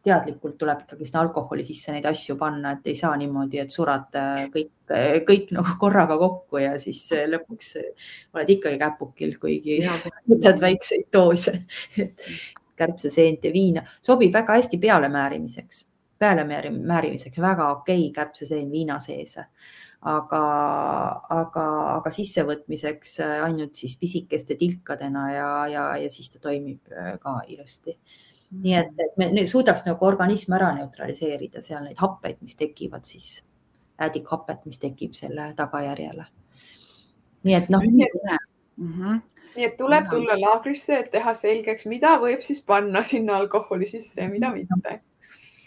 teadlikult 0.08 0.56
tuleb 0.60 0.84
ikkagi 0.84 1.06
sinna 1.08 1.22
alkoholi 1.24 1.64
sisse 1.66 1.92
neid 1.94 2.06
asju 2.08 2.36
panna, 2.40 2.74
et 2.76 2.90
ei 2.90 2.96
saa 2.98 3.14
niimoodi, 3.20 3.60
et 3.62 3.74
surad 3.74 4.18
äh, 4.18 4.44
kõik, 4.54 4.72
kõik 5.28 5.50
nagu 5.56 5.76
korraga 5.80 6.18
kokku 6.20 6.62
ja 6.62 6.74
siis 6.82 7.02
äh, 7.16 7.26
lõpuks 7.30 7.74
äh, 7.80 8.08
oled 8.36 8.54
ikkagi 8.56 8.80
käpukil, 8.80 9.36
kuigi 9.42 9.80
võtad 10.30 10.62
väikseid 10.64 11.10
doose. 11.14 11.60
kärbseseent 12.78 13.42
ja 13.42 13.50
viina 13.50 13.80
sobib 14.06 14.30
väga 14.36 14.54
hästi 14.54 14.78
pealemäärimiseks, 14.78 15.80
pealemäärimiseks 16.22 17.40
väga 17.42 17.72
okei 17.72 18.04
okay, 18.04 18.12
kärbseseen 18.14 18.68
viina 18.70 19.00
sees 19.02 19.34
aga, 20.06 20.42
aga, 21.34 21.64
aga 21.96 22.12
sissevõtmiseks 22.14 23.16
ainult 23.42 23.74
siis 23.74 23.96
pisikeste 23.98 24.54
tilkadena 24.60 25.24
ja, 25.32 25.48
ja, 25.72 25.88
ja 26.04 26.12
siis 26.14 26.30
ta 26.30 26.38
toimib 26.44 26.94
ka 27.24 27.40
ilusti 27.50 27.96
nii 28.50 28.74
et, 28.74 28.92
et 29.04 29.18
me 29.18 29.46
suudaks 29.46 29.84
nagu 29.86 30.06
organism 30.06 30.54
ära 30.56 30.72
neutraliseerida 30.78 31.62
seal 31.64 31.84
neid 31.84 31.98
happeid, 32.00 32.38
mis 32.40 32.56
tekivad 32.56 33.04
siis, 33.08 33.42
äädikhapet, 34.00 34.64
mis 34.66 34.78
tekib 34.78 35.16
selle 35.18 35.52
tagajärjele. 35.56 36.24
nii 37.44 37.54
et 37.54 37.68
noh. 37.70 37.82
Mm 38.78 38.92
-hmm. 38.92 39.20
nii 39.56 39.64
et 39.64 39.76
tuleb 39.76 40.08
tulla 40.10 40.40
laagrisse, 40.40 40.98
et 40.98 41.10
teha 41.10 41.34
selgeks, 41.34 41.86
mida 41.86 42.16
võib 42.18 42.40
siis 42.40 42.62
panna 42.62 43.02
sinna 43.04 43.36
alkoholi 43.36 43.86
sisse 43.86 44.20
ja 44.20 44.28
mida 44.28 44.52
mitte 44.52 45.00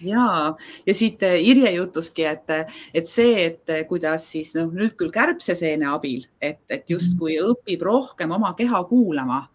ja, 0.04 0.56
ja 0.86 0.96
siit 0.96 1.24
äh, 1.24 1.38
Irje 1.42 1.72
jutustki, 1.76 2.26
et, 2.30 2.50
et 2.94 3.10
see, 3.10 3.46
et 3.46 3.76
kuidas 3.90 4.26
siis 4.32 4.54
noh, 4.58 4.72
nüüd 4.74 4.96
küll 5.00 5.14
kärbseseene 5.14 5.90
abil, 5.92 6.26
et, 6.42 6.64
et 6.70 6.90
justkui 6.90 7.38
õpib 7.42 7.86
rohkem 7.86 8.32
oma 8.38 8.56
keha 8.58 8.84
kuulama. 8.90 9.46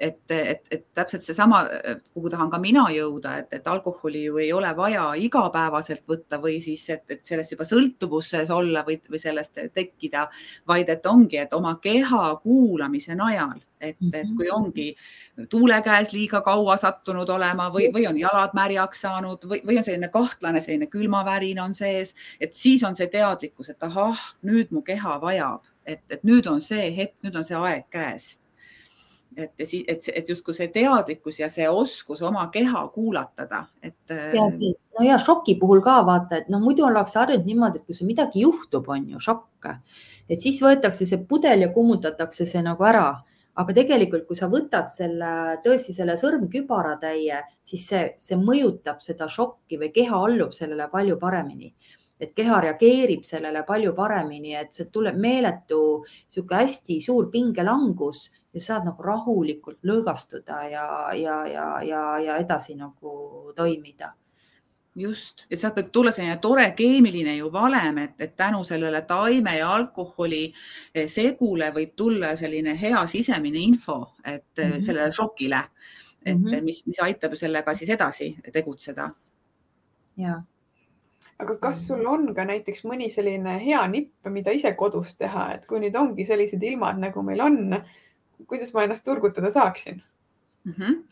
Et, 0.00 0.16
et, 0.32 0.62
et 0.72 0.86
täpselt 0.96 1.20
seesama, 1.20 1.58
kuhu 2.14 2.30
tahan 2.32 2.48
ka 2.48 2.56
mina 2.56 2.86
jõuda, 2.88 3.34
et, 3.42 3.50
et 3.58 3.66
alkoholi 3.68 4.22
ju 4.30 4.38
ei 4.40 4.48
ole 4.56 4.70
vaja 4.72 5.10
igapäevaselt 5.20 6.06
võtta 6.08 6.38
või 6.40 6.54
siis, 6.64 6.86
et, 6.88 7.04
et 7.12 7.20
sellest 7.20 7.52
juba 7.52 7.66
sõltuvuses 7.68 8.48
olla 8.56 8.80
või, 8.86 8.96
või 9.12 9.20
sellest 9.20 9.60
tekkida, 9.76 10.24
vaid 10.72 10.88
et 10.88 11.04
ongi, 11.04 11.42
et 11.42 11.52
oma 11.52 11.74
keha 11.84 12.22
kuulamise 12.40 13.12
najal, 13.18 13.60
et, 13.80 13.96
et 14.12 14.28
kui 14.36 14.46
mhm. 14.46 14.56
ongi 14.56 15.46
tuule 15.50 15.80
käes 15.82 16.12
liiga 16.12 16.42
kaua 16.44 16.76
sattunud 16.80 17.28
olema 17.28 17.70
või, 17.72 17.88
või 17.94 18.06
on 18.10 18.18
jalad 18.20 18.54
märjaks 18.56 19.04
saanud 19.06 19.46
või, 19.48 19.62
või 19.66 19.80
on 19.80 19.86
selline 19.86 20.10
kahtlane, 20.12 20.60
selline 20.60 20.90
külmavärin 20.92 21.62
on 21.62 21.74
sees, 21.74 22.14
et 22.40 22.54
siis 22.54 22.84
on 22.84 22.98
see 22.98 23.08
teadlikkus, 23.12 23.72
et 23.72 23.88
ahah, 23.88 24.20
nüüd 24.46 24.74
mu 24.74 24.84
keha 24.86 25.16
vajab, 25.22 25.64
et, 25.86 26.04
et 26.10 26.22
nüüd 26.26 26.48
on 26.50 26.60
see 26.64 26.90
hetk, 26.96 27.16
nüüd 27.24 27.40
on 27.40 27.48
see 27.48 27.58
aeg 27.58 27.88
käes 27.92 28.34
et, 29.36 29.52
et, 29.60 30.08
et 30.14 30.28
justkui 30.28 30.54
see 30.54 30.68
teadlikkus 30.72 31.38
ja 31.40 31.48
see 31.52 31.68
oskus 31.70 32.22
oma 32.26 32.46
keha 32.52 32.82
kuulatada, 32.94 33.64
et. 33.82 33.98
Ja 34.10 34.46
see, 34.52 34.74
no 34.98 35.06
ja 35.06 35.18
šoki 35.22 35.56
puhul 35.60 35.82
ka 35.84 36.00
vaata, 36.06 36.42
et 36.42 36.50
noh, 36.52 36.62
muidu 36.62 36.84
ollakse 36.88 37.20
harjunud 37.20 37.46
niimoodi, 37.48 37.80
et 37.80 37.86
kui 37.86 37.96
sul 37.96 38.10
midagi 38.10 38.44
juhtub, 38.44 38.88
on 38.90 39.08
ju 39.14 39.22
šokk, 39.22 39.70
et 40.28 40.40
siis 40.42 40.60
võetakse 40.62 41.06
see 41.08 41.20
pudel 41.30 41.66
ja 41.66 41.70
kummutatakse 41.74 42.46
see 42.48 42.62
nagu 42.66 42.86
ära 42.86 43.08
aga 43.60 43.74
tegelikult, 43.76 44.26
kui 44.28 44.38
sa 44.38 44.48
võtad 44.50 44.90
selle, 44.92 45.60
tõesti 45.64 45.94
selle 45.96 46.16
sõrmkübaratäie, 46.20 47.40
siis 47.66 47.86
see, 47.92 48.04
see 48.20 48.38
mõjutab 48.40 49.02
seda 49.04 49.28
šokki 49.28 49.80
või 49.80 49.90
keha 49.94 50.20
allub 50.28 50.54
sellele 50.56 50.88
palju 50.92 51.18
paremini. 51.20 51.74
et 52.20 52.34
keha 52.36 52.58
reageerib 52.60 53.22
sellele 53.24 53.62
palju 53.64 53.94
paremini, 53.96 54.50
et 54.52 54.74
see 54.76 54.90
tuleb 54.92 55.16
meeletu 55.16 56.04
sihuke 56.28 56.58
hästi 56.58 56.98
suur 57.00 57.30
pingelangus 57.32 58.26
ja 58.52 58.60
saad 58.60 58.84
nagu 58.84 59.02
rahulikult 59.02 59.78
lõõgastuda 59.88 60.58
ja, 60.68 60.86
ja, 61.16 61.36
ja, 61.48 61.66
ja, 61.80 62.02
ja 62.20 62.36
edasi 62.36 62.76
nagu 62.76 63.54
toimida 63.56 64.12
just, 64.96 65.44
et 65.50 65.60
sealt 65.60 65.76
võib 65.78 65.90
tulla 65.94 66.12
selline 66.12 66.36
tore 66.42 66.66
keemiline 66.76 67.36
ju 67.36 67.50
valem, 67.52 67.98
et, 68.04 68.14
et 68.18 68.36
tänu 68.36 68.62
sellele 68.66 69.02
taime 69.08 69.56
ja 69.58 69.70
alkoholi 69.74 70.42
eh, 70.94 71.06
segule 71.08 71.70
võib 71.74 71.94
tulla 71.96 72.34
selline 72.36 72.74
hea 72.80 73.06
sisemine 73.06 73.58
info, 73.58 74.00
et 74.24 74.44
mm 74.58 74.64
-hmm. 74.64 74.80
sellele 74.86 75.12
šokile, 75.12 75.62
et 76.24 76.38
mm 76.38 76.44
-hmm. 76.44 76.62
mis, 76.62 76.86
mis 76.86 77.00
aitab 77.00 77.34
sellega 77.34 77.74
siis 77.74 77.90
edasi 77.90 78.36
tegutseda. 78.52 79.10
ja. 80.16 80.42
aga 81.38 81.56
kas 81.56 81.86
sul 81.86 82.06
on 82.06 82.34
ka 82.34 82.44
näiteks 82.44 82.84
mõni 82.84 83.10
selline 83.10 83.58
hea 83.64 83.86
nipp, 83.86 84.12
mida 84.28 84.50
ise 84.50 84.72
kodus 84.72 85.16
teha, 85.16 85.54
et 85.54 85.66
kui 85.66 85.80
nüüd 85.80 85.96
ongi 85.96 86.26
sellised 86.26 86.62
ilmad, 86.62 86.98
nagu 86.98 87.22
meil 87.22 87.40
on 87.40 87.82
kuidas 88.46 88.74
ma 88.74 88.82
ennast 88.82 89.04
turgutada 89.04 89.50
saaksin 89.50 90.02
mm? 90.64 90.72
-hmm 90.72 91.04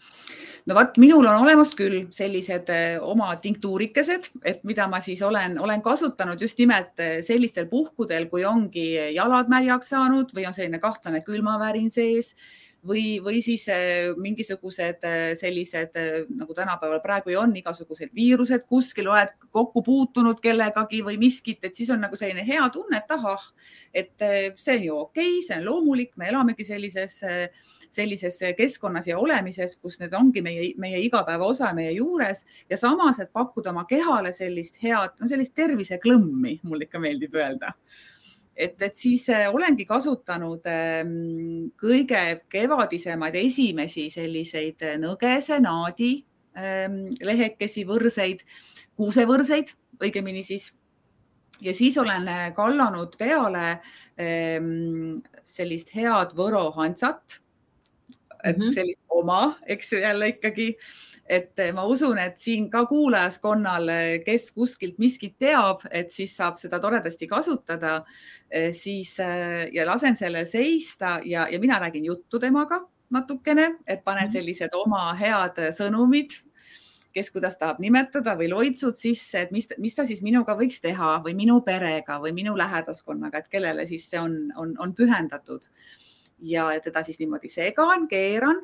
no 0.67 0.75
vot, 0.75 0.97
minul 1.01 1.27
on 1.27 1.43
olemas 1.45 1.75
küll 1.79 2.07
sellised 2.15 2.71
eh, 2.75 2.99
oma 3.03 3.31
tinktuurikesed, 3.43 4.31
et 4.45 4.63
mida 4.69 4.89
ma 4.91 5.01
siis 5.05 5.23
olen, 5.23 5.59
olen 5.63 5.83
kasutanud 5.83 6.41
just 6.43 6.59
nimelt 6.59 6.99
eh, 7.05 7.19
sellistel 7.27 7.69
puhkudel, 7.71 8.29
kui 8.33 8.45
ongi 8.49 8.89
jalad 9.15 9.51
märjaks 9.53 9.95
saanud 9.95 10.35
või 10.35 10.49
on 10.49 10.57
selline 10.57 10.81
kahtlane 10.83 11.23
külmavärin 11.27 11.91
sees 11.91 12.35
või, 12.87 13.19
või 13.25 13.43
siis 13.43 13.67
äh, 13.73 14.15
mingisugused 14.17 15.05
äh, 15.05 15.33
sellised 15.39 15.97
äh, 15.99 16.27
nagu 16.31 16.55
tänapäeval 16.55 17.01
praegu 17.03 17.33
ju 17.33 17.41
on 17.41 17.55
igasugused 17.57 18.13
viirused, 18.15 18.67
kuskil 18.69 19.11
oled 19.11 19.33
kokku 19.55 19.83
puutunud 19.83 20.41
kellegagi 20.43 21.03
või 21.07 21.19
miskit, 21.21 21.63
et 21.65 21.75
siis 21.75 21.91
on 21.91 22.03
nagu 22.05 22.17
selline 22.17 22.47
hea 22.47 22.69
tunne, 22.75 23.01
et 23.01 23.17
ahah, 23.17 23.49
et 23.95 24.15
see 24.57 24.79
on 24.79 24.85
ju 24.85 25.01
okei 25.03 25.33
okay,, 25.39 25.43
see 25.47 25.59
on 25.59 25.67
loomulik, 25.67 26.15
me 26.17 26.31
elamegi 26.31 26.67
sellises, 26.69 27.21
sellises 27.95 28.41
keskkonnas 28.57 29.09
ja 29.09 29.19
olemises, 29.19 29.77
kus 29.83 29.99
need 30.03 30.15
ongi 30.15 30.43
meie, 30.45 30.73
meie 30.79 31.01
igapäeva 31.05 31.47
osa 31.47 31.73
meie 31.77 31.93
juures 31.97 32.45
ja 32.71 32.77
samas, 32.77 33.21
et 33.23 33.33
pakkuda 33.33 33.73
oma 33.75 33.85
kehale 33.89 34.33
sellist 34.33 34.79
head, 34.83 35.17
no 35.21 35.29
sellist 35.31 35.55
terviseklõmmi, 35.59 36.61
mul 36.69 36.87
ikka 36.87 37.03
meeldib 37.03 37.37
öelda 37.39 37.75
et, 38.59 38.83
et 38.83 38.97
siis 38.97 39.23
äh, 39.31 39.47
olengi 39.55 39.87
kasutanud 39.89 40.67
ähm, 40.69 41.71
kõige 41.79 42.43
kevadisemaid 42.51 43.39
esimesi 43.39 44.09
selliseid 44.13 44.83
äh, 44.83 44.97
nõgese 45.01 45.61
naadi 45.63 46.11
ähm, 46.59 47.05
lehekesi, 47.23 47.87
võrseid, 47.89 48.43
kuusevõrseid 48.99 49.73
õigemini 50.03 50.43
siis. 50.47 50.73
ja 51.63 51.75
siis 51.75 51.99
olen 51.99 52.29
äh, 52.29 52.49
kallanud 52.55 53.15
peale 53.19 53.79
ähm, 54.19 55.21
sellist 55.45 55.95
head 55.95 56.35
Võro 56.37 56.71
hantsat. 56.77 57.41
Et 58.45 58.57
-hmm. 58.57 58.75
sellist 58.75 59.01
oma, 59.09 59.59
eks 59.67 59.93
ju 59.93 59.99
jälle 59.99 60.29
ikkagi 60.29 60.77
et 61.29 61.61
ma 61.75 61.85
usun, 61.85 62.19
et 62.19 62.39
siin 62.41 62.71
ka 62.73 62.87
kuulajaskonnal, 62.89 63.91
kes 64.25 64.51
kuskilt 64.57 64.99
miskit 64.99 65.37
teab, 65.39 65.85
et 65.91 66.11
siis 66.13 66.33
saab 66.37 66.57
seda 66.57 66.81
toredasti 66.81 67.29
kasutada, 67.29 68.05
eh, 68.51 68.73
siis 68.73 69.19
eh, 69.21 69.69
ja 69.73 69.87
lasen 69.87 70.17
selle 70.17 70.47
seista 70.49 71.19
ja, 71.25 71.47
ja 71.51 71.61
mina 71.61 71.79
räägin 71.79 72.05
juttu 72.09 72.41
temaga 72.41 72.81
natukene, 73.11 73.79
et 73.87 74.05
panen 74.05 74.29
mhm. 74.29 74.33
sellised 74.33 74.75
oma 74.77 75.13
head 75.19 75.61
sõnumid, 75.77 76.33
kes 77.13 77.31
kuidas 77.35 77.57
tahab 77.59 77.81
nimetada 77.83 78.35
või 78.39 78.51
loitsud 78.53 78.97
sisse, 78.97 79.47
et 79.47 79.53
mis, 79.53 79.69
mis 79.81 79.97
ta 79.97 80.05
siis 80.09 80.21
minuga 80.23 80.55
võiks 80.57 80.81
teha 80.85 81.19
või 81.25 81.35
minu 81.37 81.61
perega 81.67 82.19
või 82.23 82.35
minu 82.37 82.57
lähedaskonnaga, 82.57 83.43
et 83.43 83.49
kellele 83.53 83.87
siis 83.89 84.07
see 84.11 84.21
on, 84.21 84.37
on, 84.57 84.77
on 84.81 84.95
pühendatud. 84.95 85.67
Ja 86.41 86.69
teda 86.85 87.03
siis 87.03 87.19
niimoodi 87.19 87.51
segan, 87.53 88.09
keeran 88.09 88.63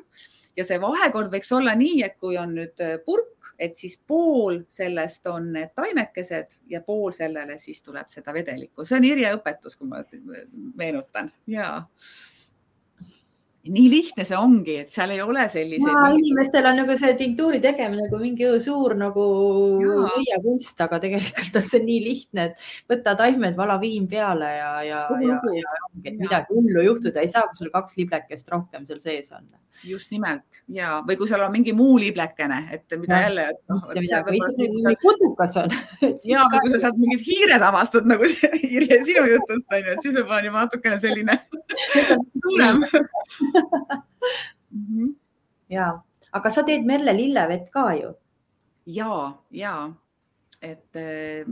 ja 0.57 0.65
see 0.67 0.79
vahekord 0.81 1.33
võiks 1.33 1.51
olla 1.55 1.75
nii, 1.77 2.03
et 2.05 2.17
kui 2.21 2.37
on 2.39 2.55
nüüd 2.57 2.83
äh, 2.83 2.97
purk, 3.05 3.51
et 3.59 3.75
siis 3.77 3.97
pool 4.07 4.61
sellest 4.71 5.27
on 5.31 5.51
need 5.55 5.73
taimekesed 5.75 6.59
ja 6.71 6.81
pool 6.85 7.11
sellele 7.15 7.57
siis 7.61 7.81
tuleb 7.83 8.09
seda 8.11 8.33
vedelikku. 8.35 8.85
see 8.85 8.99
on 8.99 9.07
Irje 9.07 9.33
õpetus, 9.37 9.77
kui 9.79 9.89
ma 9.91 10.03
meenutan 10.75 11.31
ja. 11.51 11.83
Nii 13.65 13.89
lihtne 13.89 14.25
see 14.27 14.37
ongi, 14.37 14.77
et 14.83 14.93
seal 14.93 15.13
ei 15.15 15.21
ole 15.23 15.47
selliseid. 15.49 16.19
inimestel 16.19 16.69
on 16.69 16.79
nagu 16.81 16.97
see 16.99 17.15
tinktuuri 17.17 17.61
tegemine 17.63 18.05
nagu 18.05 18.19
mingi 18.21 18.49
suur 18.63 18.95
nagu 18.99 19.25
nõiakunst, 19.81 20.77
aga 20.85 21.01
tegelikult 21.03 21.59
on 21.61 21.65
see 21.65 21.83
nii 21.85 22.01
lihtne, 22.05 22.49
et 22.51 22.65
võta 22.91 23.15
taimed, 23.19 23.57
vala 23.57 23.79
viin 23.81 24.07
peale 24.11 24.51
ja, 24.57 24.71
ja, 24.85 25.03
ja, 25.21 25.37
ja 25.59 25.75
ongi, 25.89 26.09
et 26.11 26.19
midagi 26.21 26.53
hullu 26.53 26.85
juhtuda 26.91 27.23
ei 27.23 27.31
saa, 27.31 27.47
kui 27.49 27.63
sul 27.63 27.73
kaks 27.73 27.97
liblekest 27.99 28.51
rohkem 28.53 28.85
seal 28.89 29.01
sees 29.03 29.31
on. 29.33 29.47
Just 29.83 30.11
nimelt 30.11 30.61
ja, 30.71 31.01
või 31.07 31.17
kui 31.19 31.27
seal 31.29 31.43
on 31.45 31.51
mingi 31.53 31.73
muu 31.75 31.97
liblekene, 32.01 32.59
et 32.75 32.95
mida 32.99 33.19
ja. 33.19 33.27
jälle 33.27 33.45
no,. 33.69 33.79
putukas 35.01 35.57
on. 35.61 35.75
ja, 36.29 36.45
või 36.51 36.61
kui 36.63 36.73
sa 36.75 36.81
sealt 36.85 37.01
mingid 37.01 37.25
hiired 37.25 37.65
avastad 37.65 38.07
nagu 38.09 38.27
Irje 38.75 39.01
sinu 39.07 39.25
jutust 39.33 39.75
on 39.75 39.81
ju, 39.81 39.95
et 39.95 40.05
siis 40.05 40.15
võib-olla 40.15 40.39
on 40.39 40.49
juba 40.49 40.65
natukene 40.65 40.99
selline 41.03 41.39
suurem. 42.45 42.83
-hmm. 44.71 45.11
ja, 45.69 45.91
aga 46.31 46.49
sa 46.53 46.63
teed 46.67 46.87
Merle 46.87 47.13
lillevett 47.17 47.69
ka 47.73 47.91
ju? 47.99 48.15
ja, 48.85 49.33
ja 49.51 49.75
et 50.61 50.95
eh, 50.95 51.43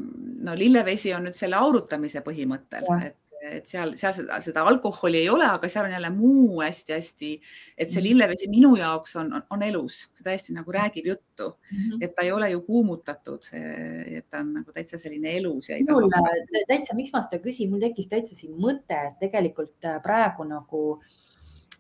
no 0.44 0.56
lillevesi 0.58 1.14
on 1.14 1.28
nüüd 1.28 1.38
selle 1.38 1.58
aurutamise 1.60 2.24
põhimõttel, 2.26 2.88
et, 3.06 3.18
et 3.44 3.68
seal, 3.68 3.96
seal 4.00 4.14
seda, 4.16 4.40
seda 4.44 4.64
alkoholi 4.70 5.20
ei 5.24 5.30
ole, 5.32 5.46
aga 5.46 5.70
seal 5.72 5.88
on 5.88 5.96
jälle 5.96 6.10
muu 6.14 6.62
hästi-hästi, 6.62 7.32
et 7.78 7.90
see 7.90 8.00
mhm. 8.00 8.08
lillevesi 8.08 8.50
minu 8.52 8.74
jaoks 8.80 9.18
on, 9.22 9.34
on, 9.40 9.46
on 9.56 9.66
elus, 9.68 10.04
see 10.14 10.28
täiesti 10.28 10.56
nagu 10.56 10.72
räägib 10.72 11.10
juttu 11.12 11.50
mm, 11.50 11.78
-hmm. 11.78 12.06
et 12.06 12.16
ta 12.16 12.26
ei 12.26 12.32
ole 12.32 12.50
ju 12.52 12.62
kuumutatud, 12.62 13.50
et 13.54 14.30
ta 14.30 14.40
on 14.44 14.54
nagu 14.60 14.72
täitsa 14.72 14.98
selline 14.98 15.38
elus 15.38 15.70
mul 15.90 16.10
taha. 16.10 16.34
täitsa, 16.68 16.96
miks 16.96 17.14
ma 17.14 17.22
seda 17.26 17.42
küsin, 17.44 17.70
mul 17.70 17.84
tekkis 17.84 18.08
täitsa 18.08 18.36
siin 18.36 18.56
mõte, 18.56 18.98
et 19.10 19.20
tegelikult 19.20 19.86
äh, 19.86 20.02
praegu 20.04 20.48
nagu 20.48 20.84
äh, 20.98 21.08
Äh, 21.08 21.33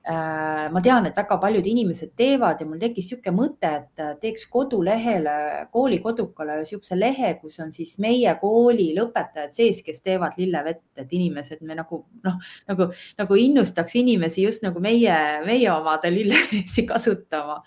ma 0.04 0.82
tean, 0.84 1.06
et 1.08 1.16
väga 1.16 1.38
paljud 1.40 1.68
inimesed 1.70 2.10
teevad 2.20 2.60
ja 2.60 2.66
mul 2.68 2.80
tekkis 2.82 3.06
niisugune 3.08 3.34
mõte, 3.38 3.70
et 3.70 4.02
äh, 4.04 4.10
teeks 4.20 4.46
kodulehele, 4.52 5.36
kooli 5.72 6.02
kodukale 6.04 6.58
niisuguse 6.60 6.98
lehe, 6.98 7.30
kus 7.40 7.56
on 7.64 7.72
siis 7.72 7.94
meie 8.04 8.34
kooli 8.42 8.90
lõpetajad 8.98 9.54
sees, 9.56 9.80
kes 9.86 10.04
teevad 10.04 10.36
lillevett, 10.38 10.84
et 11.00 11.14
inimesed 11.16 11.62
me 11.64 11.78
nagu 11.80 12.02
noh, 12.26 12.36
nagu, 12.68 12.90
nagu 13.22 13.38
innustaks 13.40 13.96
inimesi 14.02 14.44
just 14.44 14.66
nagu 14.66 14.82
meie, 14.84 15.16
meie 15.48 15.70
omade 15.72 16.12
lillevesi 16.12 16.84
kasutama. 16.92 17.62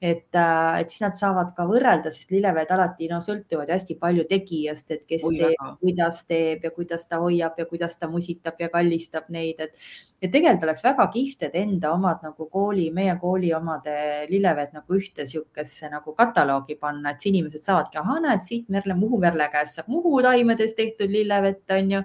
et, 0.00 0.30
äh, 0.30 0.80
et 0.80 0.94
siis 0.94 1.02
nad 1.02 1.18
saavad 1.18 1.50
ka 1.56 1.66
võrrelda, 1.66 2.14
sest 2.14 2.30
lilleveed 2.30 2.70
alati 2.70 3.10
no 3.10 3.18
sõltuvad 3.24 3.72
hästi 3.74 3.98
palju 3.98 4.28
tegijast, 4.30 4.86
et 4.94 5.02
kes 5.10 5.26
Oi, 5.26 5.42
teeb, 5.42 5.66
kuidas 5.82 6.22
teeb 6.30 6.70
ja 6.70 6.70
kuidas 6.70 7.10
ta 7.10 7.18
hoiab 7.18 7.58
ja 7.58 7.66
kuidas 7.66 7.98
ta 7.98 8.06
musitab 8.08 8.62
ja 8.62 8.70
kallistab 8.70 9.26
neid, 9.34 9.58
et 9.58 9.74
ja 10.20 10.28
tegelikult 10.28 10.66
oleks 10.68 10.84
väga 10.84 11.06
kihvt, 11.14 11.46
et 11.48 11.54
enda 11.56 11.92
omad 11.94 12.20
nagu 12.24 12.46
kooli, 12.52 12.90
meie 12.92 13.14
kooli 13.20 13.52
omade 13.56 13.94
lilleved 14.28 14.74
nagu 14.76 14.96
ühte 14.98 15.24
sihukesse 15.26 15.88
nagu 15.92 16.12
kataloogi 16.16 16.76
panna, 16.80 17.14
et 17.14 17.24
inimesed 17.30 17.64
saavadki, 17.64 17.96
ahah, 18.00 18.20
näed 18.26 18.44
siit 18.44 18.68
Merle, 18.68 18.94
Muhu 18.98 19.20
Merle 19.20 19.48
käest 19.52 19.78
saab 19.78 19.88
Muhu 19.88 20.20
taimedest 20.24 20.76
tehtud 20.76 21.12
lillevett, 21.12 21.64
on 21.76 21.94
ju. 21.94 22.02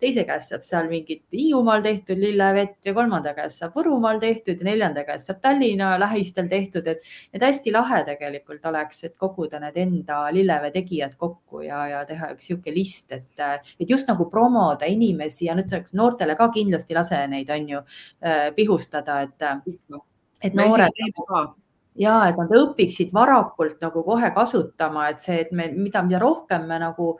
teise 0.00 0.26
käest 0.28 0.52
saab 0.52 0.66
seal 0.66 0.90
mingit 0.90 1.24
Hiiumaal 1.32 1.82
tehtud 1.82 2.20
lillevett 2.20 2.84
ja 2.84 2.94
kolmanda 2.94 3.32
käest 3.34 3.62
saab 3.62 3.78
Võrumaal 3.78 4.20
tehtud 4.20 4.60
ja 4.60 4.68
neljanda 4.68 5.06
käest 5.08 5.30
saab 5.30 5.40
Tallinna 5.40 5.94
lähistel 6.00 6.50
tehtud, 6.52 6.86
et, 6.86 7.00
et 7.32 7.42
hästi 7.42 7.72
lahe 7.72 8.02
tegelikult 8.04 8.64
oleks, 8.68 9.04
et 9.08 9.16
koguda 9.16 9.62
need 9.62 9.80
enda 9.80 10.20
lillevee 10.36 10.74
tegijad 10.74 11.16
kokku 11.16 11.64
ja, 11.64 11.80
ja 11.88 12.04
teha 12.04 12.34
üks 12.34 12.50
sihuke 12.50 12.74
list, 12.74 13.08
et, 13.12 13.40
et 13.80 13.88
just 13.88 14.08
nagu 14.10 14.28
promoda 14.30 14.84
inimesi 14.90 15.48
ja 15.48 15.56
nüüd 15.56 15.72
noortele 15.96 16.36
ka 16.36 16.50
kindlasti 16.52 16.96
lase 16.96 17.24
neid 17.30 17.53
on 17.56 17.68
ju 17.74 17.82
äh, 17.82 18.48
pihustada, 18.56 19.20
et, 19.26 19.42
et 20.42 20.56
noored 20.58 21.04
ja 21.98 22.18
et 22.28 22.38
nad 22.38 22.52
õpiksid 22.58 23.12
varakult 23.14 23.82
nagu 23.82 24.02
kohe 24.06 24.30
kasutama, 24.34 25.08
et 25.12 25.22
see, 25.22 25.40
et 25.46 25.52
me, 25.54 25.68
mida, 25.74 26.02
mida 26.06 26.20
rohkem 26.22 26.66
me 26.68 26.78
nagu 26.82 27.14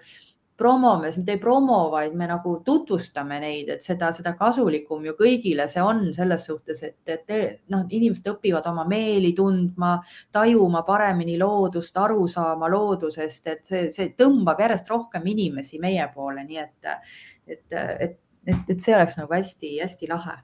promome, 0.57 1.11
mitte 1.17 1.35
ei 1.35 1.39
promo, 1.43 1.89
vaid 1.91 2.15
me 2.15 2.29
nagu 2.31 2.53
tutvustame 2.65 3.41
neid, 3.43 3.73
et 3.75 3.83
seda, 3.83 4.13
seda 4.15 4.37
kasulikum 4.39 5.03
ju 5.09 5.17
kõigile 5.19 5.67
see 5.71 5.83
on 5.83 6.05
selles 6.15 6.47
suhtes, 6.47 6.83
et, 6.87 6.99
et 7.11 7.35
noh, 7.75 7.83
inimesed 7.91 8.29
õpivad 8.37 8.67
oma 8.71 8.85
meeli 8.87 9.33
tundma, 9.35 9.97
tajuma 10.35 10.85
paremini 10.87 11.35
loodust, 11.41 11.99
aru 11.99 12.29
saama 12.31 12.71
loodusest, 12.71 13.51
et 13.51 13.67
see, 13.67 13.89
see 13.91 14.13
tõmbab 14.19 14.63
järjest 14.63 14.95
rohkem 14.95 15.27
inimesi 15.35 15.83
meie 15.83 16.07
poole, 16.15 16.47
nii 16.47 16.63
et, 16.63 16.93
et, 17.51 17.67
et 17.75 18.21
et, 18.47 18.69
et 18.69 18.81
see 18.83 18.95
oleks 18.95 19.17
nagu 19.19 19.35
hästi-hästi 19.35 20.09
lahe. 20.11 20.37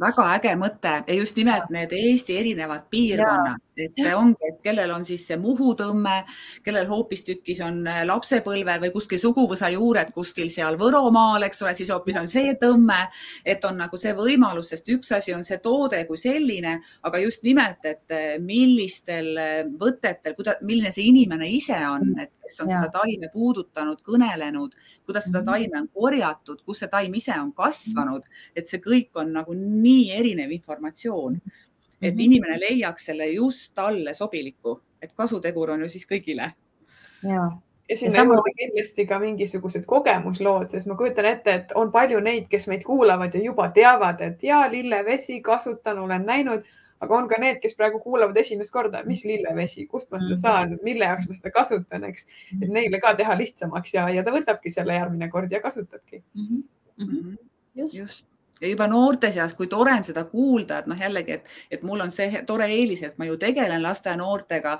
väga 0.00 0.26
äge 0.34 0.54
mõte 0.58 0.92
ja 1.06 1.14
just 1.14 1.36
nimelt 1.38 1.68
ja. 1.68 1.74
need 1.78 1.92
Eesti 1.94 2.36
erinevad 2.38 2.86
piirkonnad, 2.90 3.62
et 3.78 4.00
ongi, 4.14 4.50
et 4.50 4.60
kellel 4.64 4.90
on 4.94 5.04
siis 5.06 5.26
see 5.28 5.38
Muhu 5.40 5.74
tõmme, 5.78 6.22
kellel 6.64 6.88
hoopistükkis 6.88 7.60
on 7.66 7.82
äh, 7.90 8.02
lapsepõlve 8.08 8.78
või 8.82 8.92
kuskil 8.94 9.20
suguvõsa 9.22 9.70
juured 9.74 10.10
kuskil 10.14 10.50
seal 10.52 10.78
Võromaal, 10.80 11.46
eks 11.48 11.62
ole, 11.62 11.74
siis 11.78 11.92
hoopis 11.94 12.18
on 12.20 12.30
see 12.30 12.54
tõmme, 12.60 13.00
et 13.44 13.64
on 13.64 13.78
nagu 13.84 13.98
see 14.00 14.14
võimalus, 14.16 14.72
sest 14.74 14.90
üks 14.94 15.12
asi 15.14 15.34
on 15.34 15.44
see 15.46 15.60
toode 15.62 16.02
kui 16.08 16.18
selline, 16.20 16.78
aga 17.06 17.22
just 17.22 17.46
nimelt, 17.46 17.84
et 17.86 18.14
äh, 18.14 18.34
millistel 18.42 19.30
äh, 19.38 19.54
võtetel, 19.80 20.36
kuidas, 20.38 20.62
milline 20.62 20.92
see 20.94 21.08
inimene 21.10 21.48
ise 21.54 21.78
on, 21.86 22.10
mm. 22.14 22.26
et 22.26 22.34
kes 22.44 22.60
on 22.64 22.70
ja. 22.70 22.80
seda 22.82 23.00
taime 23.00 23.30
puudutanud, 23.32 24.00
kõnelenud, 24.04 24.74
kuidas 25.06 25.28
seda 25.28 25.40
mm-hmm. 25.40 25.50
taime 25.52 25.82
on 25.82 25.88
korjatud, 25.94 26.62
kus 26.66 26.82
see 26.82 26.90
taim 26.92 27.14
ise 27.16 27.36
on 27.40 27.43
kasvanud, 27.52 28.24
et 28.56 28.68
see 28.68 28.80
kõik 28.80 29.10
on 29.20 29.32
nagu 29.32 29.54
nii 29.58 30.10
erinev 30.18 30.50
informatsioon, 30.50 31.36
et 32.00 32.14
-hmm. 32.14 32.20
inimene 32.20 32.58
leiaks 32.60 33.04
selle 33.04 33.26
just 33.32 33.74
talle 33.74 34.14
sobiliku, 34.14 34.80
et 35.02 35.12
kasutegur 35.12 35.70
on 35.70 35.80
ju 35.80 35.88
siis 35.88 36.06
kõigile. 36.06 36.52
ja 37.22 37.50
ja 37.88 37.96
sinna 37.96 38.16
sama... 38.16 38.34
juurde 38.34 38.52
kindlasti 38.58 39.06
ka 39.06 39.18
mingisugused 39.18 39.84
kogemuslood, 39.86 40.70
sest 40.72 40.88
ma 40.88 40.96
kujutan 40.96 41.28
ette, 41.28 41.54
et 41.60 41.74
on 41.74 41.92
palju 41.92 42.20
neid, 42.24 42.48
kes 42.50 42.68
meid 42.70 42.84
kuulavad 42.86 43.34
ja 43.34 43.42
juba 43.44 43.68
teavad, 43.76 44.22
et 44.24 44.42
ja 44.42 44.64
lillevesi 44.70 45.40
kasutan, 45.44 45.98
olen 45.98 46.24
näinud, 46.26 46.64
aga 47.04 47.16
on 47.16 47.28
ka 47.28 47.40
need, 47.40 47.60
kes 47.62 47.76
praegu 47.76 48.00
kuulavad 48.00 48.36
esimest 48.40 48.72
korda, 48.72 49.02
mis 49.08 49.24
lillevesi, 49.28 49.86
kust 49.90 50.10
ma 50.12 50.20
seda 50.22 50.34
mhm. 50.34 50.42
saan, 50.46 50.78
mille 50.86 51.10
jaoks 51.10 51.28
ma 51.28 51.40
seda 51.40 51.52
kasutan, 51.54 52.06
eks, 52.08 52.28
et 52.60 52.70
neile 52.70 53.00
ka 53.02 53.14
teha 53.18 53.36
lihtsamaks 53.40 53.96
ja, 53.96 54.08
ja 54.14 54.24
ta 54.24 54.32
võtabki 54.34 54.72
selle 54.72 54.96
järgmine 54.96 55.28
kord 55.32 55.52
ja 55.52 55.60
kasutabki 55.64 56.22
mm. 56.22 56.46
-hmm 56.46 56.64
mm. 56.98 57.08
-hmm. 57.08 57.36
just, 57.74 57.98
just 57.98 58.26
ja 58.64 58.70
juba 58.70 58.86
noorte 58.88 59.30
seas, 59.34 59.54
kui 59.58 59.68
tore 59.70 59.92
on 59.94 60.04
seda 60.06 60.24
kuulda, 60.30 60.80
et 60.80 60.88
noh, 60.90 60.98
jällegi, 60.98 61.38
et, 61.38 61.50
et 61.76 61.82
mul 61.86 62.04
on 62.04 62.12
see 62.14 62.42
tore 62.48 62.68
eelis, 62.70 63.02
et 63.06 63.18
ma 63.18 63.28
ju 63.28 63.36
tegelen 63.40 63.82
laste 63.82 64.12
ja 64.12 64.18
noortega 64.20 64.78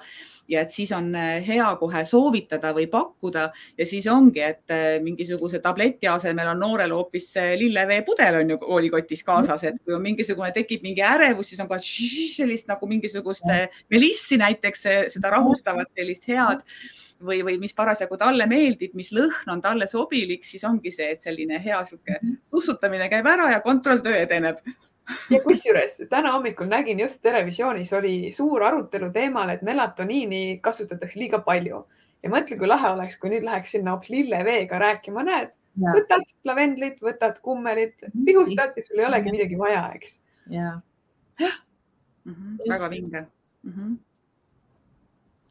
ja 0.50 0.62
et 0.64 0.72
siis 0.72 0.92
on 0.92 1.08
eh, 1.16 1.44
hea 1.46 1.66
kohe 1.80 2.04
soovitada 2.08 2.74
või 2.76 2.86
pakkuda 2.92 3.46
ja 3.78 3.86
siis 3.88 4.06
ongi, 4.12 4.42
et 4.44 4.74
eh, 4.74 4.98
mingisuguse 5.04 5.60
tableti 5.64 6.08
asemel 6.10 6.52
on 6.52 6.60
noorel 6.64 6.94
hoopis 6.96 7.30
lilleveepudel 7.60 8.40
on 8.42 8.54
ju 8.54 8.58
koolikotis 8.62 9.24
kaasas, 9.26 9.66
et 9.68 9.80
kui 9.84 9.96
on 9.96 10.04
mingisugune, 10.04 10.52
tekib 10.54 10.84
mingi 10.84 11.04
ärevus, 11.04 11.52
siis 11.52 11.64
on 11.64 11.70
kohe 11.70 11.80
sellist 11.82 12.70
nagu 12.70 12.88
mingisugust 12.88 13.48
melissi 13.92 14.38
näiteks 14.40 14.86
seda 15.16 15.32
rahustavat 15.34 15.92
sellist 15.96 16.28
head 16.30 16.62
või, 17.22 17.42
või 17.46 17.58
mis 17.60 17.74
parasjagu 17.76 18.16
talle 18.20 18.46
meeldib, 18.50 18.94
mis 18.98 19.10
lõhn 19.14 19.50
on 19.52 19.62
talle 19.62 19.86
sobilik, 19.90 20.44
siis 20.44 20.64
ongi 20.64 20.92
see, 20.94 21.10
et 21.14 21.22
selline 21.22 21.60
hea 21.62 21.80
sihuke 21.86 22.18
mhm. 22.18 22.40
sussutamine 22.50 23.08
käib 23.12 23.26
ära 23.30 23.50
ja 23.52 23.60
kontrolltöö 23.64 24.16
edeneb. 24.24 24.62
ja 25.30 25.40
kusjuures 25.44 25.98
täna 26.10 26.32
hommikul 26.32 26.70
nägin 26.70 27.00
just 27.00 27.20
Terevisioonis 27.22 27.92
oli 27.92 28.32
suur 28.32 28.62
arutelu 28.64 29.10
teemal, 29.12 29.52
et 29.52 29.62
melatoniini 29.62 30.60
kasutatakse 30.64 31.20
liiga 31.20 31.42
palju 31.44 31.84
ja 32.24 32.32
mõtle, 32.32 32.56
kui 32.58 32.70
lahe 32.70 32.94
oleks, 32.94 33.18
kui 33.20 33.34
nüüd 33.34 33.44
läheks 33.44 33.76
sinna 33.76 33.92
hoopis 33.92 34.10
lilleveega 34.14 34.80
rääkima, 34.80 35.26
näed, 35.28 35.52
võtad 35.84 36.24
lavendlit, 36.48 37.02
võtad 37.04 37.38
kummelit, 37.44 37.98
mhm. 38.08 38.24
pihustad 38.24 38.76
ja 38.76 38.86
sul 38.86 39.02
ei 39.02 39.08
olegi 39.10 39.36
midagi 39.36 39.60
vaja, 39.60 39.86
eks. 39.98 40.18
ja. 40.50 40.80
-hmm, 42.24 42.58
väga 42.68 42.90
vinge 42.90 43.20
mm. 43.62 43.72
-hmm 43.72 43.94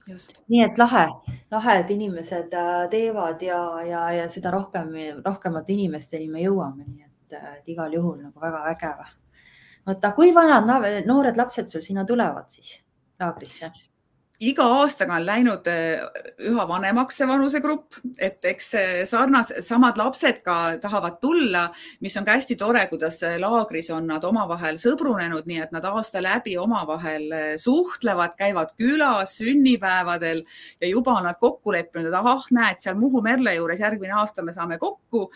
nii 0.07 0.61
et 0.65 0.77
lahe, 0.77 1.05
lahe, 1.51 1.75
et 1.79 1.91
inimesed 1.95 2.53
äh, 2.59 2.71
teevad 2.91 3.41
ja, 3.41 3.59
ja, 3.87 4.03
ja 4.11 4.27
seda 4.29 4.51
rohkem, 4.51 4.91
rohkemate 5.25 5.73
inimesteni 5.73 6.27
me 6.31 6.43
jõuame, 6.43 6.83
nii 6.87 7.05
et, 7.05 7.37
äh, 7.37 7.53
et 7.59 7.71
igal 7.75 7.93
juhul 7.93 8.17
nagu 8.19 8.43
väga 8.43 8.63
vägev. 8.67 9.05
oota, 9.87 10.11
kui 10.11 10.33
vanad 10.35 10.67
noored 11.07 11.37
lapsed 11.39 11.71
sul 11.71 11.81
sinna 11.85 12.05
tulevad 12.05 12.49
siis 12.49 12.77
laagrisse? 13.19 13.71
Iga 14.49 14.65
aastaga 14.79 15.15
on 15.17 15.25
läinud 15.25 15.67
eh, 15.71 16.01
üha 16.49 16.65
vanemaks 16.67 17.19
see 17.19 17.27
vanusegrupp, 17.29 17.97
et 18.17 18.43
eks 18.49 18.69
sarnased, 19.09 19.61
samad 19.65 19.99
lapsed 19.99 20.41
ka 20.45 20.57
tahavad 20.83 21.19
tulla, 21.21 21.63
mis 22.03 22.17
on 22.19 22.27
ka 22.27 22.37
hästi 22.37 22.57
tore, 22.59 22.83
kuidas 22.91 23.19
laagris 23.41 23.91
on 23.95 24.07
nad 24.11 24.25
omavahel 24.27 24.79
sõbrunenud, 24.81 25.47
nii 25.49 25.61
et 25.65 25.75
nad 25.75 25.85
aasta 25.89 26.21
läbi 26.23 26.57
omavahel 26.61 27.29
suhtlevad, 27.61 28.35
käivad 28.39 28.75
külas 28.79 29.37
sünnipäevadel 29.39 30.43
ja 30.81 30.91
juba 30.91 31.17
on 31.19 31.29
nad 31.29 31.39
kokku 31.41 31.75
leppinud, 31.75 32.09
et 32.09 32.19
ahah, 32.19 32.49
näed 32.51 32.83
seal 32.83 32.99
Muhu 32.99 33.23
Merle 33.23 33.55
juures 33.57 33.81
järgmine 33.83 34.19
aasta 34.23 34.43
me 34.43 34.55
saame 34.55 34.77
kokku. 34.81 35.29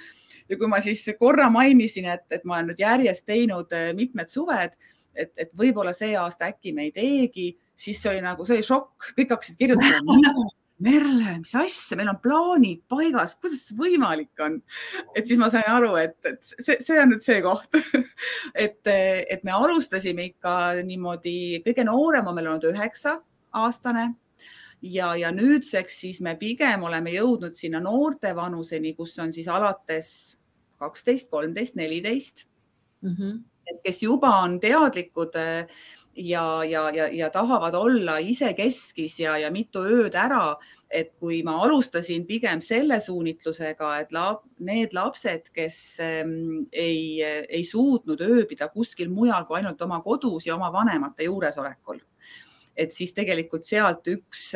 ja 0.49 0.57
kui 0.57 0.67
ma 0.67 0.79
siis 0.81 1.03
korra 1.19 1.49
mainisin, 1.51 2.05
et, 2.07 2.23
et 2.31 2.45
ma 2.47 2.55
olen 2.55 2.71
nüüd 2.71 2.79
järjest 2.79 3.25
teinud 3.27 3.73
mitmed 3.95 4.31
suved 4.31 4.77
et, 5.17 5.31
et 5.37 5.51
võib-olla 5.57 5.93
see 5.95 6.15
aasta 6.17 6.51
äkki 6.51 6.73
me 6.75 6.87
ei 6.87 6.93
teegi, 6.95 7.49
siis 7.77 8.03
oli 8.09 8.21
nagu, 8.25 8.45
see 8.45 8.57
oli 8.57 8.65
šokk, 8.65 9.11
kõik 9.17 9.35
hakkasid 9.35 9.59
kirjutama 9.59 10.47
Merle, 10.77 11.39
mis 11.41 11.55
asja, 11.57 11.97
meil 11.97 12.11
on 12.11 12.19
plaanid 12.21 12.83
paigas, 12.91 13.33
kuidas 13.41 13.63
see 13.65 13.77
võimalik 13.79 14.43
on? 14.45 14.59
et 15.17 15.25
siis 15.25 15.39
ma 15.41 15.49
sain 15.49 15.65
aru, 15.73 15.95
et, 15.97 16.17
et 16.29 16.37
see, 16.45 16.77
see 16.85 16.99
on 17.01 17.09
nüüd 17.15 17.25
see 17.25 17.39
koht 17.41 17.79
et, 18.65 18.83
et 18.85 19.47
me 19.47 19.55
alustasime 19.57 20.27
ikka 20.29 20.53
niimoodi, 20.85 21.63
kõige 21.65 21.85
noorem 21.87 22.29
on 22.29 22.37
meil 22.37 22.51
olnud 22.51 22.69
üheksa 22.69 23.17
aastane 23.57 24.11
ja, 24.85 25.15
ja 25.17 25.33
nüüdseks 25.33 25.97
siis 26.03 26.21
me 26.21 26.35
pigem 26.37 26.85
oleme 26.85 27.15
jõudnud 27.15 27.57
sinna 27.57 27.81
noorte 27.81 28.35
vanuseni, 28.37 28.93
kus 28.97 29.17
on 29.23 29.33
siis 29.33 29.49
alates 29.49 30.11
kaksteist, 30.77 31.31
kolmteist, 31.33 31.77
neliteist. 31.77 32.45
Mhm. 33.01 33.37
et 33.67 33.81
kes 33.83 33.99
juba 34.01 34.29
on 34.45 34.59
teadlikud 34.63 35.35
ja, 36.17 36.63
ja, 36.63 36.89
ja, 36.93 37.07
ja 37.13 37.29
tahavad 37.29 37.75
olla 37.75 38.17
isekeskis 38.17 39.19
ja, 39.19 39.37
ja 39.37 39.51
mitu 39.51 39.83
ööd 39.85 40.15
ära. 40.15 40.57
et 40.87 41.09
kui 41.19 41.41
ma 41.43 41.57
alustasin 41.65 42.23
pigem 42.23 42.61
selle 42.63 43.01
suunitlusega, 43.03 43.89
et 43.99 44.13
lab, 44.15 44.45
need 44.63 44.93
lapsed, 44.95 45.49
kes 45.51 45.99
ähm, 45.99 46.61
ei, 46.71 47.19
ei 47.23 47.65
suutnud 47.67 48.21
ööbida 48.23 48.69
kuskil 48.71 49.09
mujal 49.11 49.43
kui 49.45 49.59
ainult 49.59 49.81
oma 49.83 49.99
kodus 50.01 50.47
ja 50.47 50.55
oma 50.55 50.71
vanemate 50.71 51.27
juuresolekul 51.27 51.99
et 52.77 52.93
siis 52.93 53.11
tegelikult 53.17 53.65
sealt 53.65 54.05
üks, 54.07 54.51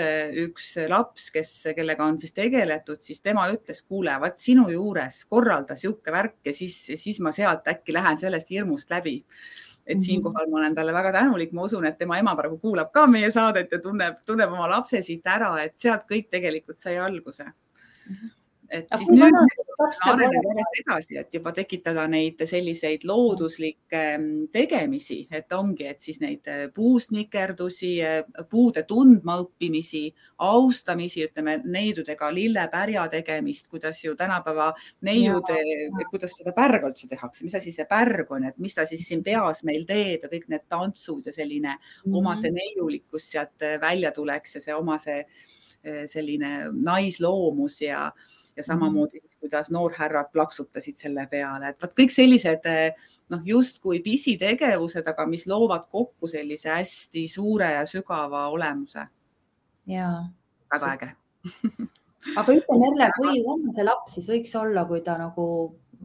üks 0.45 0.68
laps, 0.88 1.28
kes, 1.34 1.49
kellega 1.76 2.05
on 2.05 2.20
siis 2.22 2.36
tegeletud, 2.38 3.01
siis 3.01 3.20
tema 3.20 3.47
ütles, 3.51 3.82
kuule, 3.84 4.14
vaat 4.22 4.39
sinu 4.39 4.68
juures 4.72 5.24
korralda 5.26 5.76
sihuke 5.76 6.14
värk 6.14 6.38
ja 6.45 6.53
siis, 6.55 6.78
siis 7.01 7.20
ma 7.20 7.34
sealt 7.36 7.68
äkki 7.68 7.95
lähen 7.97 8.22
sellest 8.22 8.53
hirmust 8.53 8.93
läbi 8.93 9.24
et 9.86 9.98
mhm. 9.98 10.04
siinkohal 10.06 10.50
ma 10.50 10.60
olen 10.62 10.76
talle 10.76 10.94
väga 10.94 11.12
tänulik, 11.12 11.52
ma 11.54 11.64
usun, 11.64 11.86
et 11.86 11.98
tema 11.98 12.20
ema 12.20 12.36
praegu 12.36 12.60
kuulab 12.62 12.92
ka 12.94 13.08
meie 13.08 13.32
saadet 13.32 13.72
ja 13.72 13.80
tunneb, 13.80 14.22
tunneb 14.26 14.52
oma 14.52 14.70
lapse 14.70 15.02
siit 15.02 15.26
ära, 15.28 15.56
et 15.64 15.78
sealt 15.78 16.06
kõik 16.10 16.30
tegelikult 16.30 16.78
sai 16.78 16.98
alguse 16.98 17.44
mm. 17.44 18.14
-hmm 18.14 18.38
et 18.72 18.94
siis 18.98 19.10
nüüd 19.12 19.36
areneb 20.08 20.46
järjest 20.48 20.80
edasi, 20.82 21.18
et 21.22 21.36
juba 21.36 21.52
tekitada 21.56 22.06
neid 22.10 22.40
selliseid 22.48 23.04
looduslikke 23.08 24.02
mm, 24.18 24.48
tegemisi, 24.54 25.20
et 25.32 25.52
ongi, 25.56 25.88
et 25.92 26.02
siis 26.04 26.22
neid 26.24 26.48
äh, 26.52 26.64
puustnikerdusi, 26.76 27.92
äh, 28.06 28.46
puude 28.50 28.84
tundmaõppimisi, 28.90 30.04
austamisi, 30.48 31.26
ütleme 31.28 31.58
neidudega 31.64 32.32
lillepärja 32.34 33.06
tegemist, 33.12 33.70
kuidas 33.72 34.02
ju 34.04 34.16
tänapäeva 34.20 34.72
neiud, 35.08 35.52
kuidas 36.10 36.38
seda 36.40 36.56
pärga 36.58 36.92
üldse 36.92 37.10
tehakse, 37.12 37.46
mis 37.46 37.56
asi 37.60 37.74
see 37.76 37.88
pärg 37.90 38.32
on, 38.32 38.50
et 38.50 38.60
mis 38.64 38.76
ta 38.78 38.88
siis 38.90 39.06
siin 39.08 39.24
peas 39.26 39.66
meil 39.68 39.86
teeb 39.90 40.26
ja 40.26 40.32
kõik 40.32 40.48
need 40.52 40.68
tantsud 40.72 41.28
ja 41.28 41.36
selline 41.36 41.76
mm 41.76 41.80
-hmm. 41.80 42.20
oma 42.20 42.36
see 42.40 42.54
neiulikkus 42.56 43.32
sealt 43.32 43.68
äh, 43.68 43.80
välja 43.82 44.12
tuleks 44.12 44.56
ja 44.56 44.62
see 44.62 44.76
oma 44.76 44.98
see 45.02 45.26
selline 45.82 46.70
naisloomus 46.78 47.80
ja 47.82 48.12
ja 48.56 48.64
samamoodi, 48.64 49.22
kuidas 49.39 49.72
noorhärrad 49.72 50.32
plaksutasid 50.32 50.97
selle 50.99 51.26
peale, 51.32 51.72
et 51.72 51.82
vot 51.82 51.93
kõik 51.97 52.14
sellised 52.14 52.68
noh, 53.32 53.41
justkui 53.47 54.02
pisitegevused, 54.04 55.08
aga 55.08 55.26
mis 55.30 55.47
loovad 55.47 55.88
kokku 55.91 56.28
sellise 56.28 56.72
hästi 56.74 57.28
suure 57.32 57.72
ja 57.78 57.86
sügava 57.88 58.47
olemuse. 58.52 59.08
ja. 59.88 60.12
väga 60.74 60.93
äge 60.95 61.12
aga 62.39 62.54
ütle, 62.54 62.78
Merle, 62.84 63.08
kui 63.18 63.39
vana 63.45 63.74
see 63.76 63.86
laps 63.88 64.18
siis 64.18 64.28
võiks 64.30 64.54
olla, 64.60 64.86
kui 64.86 65.02
ta 65.06 65.18
nagu 65.18 65.45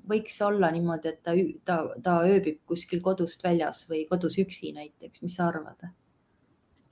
võiks 0.08 0.36
olla 0.44 0.70
niimoodi, 0.70 1.12
et 1.12 1.22
ta, 1.24 1.34
ta, 1.64 1.76
ta 2.02 2.18
ööbib 2.28 2.62
kuskil 2.68 3.02
kodust 3.04 3.42
väljas 3.44 3.84
või 3.90 4.04
kodus 4.08 4.38
üksi 4.40 4.72
näiteks, 4.76 5.22
mis 5.24 5.36
sa 5.36 5.50
arvad? 5.50 5.88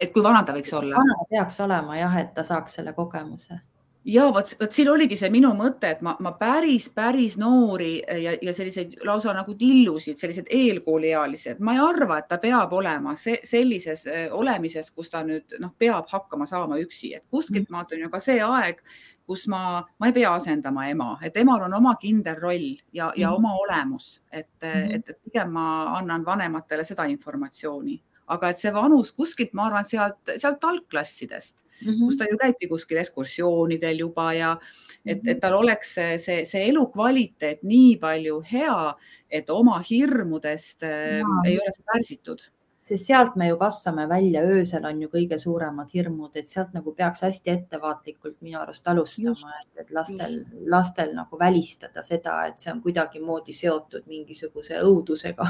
et 0.00 0.10
kui 0.12 0.24
vana 0.24 0.42
ta 0.42 0.56
võiks 0.56 0.74
olla? 0.74 0.98
vana 0.98 1.16
ta 1.20 1.30
peaks 1.30 1.60
olema 1.64 1.98
jah, 1.98 2.18
et 2.20 2.34
ta 2.34 2.44
saaks 2.44 2.80
selle 2.80 2.92
kogemuse 2.96 3.60
ja 4.04 4.26
vot, 4.32 4.50
vot 4.60 4.72
siin 4.72 4.88
oligi 4.92 5.16
see 5.18 5.30
minu 5.32 5.50
mõte, 5.56 5.94
et 5.94 6.02
ma, 6.04 6.14
ma 6.22 6.34
päris, 6.38 6.90
päris 6.94 7.38
noori 7.40 7.96
ja, 8.02 8.34
ja 8.42 8.54
selliseid 8.56 8.98
lausa 9.06 9.32
nagu 9.36 9.54
tillusid, 9.58 10.18
sellised 10.20 10.50
eelkooliealised, 10.52 11.62
ma 11.64 11.76
ei 11.76 11.82
arva, 11.82 12.20
et 12.20 12.28
ta 12.28 12.38
peab 12.42 12.72
olema 12.76 13.16
see, 13.20 13.38
sellises 13.46 14.04
olemises, 14.36 14.90
kus 14.94 15.10
ta 15.12 15.24
nüüd 15.26 15.56
noh, 15.62 15.74
peab 15.78 16.10
hakkama 16.12 16.46
saama 16.50 16.78
üksi, 16.82 17.14
et 17.16 17.26
kuskilt 17.30 17.68
mm. 17.68 17.74
maalt 17.76 17.96
on 17.96 18.06
ju 18.06 18.12
ka 18.12 18.22
see 18.22 18.40
aeg, 18.44 18.82
kus 19.24 19.46
ma, 19.48 19.80
ma 20.00 20.10
ei 20.10 20.16
pea 20.16 20.34
asendama 20.36 20.88
ema, 20.92 21.14
et 21.24 21.36
emal 21.40 21.64
on 21.64 21.78
oma 21.80 21.94
kindel 22.00 22.36
roll 22.40 22.74
ja, 22.92 23.10
ja 23.16 23.30
mm. 23.30 23.36
oma 23.38 23.54
olemus, 23.64 24.18
et 24.30 24.50
mm, 24.62 24.68
-hmm. 24.68 24.96
et, 24.98 25.10
et 25.10 25.22
pigem 25.24 25.54
ma 25.56 25.68
annan 25.98 26.26
vanematele 26.26 26.84
seda 26.84 27.08
informatsiooni 27.08 28.02
aga 28.26 28.50
et 28.50 28.60
see 28.62 28.72
vanus 28.72 29.12
kuskilt, 29.12 29.52
ma 29.52 29.68
arvan, 29.68 29.84
sealt, 29.88 30.32
sealt 30.40 30.64
algklassidest 30.64 31.64
mm, 31.64 31.90
-hmm. 31.90 32.06
kus 32.06 32.16
ta 32.16 32.28
ju 32.30 32.38
käibki 32.40 32.68
kuskil 32.68 33.00
ekskursioonidel 33.02 33.98
juba 33.98 34.32
ja 34.32 34.56
et, 35.04 35.20
et 35.26 35.40
tal 35.40 35.58
oleks 35.60 35.94
see, 35.94 36.18
see, 36.18 36.44
see 36.48 36.68
elukvaliteet 36.70 37.62
nii 37.62 37.96
palju 38.00 38.42
hea, 38.52 38.94
et 39.30 39.50
oma 39.50 39.82
hirmudest 39.90 40.82
ja. 40.82 41.40
ei 41.44 41.58
ole 41.60 41.72
see 41.76 41.88
pärsitud. 41.92 42.50
Sest 42.84 43.06
sealt 43.08 43.36
me 43.40 43.46
ju 43.48 43.56
kasvame 43.56 44.04
välja, 44.08 44.42
öösel 44.44 44.84
on 44.84 44.98
ju 45.00 45.08
kõige 45.08 45.38
suuremad 45.40 45.88
hirmud, 45.94 46.34
et 46.36 46.48
sealt 46.48 46.74
nagu 46.76 46.92
peaks 46.92 47.22
hästi 47.24 47.50
ettevaatlikult 47.50 48.36
minu 48.44 48.58
arust 48.60 48.88
alustama, 48.92 49.54
et 49.80 49.88
lastel, 49.90 50.34
lastel 50.68 51.14
nagu 51.16 51.38
välistada 51.40 52.02
seda, 52.04 52.42
et 52.44 52.60
see 52.60 52.72
on 52.74 52.82
kuidagimoodi 52.84 53.56
seotud 53.56 54.04
mingisuguse 54.06 54.82
õudusega 54.84 55.48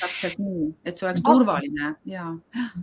täpselt 0.00 0.38
nii, 0.40 0.66
et 0.84 0.98
see 0.98 1.08
oleks 1.08 1.22
turvaline 1.26 1.94
ja. 2.08 2.26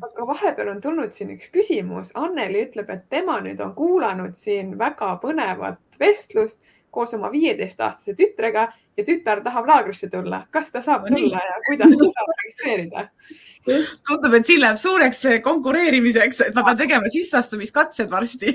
aga 0.08 0.28
vahepeal 0.32 0.72
on 0.76 0.82
tulnud 0.82 1.14
siin 1.16 1.34
üks 1.36 1.52
küsimus. 1.54 2.14
Anneli 2.16 2.66
ütleb, 2.68 2.90
et 2.94 3.06
tema 3.14 3.40
nüüd 3.46 3.62
on 3.64 3.74
kuulanud 3.78 4.38
siin 4.40 4.76
väga 4.80 5.16
põnevat 5.24 5.82
vestlust 6.00 6.60
koos 6.92 7.14
oma 7.18 7.32
viieteistaastase 7.34 8.16
tütrega 8.18 8.68
ja 8.98 9.06
tütar 9.06 9.42
tahab 9.46 9.68
laagrisse 9.70 10.10
tulla. 10.10 10.46
kas 10.52 10.72
ta 10.72 10.82
saab 10.82 11.08
tulla 11.08 11.42
ja 11.50 11.60
kuidas 11.68 11.94
ta 12.00 12.10
saab 12.16 12.32
registreerida? 12.42 13.10
tundub, 14.08 14.34
et 14.38 14.48
siin 14.48 14.62
läheb 14.64 14.80
suureks 14.80 15.24
konkureerimiseks, 15.44 16.42
et 16.48 16.56
ma 16.56 16.64
pean 16.68 16.80
tegema 16.80 17.12
sisseastumiskatsed 17.12 18.12
varsti 18.12 18.54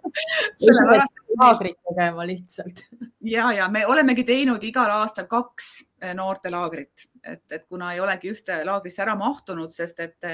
sellepärast. 0.64 1.22
laagrit 1.36 1.78
tegema 1.90 2.26
lihtsalt. 2.26 2.86
ja, 3.20 3.50
ja 3.52 3.68
me 3.68 3.86
olemegi 3.86 4.24
teinud 4.24 4.64
igal 4.64 4.90
aastal 5.00 5.28
kaks 5.30 5.70
eh, 6.00 6.14
noortelaagrit, 6.16 7.08
et, 7.22 7.44
et 7.50 7.66
kuna 7.68 7.92
ei 7.94 8.00
olegi 8.00 8.32
ühte 8.32 8.62
laagrisse 8.64 9.04
ära 9.04 9.16
mahtunud, 9.18 9.70
sest 9.74 10.00
et 10.00 10.32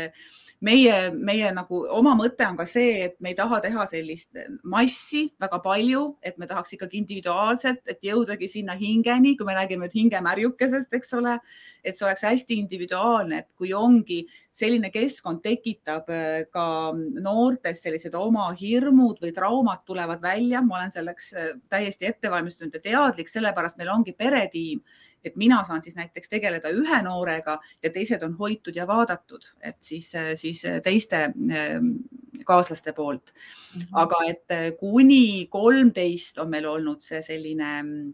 meie, 0.63 0.95
meie 1.13 1.51
nagu 1.55 1.83
oma 1.91 2.15
mõte 2.19 2.47
on 2.47 2.57
ka 2.59 2.67
see, 2.69 3.09
et 3.09 3.17
me 3.23 3.33
ei 3.33 3.37
taha 3.39 3.59
teha 3.65 3.87
sellist 3.91 4.39
massi 4.63 5.25
väga 5.43 5.59
palju, 5.65 6.05
et 6.23 6.39
me 6.39 6.49
tahaks 6.51 6.77
ikkagi 6.77 7.01
individuaalselt, 7.01 7.83
et 7.91 8.03
jõudagi 8.07 8.49
sinna 8.51 8.77
hingeni, 8.79 9.35
kui 9.39 9.49
me 9.49 9.57
räägime 9.59 9.87
nüüd 9.87 9.97
hingemärjukesest, 9.99 10.95
eks 10.95 11.15
ole, 11.19 11.37
et 11.83 11.99
see 11.99 12.07
oleks 12.07 12.25
hästi 12.29 12.61
individuaalne, 12.63 13.43
et 13.43 13.51
kui 13.59 13.73
ongi 13.75 14.23
selline 14.55 14.93
keskkond 14.95 15.43
tekitab 15.43 16.11
äh, 16.13 16.45
ka 16.55 16.67
noortes 16.95 17.83
sellised 17.83 18.15
oma 18.19 18.51
hirmud 18.59 19.23
või 19.23 19.35
traumad 19.35 19.83
tulevad 19.89 20.23
välja, 20.23 20.63
ma 20.63 20.79
olen 20.79 20.95
selleks 20.95 21.33
äh, 21.35 21.55
täiesti 21.73 22.11
ettevalmistunud 22.13 22.79
ja 22.79 22.85
teadlik, 22.87 23.33
sellepärast 23.33 23.81
meil 23.81 23.91
ongi 23.97 24.15
peretiim 24.15 24.85
et 25.25 25.37
mina 25.37 25.63
saan 25.65 25.83
siis 25.83 25.97
näiteks 25.97 26.29
tegeleda 26.29 26.71
ühe 26.75 27.03
noorega 27.03 27.59
ja 27.83 27.91
teised 27.91 28.23
on 28.23 28.35
hoitud 28.39 28.77
ja 28.77 28.87
vaadatud, 28.87 29.45
et 29.61 29.79
siis, 29.81 30.13
siis 30.37 30.63
teiste 30.85 31.25
ehm, 31.27 31.93
kaaslaste 32.47 32.93
poolt. 32.93 33.33
-hmm. 33.33 33.87
aga 33.93 34.17
et 34.29 34.51
eh, 34.51 34.73
kuni 34.79 35.47
kolmteist 35.51 36.39
on 36.39 36.51
meil 36.51 36.67
olnud 36.67 37.01
see 37.01 37.23
selline 37.23 37.79
ehm, 37.79 38.11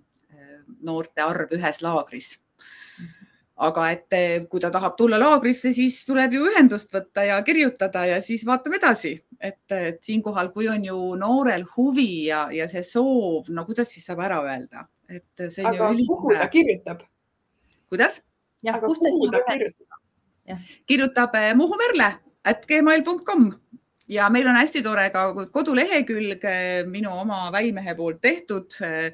noorte 0.83 1.23
arv 1.23 1.53
ühes 1.53 1.81
laagris 1.83 2.39
mhm. 2.99 3.09
aga 3.57 3.91
et 3.91 4.13
eh, 4.13 4.47
kui 4.51 4.61
ta 4.61 4.71
tahab 4.71 4.97
tulla 4.97 5.19
laagrisse, 5.19 5.73
siis 5.73 6.05
tuleb 6.05 6.33
ju 6.33 6.45
ühendust 6.51 6.93
võtta 6.95 7.25
ja 7.25 7.43
kirjutada 7.43 8.05
ja 8.07 8.21
siis 8.21 8.47
vaatame 8.47 8.77
edasi, 8.77 9.25
et, 9.41 9.65
et 9.71 10.03
siinkohal, 10.03 10.53
kui 10.53 10.69
on 10.69 10.85
ju 10.85 11.15
noorel 11.15 11.65
huvi 11.77 12.27
ja, 12.27 12.49
ja 12.53 12.69
see 12.69 12.83
soov, 12.83 13.49
no 13.49 13.65
kuidas 13.65 13.89
siis 13.89 14.07
saab 14.07 14.21
ära 14.21 14.43
öelda 14.45 14.87
et 15.09 15.51
see 15.51 15.65
on 15.65 15.73
aga 15.73 15.89
ju 15.89 15.95
üli. 15.97 16.07
kuhu 16.09 16.29
ta 16.37 16.49
kirjutab? 16.53 16.99
kuidas? 17.89 18.23
aga 18.67 18.87
kus 18.87 18.99
ta 19.01 19.09
siis 19.15 19.31
kirjutab? 19.31 19.89
kirjutab 20.89 21.35
eh, 21.41 21.55
Muhu 21.57 21.75
Merle 21.81 22.11
at 22.45 22.67
gmail.com 22.69 23.43
ja 24.09 24.31
meil 24.33 24.49
on 24.49 24.57
hästi 24.57 24.83
tore 24.85 25.11
ka 25.15 25.21
kodulehekülg 25.53 26.45
eh, 26.45 26.87
minu 26.89 27.11
oma 27.23 27.53
väimehe 27.53 27.95
poolt 27.97 28.21
tehtud, 28.25 28.71
eh, 28.85 29.13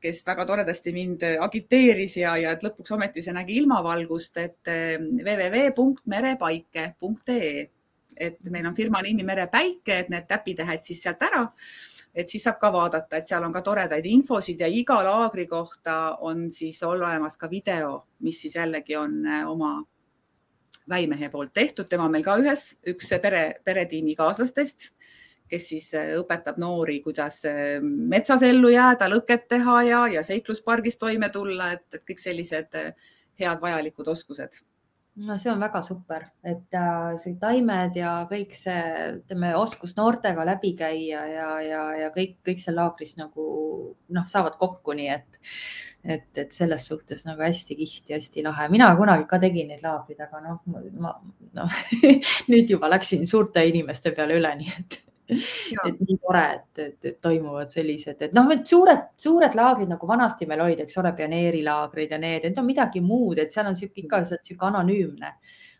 kes 0.00 0.26
väga 0.26 0.44
toredasti 0.46 0.92
mind 0.94 1.22
agiteeris 1.42 2.16
ja, 2.20 2.36
ja 2.38 2.50
et 2.54 2.62
lõpuks 2.62 2.92
ometi 2.94 3.22
see 3.24 3.32
nägi 3.34 3.56
ilmavalgust, 3.58 4.36
et 4.38 4.62
www.merepaike.ee, 5.26 7.68
et 8.28 8.38
meil 8.46 8.66
on 8.70 8.76
firma 8.78 9.02
nimi 9.02 9.24
Merepäike, 9.26 9.98
et 10.04 10.08
need 10.12 10.26
täpitähed 10.30 10.82
siis 10.86 11.02
sealt 11.02 11.22
ära 11.26 11.42
et 12.18 12.28
siis 12.30 12.42
saab 12.42 12.58
ka 12.58 12.70
vaadata, 12.74 13.20
et 13.20 13.28
seal 13.28 13.44
on 13.46 13.54
ka 13.54 13.62
toredaid 13.64 14.06
infosid 14.10 14.60
ja 14.64 14.68
iga 14.70 14.98
laagri 15.06 15.46
kohta 15.46 16.16
on 16.26 16.48
siis 16.54 16.80
olemas 16.82 17.38
ka 17.38 17.50
video, 17.50 17.92
mis 18.26 18.40
siis 18.42 18.56
jällegi 18.58 18.96
on 18.98 19.20
äh, 19.26 19.44
oma, 19.48 19.76
väimehe 20.90 21.28
poolt 21.30 21.52
tehtud, 21.54 21.86
tema 21.88 22.08
on 22.08 22.14
meil 22.16 22.24
ka 22.26 22.38
ühes, 22.40 22.72
üks 22.90 23.12
pere, 23.22 23.42
peretiimi 23.64 24.16
kaaslastest, 24.18 24.88
kes 25.48 25.68
siis 25.70 25.92
äh, 25.94 26.16
õpetab 26.18 26.58
noori, 26.58 26.98
kuidas 27.04 27.44
äh, 27.46 27.76
metsas 27.82 28.42
ellu 28.46 28.72
jääda, 28.74 29.10
lõket 29.12 29.46
teha 29.54 29.82
ja, 29.86 30.02
ja 30.18 30.24
seikluspargis 30.26 30.98
toime 30.98 31.30
tulla, 31.34 31.72
et, 31.78 31.86
et 31.94 32.02
kõik 32.08 32.24
sellised 32.24 32.82
head 33.38 33.62
vajalikud 33.62 34.10
oskused 34.10 34.58
no 35.26 35.36
see 35.38 35.50
on 35.50 35.60
väga 35.60 35.82
super, 35.82 36.24
et 36.46 36.74
äh, 36.78 37.16
see 37.20 37.36
taimed 37.40 37.96
ja 37.98 38.12
kõik 38.30 38.54
see, 38.56 38.78
ütleme, 39.18 39.52
oskus 39.58 39.96
noortega 39.98 40.44
läbi 40.46 40.74
käia 40.78 41.24
ja, 41.32 41.48
ja, 41.64 41.82
ja 42.04 42.10
kõik, 42.14 42.38
kõik 42.46 42.62
seal 42.62 42.78
laagris 42.78 43.16
nagu 43.18 43.48
noh, 44.14 44.28
saavad 44.30 44.58
kokku, 44.60 44.94
nii 44.98 45.10
et, 45.14 45.40
et, 46.04 46.28
et 46.44 46.54
selles 46.54 46.86
suhtes 46.90 47.24
nagu 47.26 47.42
hästi 47.42 47.78
kihvt 47.78 48.12
ja 48.12 48.20
hästi 48.20 48.46
lahe. 48.46 48.68
mina 48.72 48.90
kunagi 48.98 49.26
ka 49.30 49.40
tegin 49.42 49.72
neid 49.72 49.82
laagrid, 49.84 50.22
aga 50.28 50.42
noh, 50.44 50.62
ma 51.02 51.16
noh 51.58 51.82
nüüd 52.52 52.70
juba 52.76 52.90
läksin 52.92 53.26
suurte 53.26 53.66
inimeste 53.66 54.14
peale 54.16 54.38
üle, 54.38 54.54
nii 54.62 54.74
et 54.78 55.02
et 55.28 56.00
nii 56.00 56.18
tore, 56.22 56.44
et, 56.54 56.82
et, 56.86 56.98
et 57.10 57.20
toimuvad 57.20 57.72
sellised, 57.74 58.22
et 58.24 58.36
noh, 58.36 58.50
et 58.54 58.66
suured, 58.66 59.08
suured 59.20 59.56
laagrid 59.58 59.90
nagu 59.92 60.08
vanasti 60.08 60.48
meil 60.48 60.64
olid, 60.64 60.84
eks 60.84 61.00
ole, 61.02 61.12
pioneerilaagrid 61.18 62.14
ja 62.16 62.20
need, 62.22 62.48
need 62.48 62.60
on 62.60 62.68
midagi 62.68 63.04
muud, 63.04 63.38
et 63.42 63.52
seal 63.52 63.68
on 63.68 63.76
sihuke 63.78 64.04
ikka 64.04 64.22
sihuke 64.28 64.70
anonüümne 64.70 65.34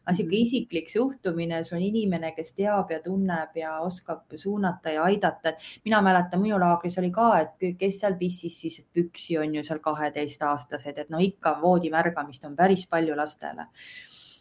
aga 0.08 0.16
sihuke 0.16 0.36
mhm. 0.36 0.42
isiklik 0.46 0.90
suhtumine, 0.90 1.60
sul 1.64 1.76
on 1.76 1.84
inimene, 1.84 2.32
kes 2.32 2.54
teab 2.56 2.90
ja 2.94 3.00
tunneb 3.04 3.56
ja 3.60 3.74
oskab 3.84 4.36
suunata 4.40 4.94
ja 4.94 5.04
aidata. 5.04 5.52
mina 5.84 6.00
mäletan, 6.02 6.40
minu 6.40 6.58
laagris 6.58 6.98
oli 6.98 7.10
ka, 7.12 7.28
et 7.40 7.76
kes 7.78 8.00
seal 8.00 8.16
pissis 8.16 8.60
siis 8.60 8.80
püksi 8.92 9.38
on 9.38 9.54
ju 9.54 9.64
seal 9.64 9.82
kaheteistaastased, 9.84 10.98
et 10.98 11.10
no 11.10 11.20
ikka 11.20 11.58
voodi 11.60 11.90
märgamist 11.92 12.44
on 12.48 12.56
päris 12.56 12.86
palju 12.88 13.16
lastele 13.16 13.68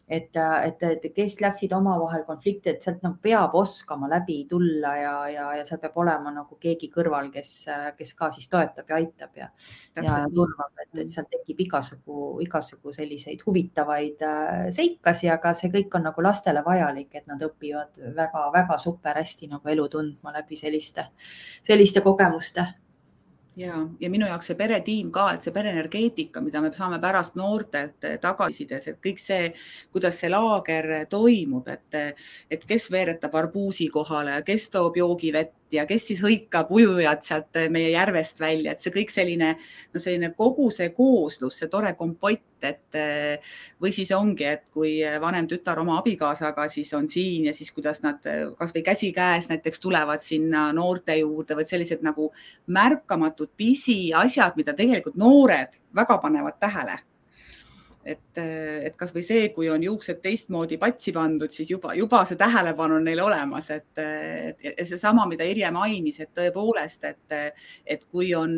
et, 0.07 0.35
et, 0.63 0.83
et 0.83 1.05
kes 1.15 1.35
läksid 1.43 1.73
omavahel 1.75 2.23
konflikti, 2.27 2.71
et 2.71 2.83
sealt 2.83 3.01
nagu 3.03 3.17
peab 3.23 3.55
oskama 3.59 4.07
läbi 4.11 4.37
tulla 4.49 4.93
ja, 4.95 5.13
ja, 5.31 5.47
ja 5.59 5.65
seal 5.67 5.81
peab 5.83 5.99
olema 5.99 6.31
nagu 6.31 6.55
keegi 6.61 6.87
kõrval, 6.93 7.27
kes, 7.33 7.51
kes 7.97 8.13
ka 8.15 8.29
siis 8.31 8.47
toetab 8.51 8.87
ja 8.87 9.01
aitab 9.01 9.35
ja, 9.41 9.49
ja 9.99 10.21
turvab, 10.31 10.71
et, 10.85 11.03
et 11.03 11.11
sealt 11.11 11.27
tekib 11.33 11.59
igasugu, 11.67 12.29
igasugu 12.45 12.95
selliseid 12.95 13.43
huvitavaid 13.43 14.23
äh, 14.23 14.65
seikasi, 14.75 15.31
aga 15.33 15.51
see 15.57 15.73
kõik 15.75 15.99
on 15.99 16.07
nagu 16.07 16.23
lastele 16.23 16.63
vajalik, 16.63 17.11
et 17.11 17.27
nad 17.27 17.43
õpivad 17.43 17.99
väga-väga 18.15 18.79
super 18.79 19.19
hästi 19.19 19.51
nagu 19.51 19.75
elu 19.75 19.89
tundma 19.91 20.37
läbi 20.39 20.59
selliste, 20.59 21.09
selliste 21.67 22.05
kogemuste 22.05 22.69
ja, 23.57 23.77
ja 23.99 24.09
minu 24.13 24.27
jaoks 24.29 24.51
see 24.51 24.57
peretiim 24.57 25.09
ka, 25.13 25.27
et 25.33 25.45
see 25.45 25.53
pereenergeetika, 25.55 26.41
mida 26.45 26.61
me 26.61 26.71
saame 26.75 26.99
pärast 27.01 27.37
noortelt 27.39 28.05
tagasisides, 28.21 28.87
et 28.91 28.99
kõik 29.03 29.21
see, 29.21 29.51
kuidas 29.93 30.19
see 30.21 30.29
laager 30.31 30.91
toimub, 31.09 31.67
et, 31.73 32.19
et 32.53 32.67
kes 32.69 32.89
veeretab 32.93 33.35
arbuusi 33.41 33.89
kohale, 33.93 34.41
kes 34.47 34.69
toob 34.73 35.01
joogivett 35.01 35.55
ja 35.71 35.85
kes 35.87 36.05
siis 36.09 36.21
hõikab 36.23 36.69
ujujad 36.73 37.23
sealt 37.25 37.57
meie 37.73 37.91
järvest 37.91 38.39
välja, 38.39 38.73
et 38.73 38.83
see 38.83 38.93
kõik 38.93 39.11
selline, 39.13 39.53
no 39.93 40.01
selline 40.01 40.31
kogu 40.37 40.69
see 40.73 40.89
kooslus, 40.95 41.57
see 41.59 41.71
tore 41.71 41.93
kompott, 41.99 42.43
et 42.67 42.97
või 43.81 43.91
siis 43.93 44.09
ongi, 44.17 44.47
et 44.49 44.63
kui 44.73 44.95
vanem 45.21 45.45
tütar 45.49 45.77
oma 45.81 45.99
abikaasaga 46.01 46.65
siis 46.73 46.89
on 46.97 47.09
siin 47.11 47.49
ja 47.49 47.53
siis 47.53 47.69
kuidas 47.75 48.01
nad 48.05 48.23
kasvõi 48.57 48.81
käsikäes 48.85 49.51
näiteks 49.51 49.83
tulevad 49.83 50.23
sinna 50.25 50.71
noorte 50.73 51.19
juurde 51.19 51.59
või 51.59 51.67
sellised 51.69 52.01
nagu 52.05 52.31
märkamatud 52.65 53.53
pisiasjad, 53.57 54.57
mida 54.57 54.73
tegelikult 54.73 55.19
noored 55.21 55.77
väga 55.95 56.17
panevad 56.23 56.57
tähele 56.59 56.97
et, 58.07 58.39
et 58.87 58.95
kasvõi 58.97 59.23
see, 59.25 59.47
kui 59.55 59.69
on 59.71 59.83
juuksed 59.83 60.21
teistmoodi 60.23 60.79
patsi 60.81 61.13
pandud, 61.15 61.51
siis 61.53 61.71
juba, 61.73 61.93
juba 61.97 62.23
see 62.27 62.39
tähelepanu 62.39 62.99
on 62.99 63.07
neil 63.07 63.21
olemas, 63.23 63.69
et, 63.75 63.99
et 63.99 64.85
seesama, 64.87 65.27
mida 65.29 65.47
Irje 65.47 65.71
mainis, 65.75 66.21
et 66.23 66.31
tõepoolest, 66.37 67.07
et, 67.09 67.57
et 67.85 68.05
kui 68.11 68.31
on, 68.37 68.53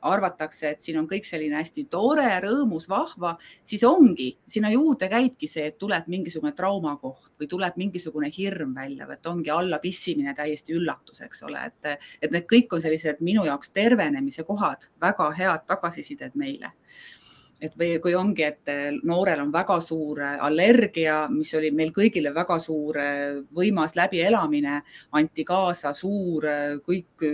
arvatakse, 0.00 0.70
et 0.70 0.80
siin 0.80 0.98
on 1.00 1.06
kõik 1.08 1.26
selline 1.28 1.58
hästi 1.58 1.86
tore, 1.92 2.26
rõõmus, 2.44 2.88
vahva, 2.88 3.34
siis 3.66 3.84
ongi, 3.88 4.30
sinna 4.48 4.72
juurde 4.72 5.10
käibki 5.12 5.48
see, 5.50 5.68
et 5.70 5.78
tuleb 5.80 6.08
mingisugune 6.12 6.52
traumakoht 6.56 7.32
või 7.40 7.48
tuleb 7.50 7.78
mingisugune 7.80 8.30
hirm 8.34 8.74
välja 8.76 9.08
või 9.08 9.18
et 9.18 9.30
ongi 9.30 9.52
allapissimine 9.54 10.34
täiesti 10.36 10.76
üllatus, 10.76 11.22
eks 11.24 11.44
ole, 11.48 11.64
et, 11.70 12.04
et 12.22 12.32
need 12.32 12.48
kõik 12.50 12.76
on 12.76 12.84
sellised 12.84 13.24
minu 13.24 13.46
jaoks 13.48 13.72
tervenemise 13.76 14.44
kohad, 14.48 14.88
väga 15.00 15.30
head 15.36 15.66
tagasisided 15.68 16.36
meile 16.40 16.72
et 17.60 17.74
või 17.78 17.90
kui 18.02 18.14
ongi, 18.16 18.44
et 18.46 18.70
eh, 18.72 18.88
noorel 19.06 19.42
on 19.42 19.52
väga 19.52 19.76
suur 19.84 20.20
eh, 20.24 20.36
allergia, 20.40 21.22
mis 21.32 21.52
oli 21.58 21.70
meil 21.76 21.92
kõigile 21.94 22.32
väga 22.34 22.56
suur 22.62 22.96
eh, 23.00 23.40
võimas 23.56 23.96
läbielamine, 23.98 24.80
anti 25.18 25.44
kaasa 25.44 25.92
suur 25.96 26.46
kõik 26.86 27.24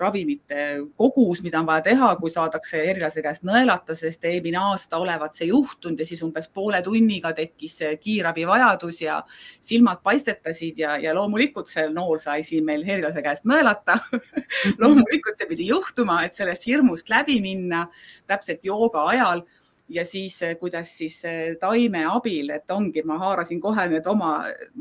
ravimite 0.00 0.66
kogus, 0.98 1.42
mida 1.44 1.60
on 1.60 1.68
vaja 1.68 1.84
teha, 1.90 2.10
kui 2.20 2.32
saadakse 2.32 2.82
erilase 2.90 3.22
käest 3.24 3.46
nõelata, 3.46 3.94
sest 3.98 4.24
eelmine 4.26 4.60
aasta 4.72 4.98
olevat 5.02 5.36
see 5.36 5.50
juhtunud 5.50 6.00
ja 6.00 6.08
siis 6.08 6.22
umbes 6.26 6.48
poole 6.52 6.82
tunniga 6.84 7.32
tekkis 7.36 7.78
kiirabivajadus 8.02 9.02
ja 9.04 9.20
silmad 9.60 10.02
paistetasid 10.04 10.82
ja, 10.82 10.96
ja 11.02 11.14
loomulikult 11.16 11.70
see 11.70 11.86
noor 11.92 12.18
sai 12.22 12.42
siin 12.46 12.66
meil 12.66 12.84
erilase 12.86 13.22
käest 13.24 13.46
nõelata 13.48 14.00
loomulikult 14.80 15.38
see 15.38 15.48
pidi 15.50 15.68
juhtuma, 15.70 16.20
et 16.26 16.34
sellest 16.36 16.66
hirmust 16.68 17.10
läbi 17.12 17.38
minna 17.44 17.86
täpselt 18.30 18.64
jooga 18.66 19.06
ajal 19.12 19.44
ja 19.88 20.04
siis 20.04 20.42
eh, 20.42 20.56
kuidas 20.58 20.98
siis 20.98 21.24
eh, 21.24 21.56
taime 21.60 22.04
abil, 22.10 22.50
et 22.50 22.70
ongi, 22.70 23.02
ma 23.06 23.18
haarasin 23.18 23.60
kohe 23.62 23.86
need 23.90 24.06
oma, 24.10 24.32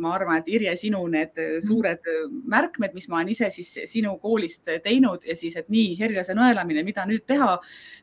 ma 0.02 0.14
arvan, 0.18 0.42
et 0.42 0.50
Irje, 0.58 0.74
sinu 0.80 1.04
need 1.12 1.38
eh, 1.38 1.52
mhm. 1.58 1.68
suured 1.68 2.10
märkmed, 2.56 2.96
mis 2.98 3.08
ma 3.10 3.20
olen 3.20 3.34
ise 3.36 3.50
siis 3.54 3.72
sinu 3.92 4.18
koolist 4.22 4.66
teinud 4.84 5.28
ja 5.28 5.38
siis, 5.38 5.56
et 5.62 5.70
nii 5.70 5.94
herjase 6.00 6.36
nõelamine, 6.38 6.84
mida 6.88 7.06
nüüd 7.10 7.26
teha, 7.28 7.56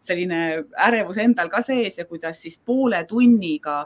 selline 0.02 0.42
ärevus 0.86 1.18
endal 1.22 1.50
ka 1.52 1.62
sees 1.66 1.98
ja 1.98 2.06
kuidas 2.06 2.42
siis 2.42 2.58
poole 2.58 3.04
tunniga 3.08 3.84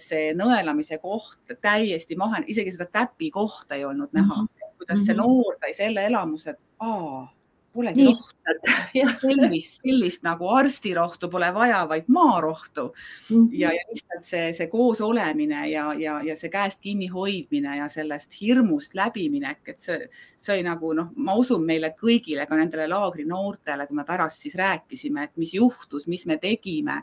see 0.00 0.30
nõelamise 0.32 0.96
koht 1.02 1.52
täiesti 1.60 2.16
maha, 2.16 2.40
isegi 2.48 2.72
seda 2.72 2.86
täpi 2.88 3.28
kohta 3.30 3.76
ei 3.76 3.84
olnud 3.84 4.14
näha 4.16 4.38
mm. 4.38 4.46
-hmm. 4.46 4.76
kuidas 4.78 5.02
see 5.04 5.12
mhm. 5.12 5.20
noor 5.20 5.58
sai 5.60 5.74
selle 5.76 6.06
elamuse, 6.06 6.50
et 6.50 6.60
aa 6.80 7.35
polegi 7.76 8.04
Nii. 8.04 8.14
rohtu. 8.14 8.34
sellist, 9.20 9.80
sellist 9.82 10.24
nagu 10.26 10.48
arstirohtu 10.54 11.28
pole 11.30 11.48
vaja, 11.54 11.82
vaid 11.90 12.08
maarohtu 12.12 12.86
mm. 12.86 13.36
-hmm. 13.36 13.48
ja, 13.52 13.72
ja 13.74 13.84
lihtsalt 13.90 14.24
see, 14.24 14.52
see 14.56 14.66
koos 14.72 15.00
olemine 15.00 15.68
ja, 15.70 15.86
ja, 15.94 16.20
ja 16.22 16.36
see 16.36 16.50
käest 16.50 16.80
kinni 16.80 17.06
hoidmine 17.12 17.76
ja 17.76 17.88
sellest 17.92 18.40
hirmust 18.40 18.94
läbiminek, 18.94 19.62
et 19.68 19.78
see, 19.78 20.08
see 20.36 20.62
nagu 20.62 20.92
noh, 20.96 21.12
ma 21.16 21.34
usun 21.34 21.64
meile 21.64 21.92
kõigile, 22.00 22.46
ka 22.46 22.56
nendele 22.56 22.88
laagri 22.88 23.24
noortele, 23.28 23.86
kui 23.86 23.96
me 23.96 24.04
pärast 24.04 24.42
siis 24.42 24.54
rääkisime, 24.54 25.24
et 25.24 25.36
mis 25.36 25.54
juhtus, 25.54 26.06
mis 26.06 26.26
me 26.26 26.36
tegime. 26.36 27.02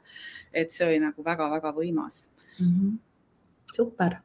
et 0.54 0.72
see 0.72 0.88
oli 0.88 1.00
nagu 1.00 1.24
väga-väga 1.26 1.72
võimas 1.74 2.28
mm. 2.60 2.68
-hmm. 2.68 2.98
super 3.76 4.22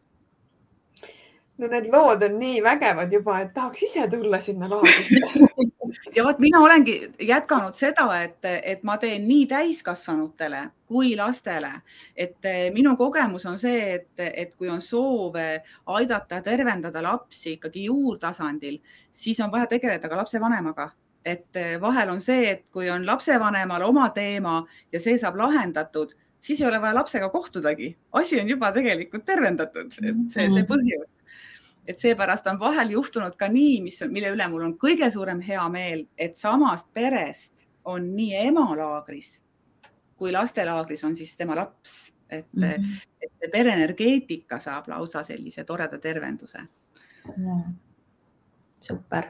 no 1.58 1.66
need 1.66 1.88
lood 1.92 2.22
on 2.22 2.38
nii 2.38 2.60
vägevad 2.62 3.12
juba, 3.12 3.40
et 3.42 3.54
tahaks 3.54 3.82
ise 3.88 4.06
tulla 4.10 4.40
sinna 4.40 4.68
laagrisse 4.70 5.48
ja 6.16 6.24
vot 6.24 6.38
mina 6.42 6.60
olengi 6.62 6.96
jätkanud 7.20 7.76
seda, 7.78 8.06
et, 8.22 8.44
et 8.44 8.84
ma 8.86 8.96
teen 9.00 9.26
nii 9.28 9.46
täiskasvanutele 9.50 10.62
kui 10.88 11.14
lastele, 11.18 11.72
et 12.16 12.48
eh, 12.48 12.68
minu 12.74 12.94
kogemus 12.96 13.46
on 13.50 13.58
see, 13.60 13.98
et, 13.98 14.24
et 14.28 14.54
kui 14.56 14.70
on 14.72 14.82
soov 14.84 15.36
aidata 15.38 16.38
ja 16.38 16.46
tervendada 16.46 17.02
lapsi 17.04 17.56
ikkagi 17.58 17.88
juurtasandil, 17.88 18.78
siis 19.12 19.40
on 19.44 19.52
vaja 19.52 19.68
tegeleda 19.74 20.08
ka 20.08 20.22
lapsevanemaga. 20.22 20.90
Et 21.28 21.60
eh, 21.60 21.76
vahel 21.80 22.14
on 22.14 22.22
see, 22.24 22.46
et 22.54 22.64
kui 22.72 22.88
on 22.90 23.04
lapsevanemal 23.06 23.84
oma 23.84 24.08
teema 24.16 24.62
ja 24.92 25.02
see 25.02 25.18
saab 25.20 25.36
lahendatud, 25.36 26.14
siis 26.40 26.62
ei 26.62 26.68
ole 26.70 26.80
vaja 26.80 26.96
lapsega 26.96 27.28
kohtudagi, 27.34 27.92
asi 28.16 28.40
on 28.40 28.48
juba 28.48 28.70
tegelikult 28.72 29.26
tervendatud, 29.26 29.90
et 29.90 29.98
see, 29.98 30.18
see 30.32 30.48
mhm. 30.48 30.68
põhjus 30.70 31.06
et 31.88 31.98
seepärast 31.98 32.46
on 32.52 32.60
vahel 32.60 32.92
juhtunud 32.92 33.36
ka 33.40 33.48
nii, 33.48 33.80
mis, 33.82 33.96
mille 34.12 34.34
üle 34.34 34.48
mul 34.52 34.66
on 34.66 34.76
kõige 34.78 35.08
suurem 35.10 35.40
heameel, 35.40 36.06
et 36.18 36.36
samast 36.36 36.92
perest 36.92 37.64
on 37.88 38.10
nii 38.12 38.34
ema 38.48 38.66
laagris 38.76 39.38
kui 40.18 40.32
lastelaagris 40.34 41.04
on 41.06 41.16
siis 41.16 41.36
tema 41.36 41.56
laps, 41.56 42.12
et 42.30 42.46
mm, 42.52 42.62
-hmm. 42.62 42.84
et 43.22 43.32
see 43.40 43.50
pereenergeetika 43.52 44.58
saab 44.60 44.88
lausa 44.88 45.22
sellise 45.24 45.64
toreda 45.64 45.98
tervenduse. 45.98 46.58
super 48.80 49.24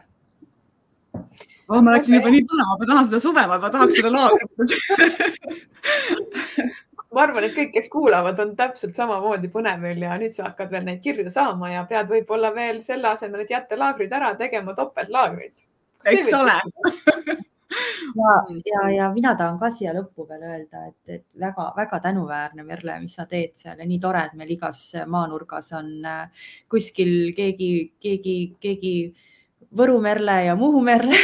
oh,. 1.69 1.83
ma 1.83 1.93
läksin 1.93 2.15
juba 2.15 2.31
nii 2.31 2.45
tulema, 2.49 2.77
ma 2.81 2.87
tahan 2.87 3.05
seda 3.05 3.21
suve, 3.21 3.47
ma 3.47 3.55
juba 3.55 3.71
tahaks 3.71 3.95
seda 3.95 4.13
laagrit 4.13 4.51
ma 7.19 7.25
arvan, 7.27 7.49
et 7.49 7.57
kõik, 7.57 7.73
kes 7.75 7.91
kuulavad, 7.91 8.39
on 8.45 8.55
täpselt 8.59 8.95
samamoodi 8.95 9.51
põnevil 9.51 10.05
ja 10.07 10.15
nüüd 10.21 10.37
sa 10.37 10.53
hakkad 10.53 10.71
veel 10.71 10.87
neid 10.87 11.03
kirju 11.03 11.33
saama 11.35 11.73
ja 11.73 11.83
pead 11.91 12.11
võib-olla 12.13 12.53
veel 12.55 12.79
selle 12.87 13.11
asemel, 13.11 13.43
et 13.43 13.51
jätta 13.57 13.79
laagrid 13.79 14.15
ära, 14.15 14.31
tegema 14.39 14.75
topeltlaagrid. 14.79 15.67
eks 16.13 16.31
ole. 16.39 16.55
ja, 18.21 18.35
ja, 18.71 18.85
ja 18.95 19.09
mina 19.13 19.35
tahan 19.37 19.59
ka 19.59 19.73
siia 19.75 19.93
lõppu 19.97 20.29
veel 20.29 20.47
öelda, 20.47 20.85
et, 20.93 21.01
et 21.19 21.25
väga-väga 21.43 22.01
tänuväärne, 22.07 22.65
Merle, 22.65 23.01
mis 23.03 23.19
sa 23.19 23.27
teed 23.27 23.59
seal 23.59 23.83
ja 23.83 23.89
nii 23.89 23.99
tore, 24.03 24.23
et 24.29 24.39
meil 24.39 24.55
igas 24.55 24.85
maanurgas 25.11 25.73
on 25.77 25.91
äh, 26.07 26.47
kuskil 26.71 27.33
keegi, 27.37 27.73
keegi, 27.99 28.39
keegi 28.63 28.95
Võru 29.77 29.99
Merle 30.01 30.39
ja 30.47 30.55
Muhu 30.57 30.81
Merle 30.81 31.19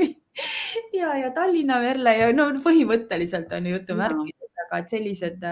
ja, 1.00 1.12
ja 1.20 1.30
Tallinna 1.36 1.78
Merle 1.84 2.16
ja 2.18 2.32
no 2.34 2.48
põhimõtteliselt 2.64 3.52
on 3.54 3.68
ju 3.68 3.76
jutumärkides, 3.76 4.49
aga 4.66 4.82
et 4.82 4.94
sellised 4.96 5.48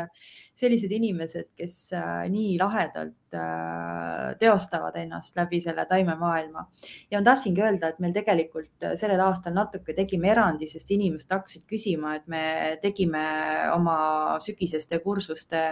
sellised 0.58 0.92
inimesed, 0.92 1.52
kes 1.58 1.74
äh, 1.94 2.24
nii 2.32 2.56
lahedalt 2.58 3.36
äh, 3.36 4.34
teostavad 4.40 4.96
ennast 4.98 5.36
läbi 5.38 5.60
selle 5.62 5.84
taimemaailma. 5.86 6.64
ja 7.10 7.20
ma 7.20 7.26
tahtsingi 7.28 7.62
öelda, 7.62 7.92
et 7.92 8.00
meil 8.02 8.14
tegelikult 8.16 8.86
äh, 8.86 8.96
sellel 8.98 9.22
aastal 9.22 9.54
natuke 9.54 9.94
tegime 9.94 10.32
erandi, 10.32 10.66
sest 10.70 10.90
inimesed 10.94 11.30
hakkasid 11.34 11.66
küsima, 11.70 12.16
et 12.18 12.26
me 12.26 12.42
tegime 12.82 13.22
oma 13.74 13.98
sügiseste 14.42 14.98
kursuste 15.04 15.62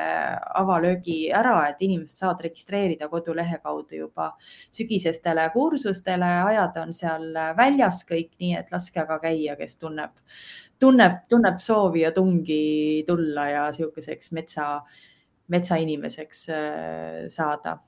avalöögi 0.60 1.18
ära, 1.34 1.56
et 1.70 1.82
inimesed 1.82 2.22
saavad 2.22 2.46
registreerida 2.46 3.10
kodulehe 3.10 3.58
kaudu 3.64 4.04
juba 4.04 4.30
sügisestele 4.70 5.48
kursustele, 5.54 6.30
ajad 6.52 6.78
on 6.84 6.94
seal 6.94 7.26
väljas 7.58 8.04
kõik, 8.06 8.36
nii 8.42 8.54
et 8.60 8.70
laske 8.74 9.02
aga 9.02 9.18
käia, 9.26 9.58
kes 9.58 9.80
tunneb 9.82 10.14
tunneb, 10.80 11.24
tunneb 11.28 11.58
soovi 11.62 12.02
ja 12.04 12.12
tungi 12.12 13.04
tulla 13.06 13.48
ja 13.50 13.66
sihukeseks 13.72 14.32
metsa, 14.36 14.68
metsainimeseks 15.48 16.48
äh, 16.48 17.28
saada 17.32 17.78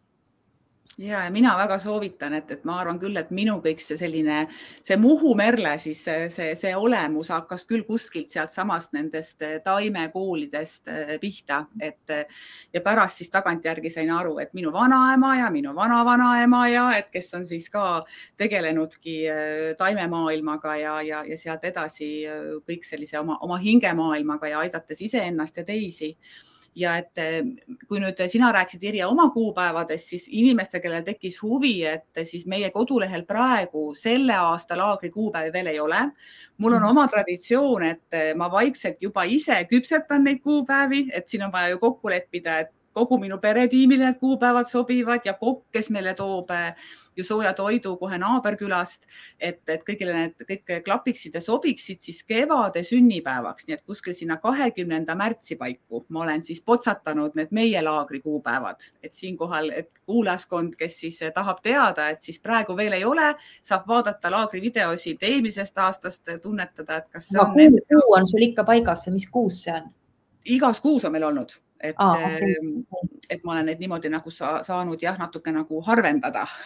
ja, 0.99 1.25
ja 1.25 1.31
mina 1.31 1.55
väga 1.59 1.79
soovitan, 1.79 2.35
et, 2.35 2.51
et 2.51 2.65
ma 2.69 2.79
arvan 2.83 2.99
küll, 3.01 3.17
et 3.17 3.31
minu 3.35 3.59
kõik 3.65 3.81
see 3.83 3.99
selline, 4.01 4.41
see 4.85 4.99
Muhu 5.01 5.35
Merle, 5.39 5.77
siis 5.83 6.03
see, 6.05 6.27
see, 6.35 6.53
see 6.59 6.75
olemus 6.77 7.31
hakkas 7.33 7.65
küll 7.69 7.85
kuskilt 7.87 8.33
sealtsamast 8.35 8.95
nendest 8.97 9.45
äh, 9.47 9.59
taimekoolidest 9.65 10.91
äh, 10.93 11.15
pihta, 11.23 11.63
et 11.81 12.15
ja 12.75 12.83
pärast 12.85 13.23
siis 13.23 13.31
tagantjärgi 13.31 13.93
sain 13.93 14.11
aru, 14.15 14.39
et 14.43 14.53
minu 14.57 14.73
vanaema 14.75 15.35
ja 15.43 15.51
minu 15.55 15.75
vanavanaema 15.77 16.63
ja 16.73 16.87
et 16.99 17.11
kes 17.15 17.33
on 17.39 17.47
siis 17.47 17.69
ka 17.71 18.03
tegelenudki 18.41 19.19
taimemaailmaga 19.79 20.77
ja, 20.81 20.99
ja, 21.03 21.25
ja 21.27 21.39
sealt 21.39 21.65
edasi 21.69 22.11
kõik 22.67 22.87
sellise 22.87 23.19
oma, 23.21 23.39
oma 23.45 23.59
hingemaailmaga 23.63 24.53
ja 24.53 24.63
aidates 24.65 25.03
iseennast 25.05 25.57
ja 25.61 25.67
teisi 25.69 26.15
ja 26.77 26.97
et 27.01 27.19
eh, 27.19 27.41
kui 27.89 28.01
nüüd 28.03 28.21
sina 28.31 28.51
rääkisid, 28.55 28.85
Irja, 28.91 29.09
oma 29.09 29.29
kuupäevadest, 29.35 30.13
siis 30.13 30.27
inimestel, 30.29 30.83
kellel 30.85 31.05
tekkis 31.07 31.41
huvi, 31.43 31.75
et 31.87 32.23
siis 32.29 32.47
meie 32.47 32.71
kodulehel 32.75 33.25
praegu 33.29 33.93
selle 33.99 34.37
aasta 34.39 34.79
laagri 34.79 35.11
kuupäevi 35.15 35.53
veel 35.53 35.73
ei 35.75 35.81
ole. 35.81 36.01
mul 36.59 36.73
on 36.73 36.83
mhm. 36.83 36.91
oma 36.91 37.09
traditsioon, 37.09 37.83
et 37.83 38.15
eh, 38.15 38.35
ma 38.35 38.51
vaikselt 38.51 39.03
juba 39.03 39.25
ise 39.25 39.65
küpsetan 39.71 40.25
neid 40.25 40.43
kuupäevi, 40.43 41.09
et 41.13 41.29
siin 41.29 41.47
on 41.47 41.53
vaja 41.53 41.75
ju 41.75 41.79
kokku 41.79 42.11
leppida, 42.11 42.59
et 42.59 42.73
kogu 42.99 43.19
minu 43.23 43.39
peretiimile 43.43 44.09
need 44.09 44.19
kuupäevad 44.21 44.71
sobivad 44.71 45.27
ja 45.27 45.37
kokk, 45.39 45.69
kes 45.73 45.91
meile 45.95 46.15
toob 46.19 46.51
eh, 46.55 46.75
ju 47.19 47.25
sooja 47.25 47.53
toidu 47.55 47.97
kohe 47.99 48.19
naaberkülast, 48.19 49.07
et, 49.41 49.61
et 49.69 49.83
kõigile 49.87 50.15
need 50.15 50.47
kõik 50.49 50.73
klapiksid 50.87 51.35
ja 51.35 51.43
sobiksid 51.43 52.03
siis 52.05 52.23
kevade 52.27 52.85
sünnipäevaks, 52.87 53.67
nii 53.67 53.79
et 53.79 53.85
kuskil 53.87 54.15
sinna 54.15 54.39
kahekümnenda 54.43 55.17
märtsi 55.19 55.59
paiku 55.59 56.05
ma 56.09 56.23
olen 56.23 56.43
siis 56.43 56.63
potsatanud 56.63 57.35
need 57.39 57.53
meie 57.55 57.83
laagri 57.83 58.21
kuupäevad, 58.23 58.87
et 59.03 59.15
siinkohal, 59.15 59.71
et 59.75 59.91
kuulajaskond, 60.07 60.77
kes 60.79 61.01
siis 61.01 61.21
tahab 61.35 61.63
teada, 61.63 62.09
et 62.15 62.23
siis 62.23 62.41
praegu 62.41 62.77
veel 62.77 62.99
ei 63.01 63.05
ole, 63.05 63.33
saab 63.67 63.89
vaadata 63.89 64.31
laagri 64.31 64.63
videosid 64.63 65.23
eelmisest 65.23 65.79
aastast, 65.79 66.35
tunnetada, 66.43 67.03
et 67.03 67.09
kas. 67.11 67.31
kuu 67.35 68.17
on 68.17 68.29
sul 68.31 68.51
ikka 68.51 68.65
paigas, 68.65 69.09
mis 69.15 69.29
kuus 69.31 69.65
see 69.67 69.75
on? 69.75 69.91
igas 70.49 70.81
kuus 70.81 71.05
on 71.05 71.13
meil 71.13 71.27
olnud 71.29 71.53
et 71.81 71.95
ah,, 71.99 72.15
okay. 72.15 72.55
et 73.31 73.45
ma 73.45 73.53
olen 73.55 73.69
neid 73.71 73.83
niimoodi 73.83 74.11
nagu 74.11 74.31
sa, 74.35 74.59
saanud 74.67 75.03
jah, 75.03 75.19
natuke 75.19 75.53
nagu 75.55 75.83
harvendada 75.87 76.47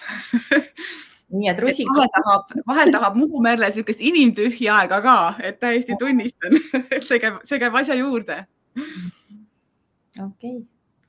nii 1.32 1.48
et 1.48 1.60
rusikas. 1.60 1.96
vahel 1.96 2.10
tahab, 2.16 2.56
vahel 2.66 2.92
tahab 2.92 3.16
Muhu 3.16 3.40
Merle 3.44 3.68
niisugust 3.68 4.00
inimtühja 4.00 4.80
aega 4.82 5.00
ka, 5.04 5.16
et 5.42 5.60
täiesti 5.60 5.96
tunnistan, 6.00 6.58
et 6.94 7.06
see 7.06 7.20
käib, 7.22 7.40
see 7.48 7.60
käib 7.62 7.76
asja 7.80 7.96
juurde. 7.98 8.42
okei 8.76 10.26
okay., 10.26 10.58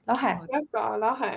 lahe. 0.08 0.34
väga 0.52 0.86
lahe, 1.00 1.34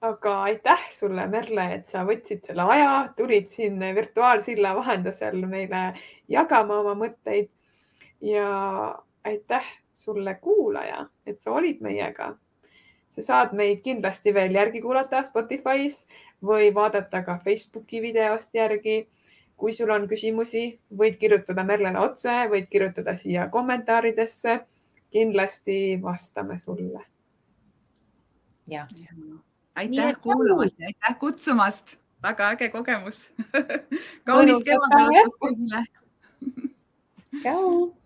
aga 0.00 0.34
aitäh 0.48 0.88
sulle, 0.96 1.26
Merle, 1.28 1.66
et 1.76 1.92
sa 1.92 2.04
võtsid 2.08 2.48
selle 2.48 2.64
aja, 2.76 2.94
tulid 3.16 3.52
siin 3.56 3.80
virtuaalsilla 3.96 4.74
vahendusel 4.78 5.44
meile 5.46 5.84
jagama 6.28 6.80
oma 6.84 6.96
mõtteid 7.04 7.52
ja 8.24 8.48
aitäh 9.24 9.66
sulle, 9.94 10.34
kuulaja, 10.34 11.06
et 11.26 11.40
sa 11.40 11.52
olid 11.52 11.80
meiega. 11.80 12.36
sa 13.10 13.22
saad 13.22 13.54
meid 13.58 13.80
kindlasti 13.82 14.30
veel 14.34 14.54
järgi 14.54 14.80
kuulata 14.80 15.24
Spotify's 15.26 16.04
või 16.46 16.68
vaadata 16.74 17.24
ka 17.26 17.38
Facebooki 17.44 18.02
videost 18.02 18.54
järgi. 18.54 19.08
kui 19.56 19.74
sul 19.76 19.90
on 19.90 20.06
küsimusi, 20.08 20.78
võid 20.96 21.18
kirjutada 21.20 21.64
Merlele 21.64 21.98
otse, 22.00 22.32
võid 22.48 22.68
kirjutada 22.70 23.16
siia 23.16 23.48
kommentaaridesse. 23.48 24.60
kindlasti 25.10 25.98
vastame 26.02 26.58
sulle. 26.58 27.04
ja, 28.66 28.86
ja. 28.96 29.14
aitäh 29.74 30.14
kuulamast 30.22 30.78
ja 30.78 30.86
aitäh 30.86 31.18
kutsumast, 31.18 31.96
väga 32.22 32.50
äge 32.50 32.68
kogemus 32.68 33.30
kaunist 34.26 34.64
kevadet 34.64 35.34
kõigile. 35.40 35.86
tšau 37.42 37.99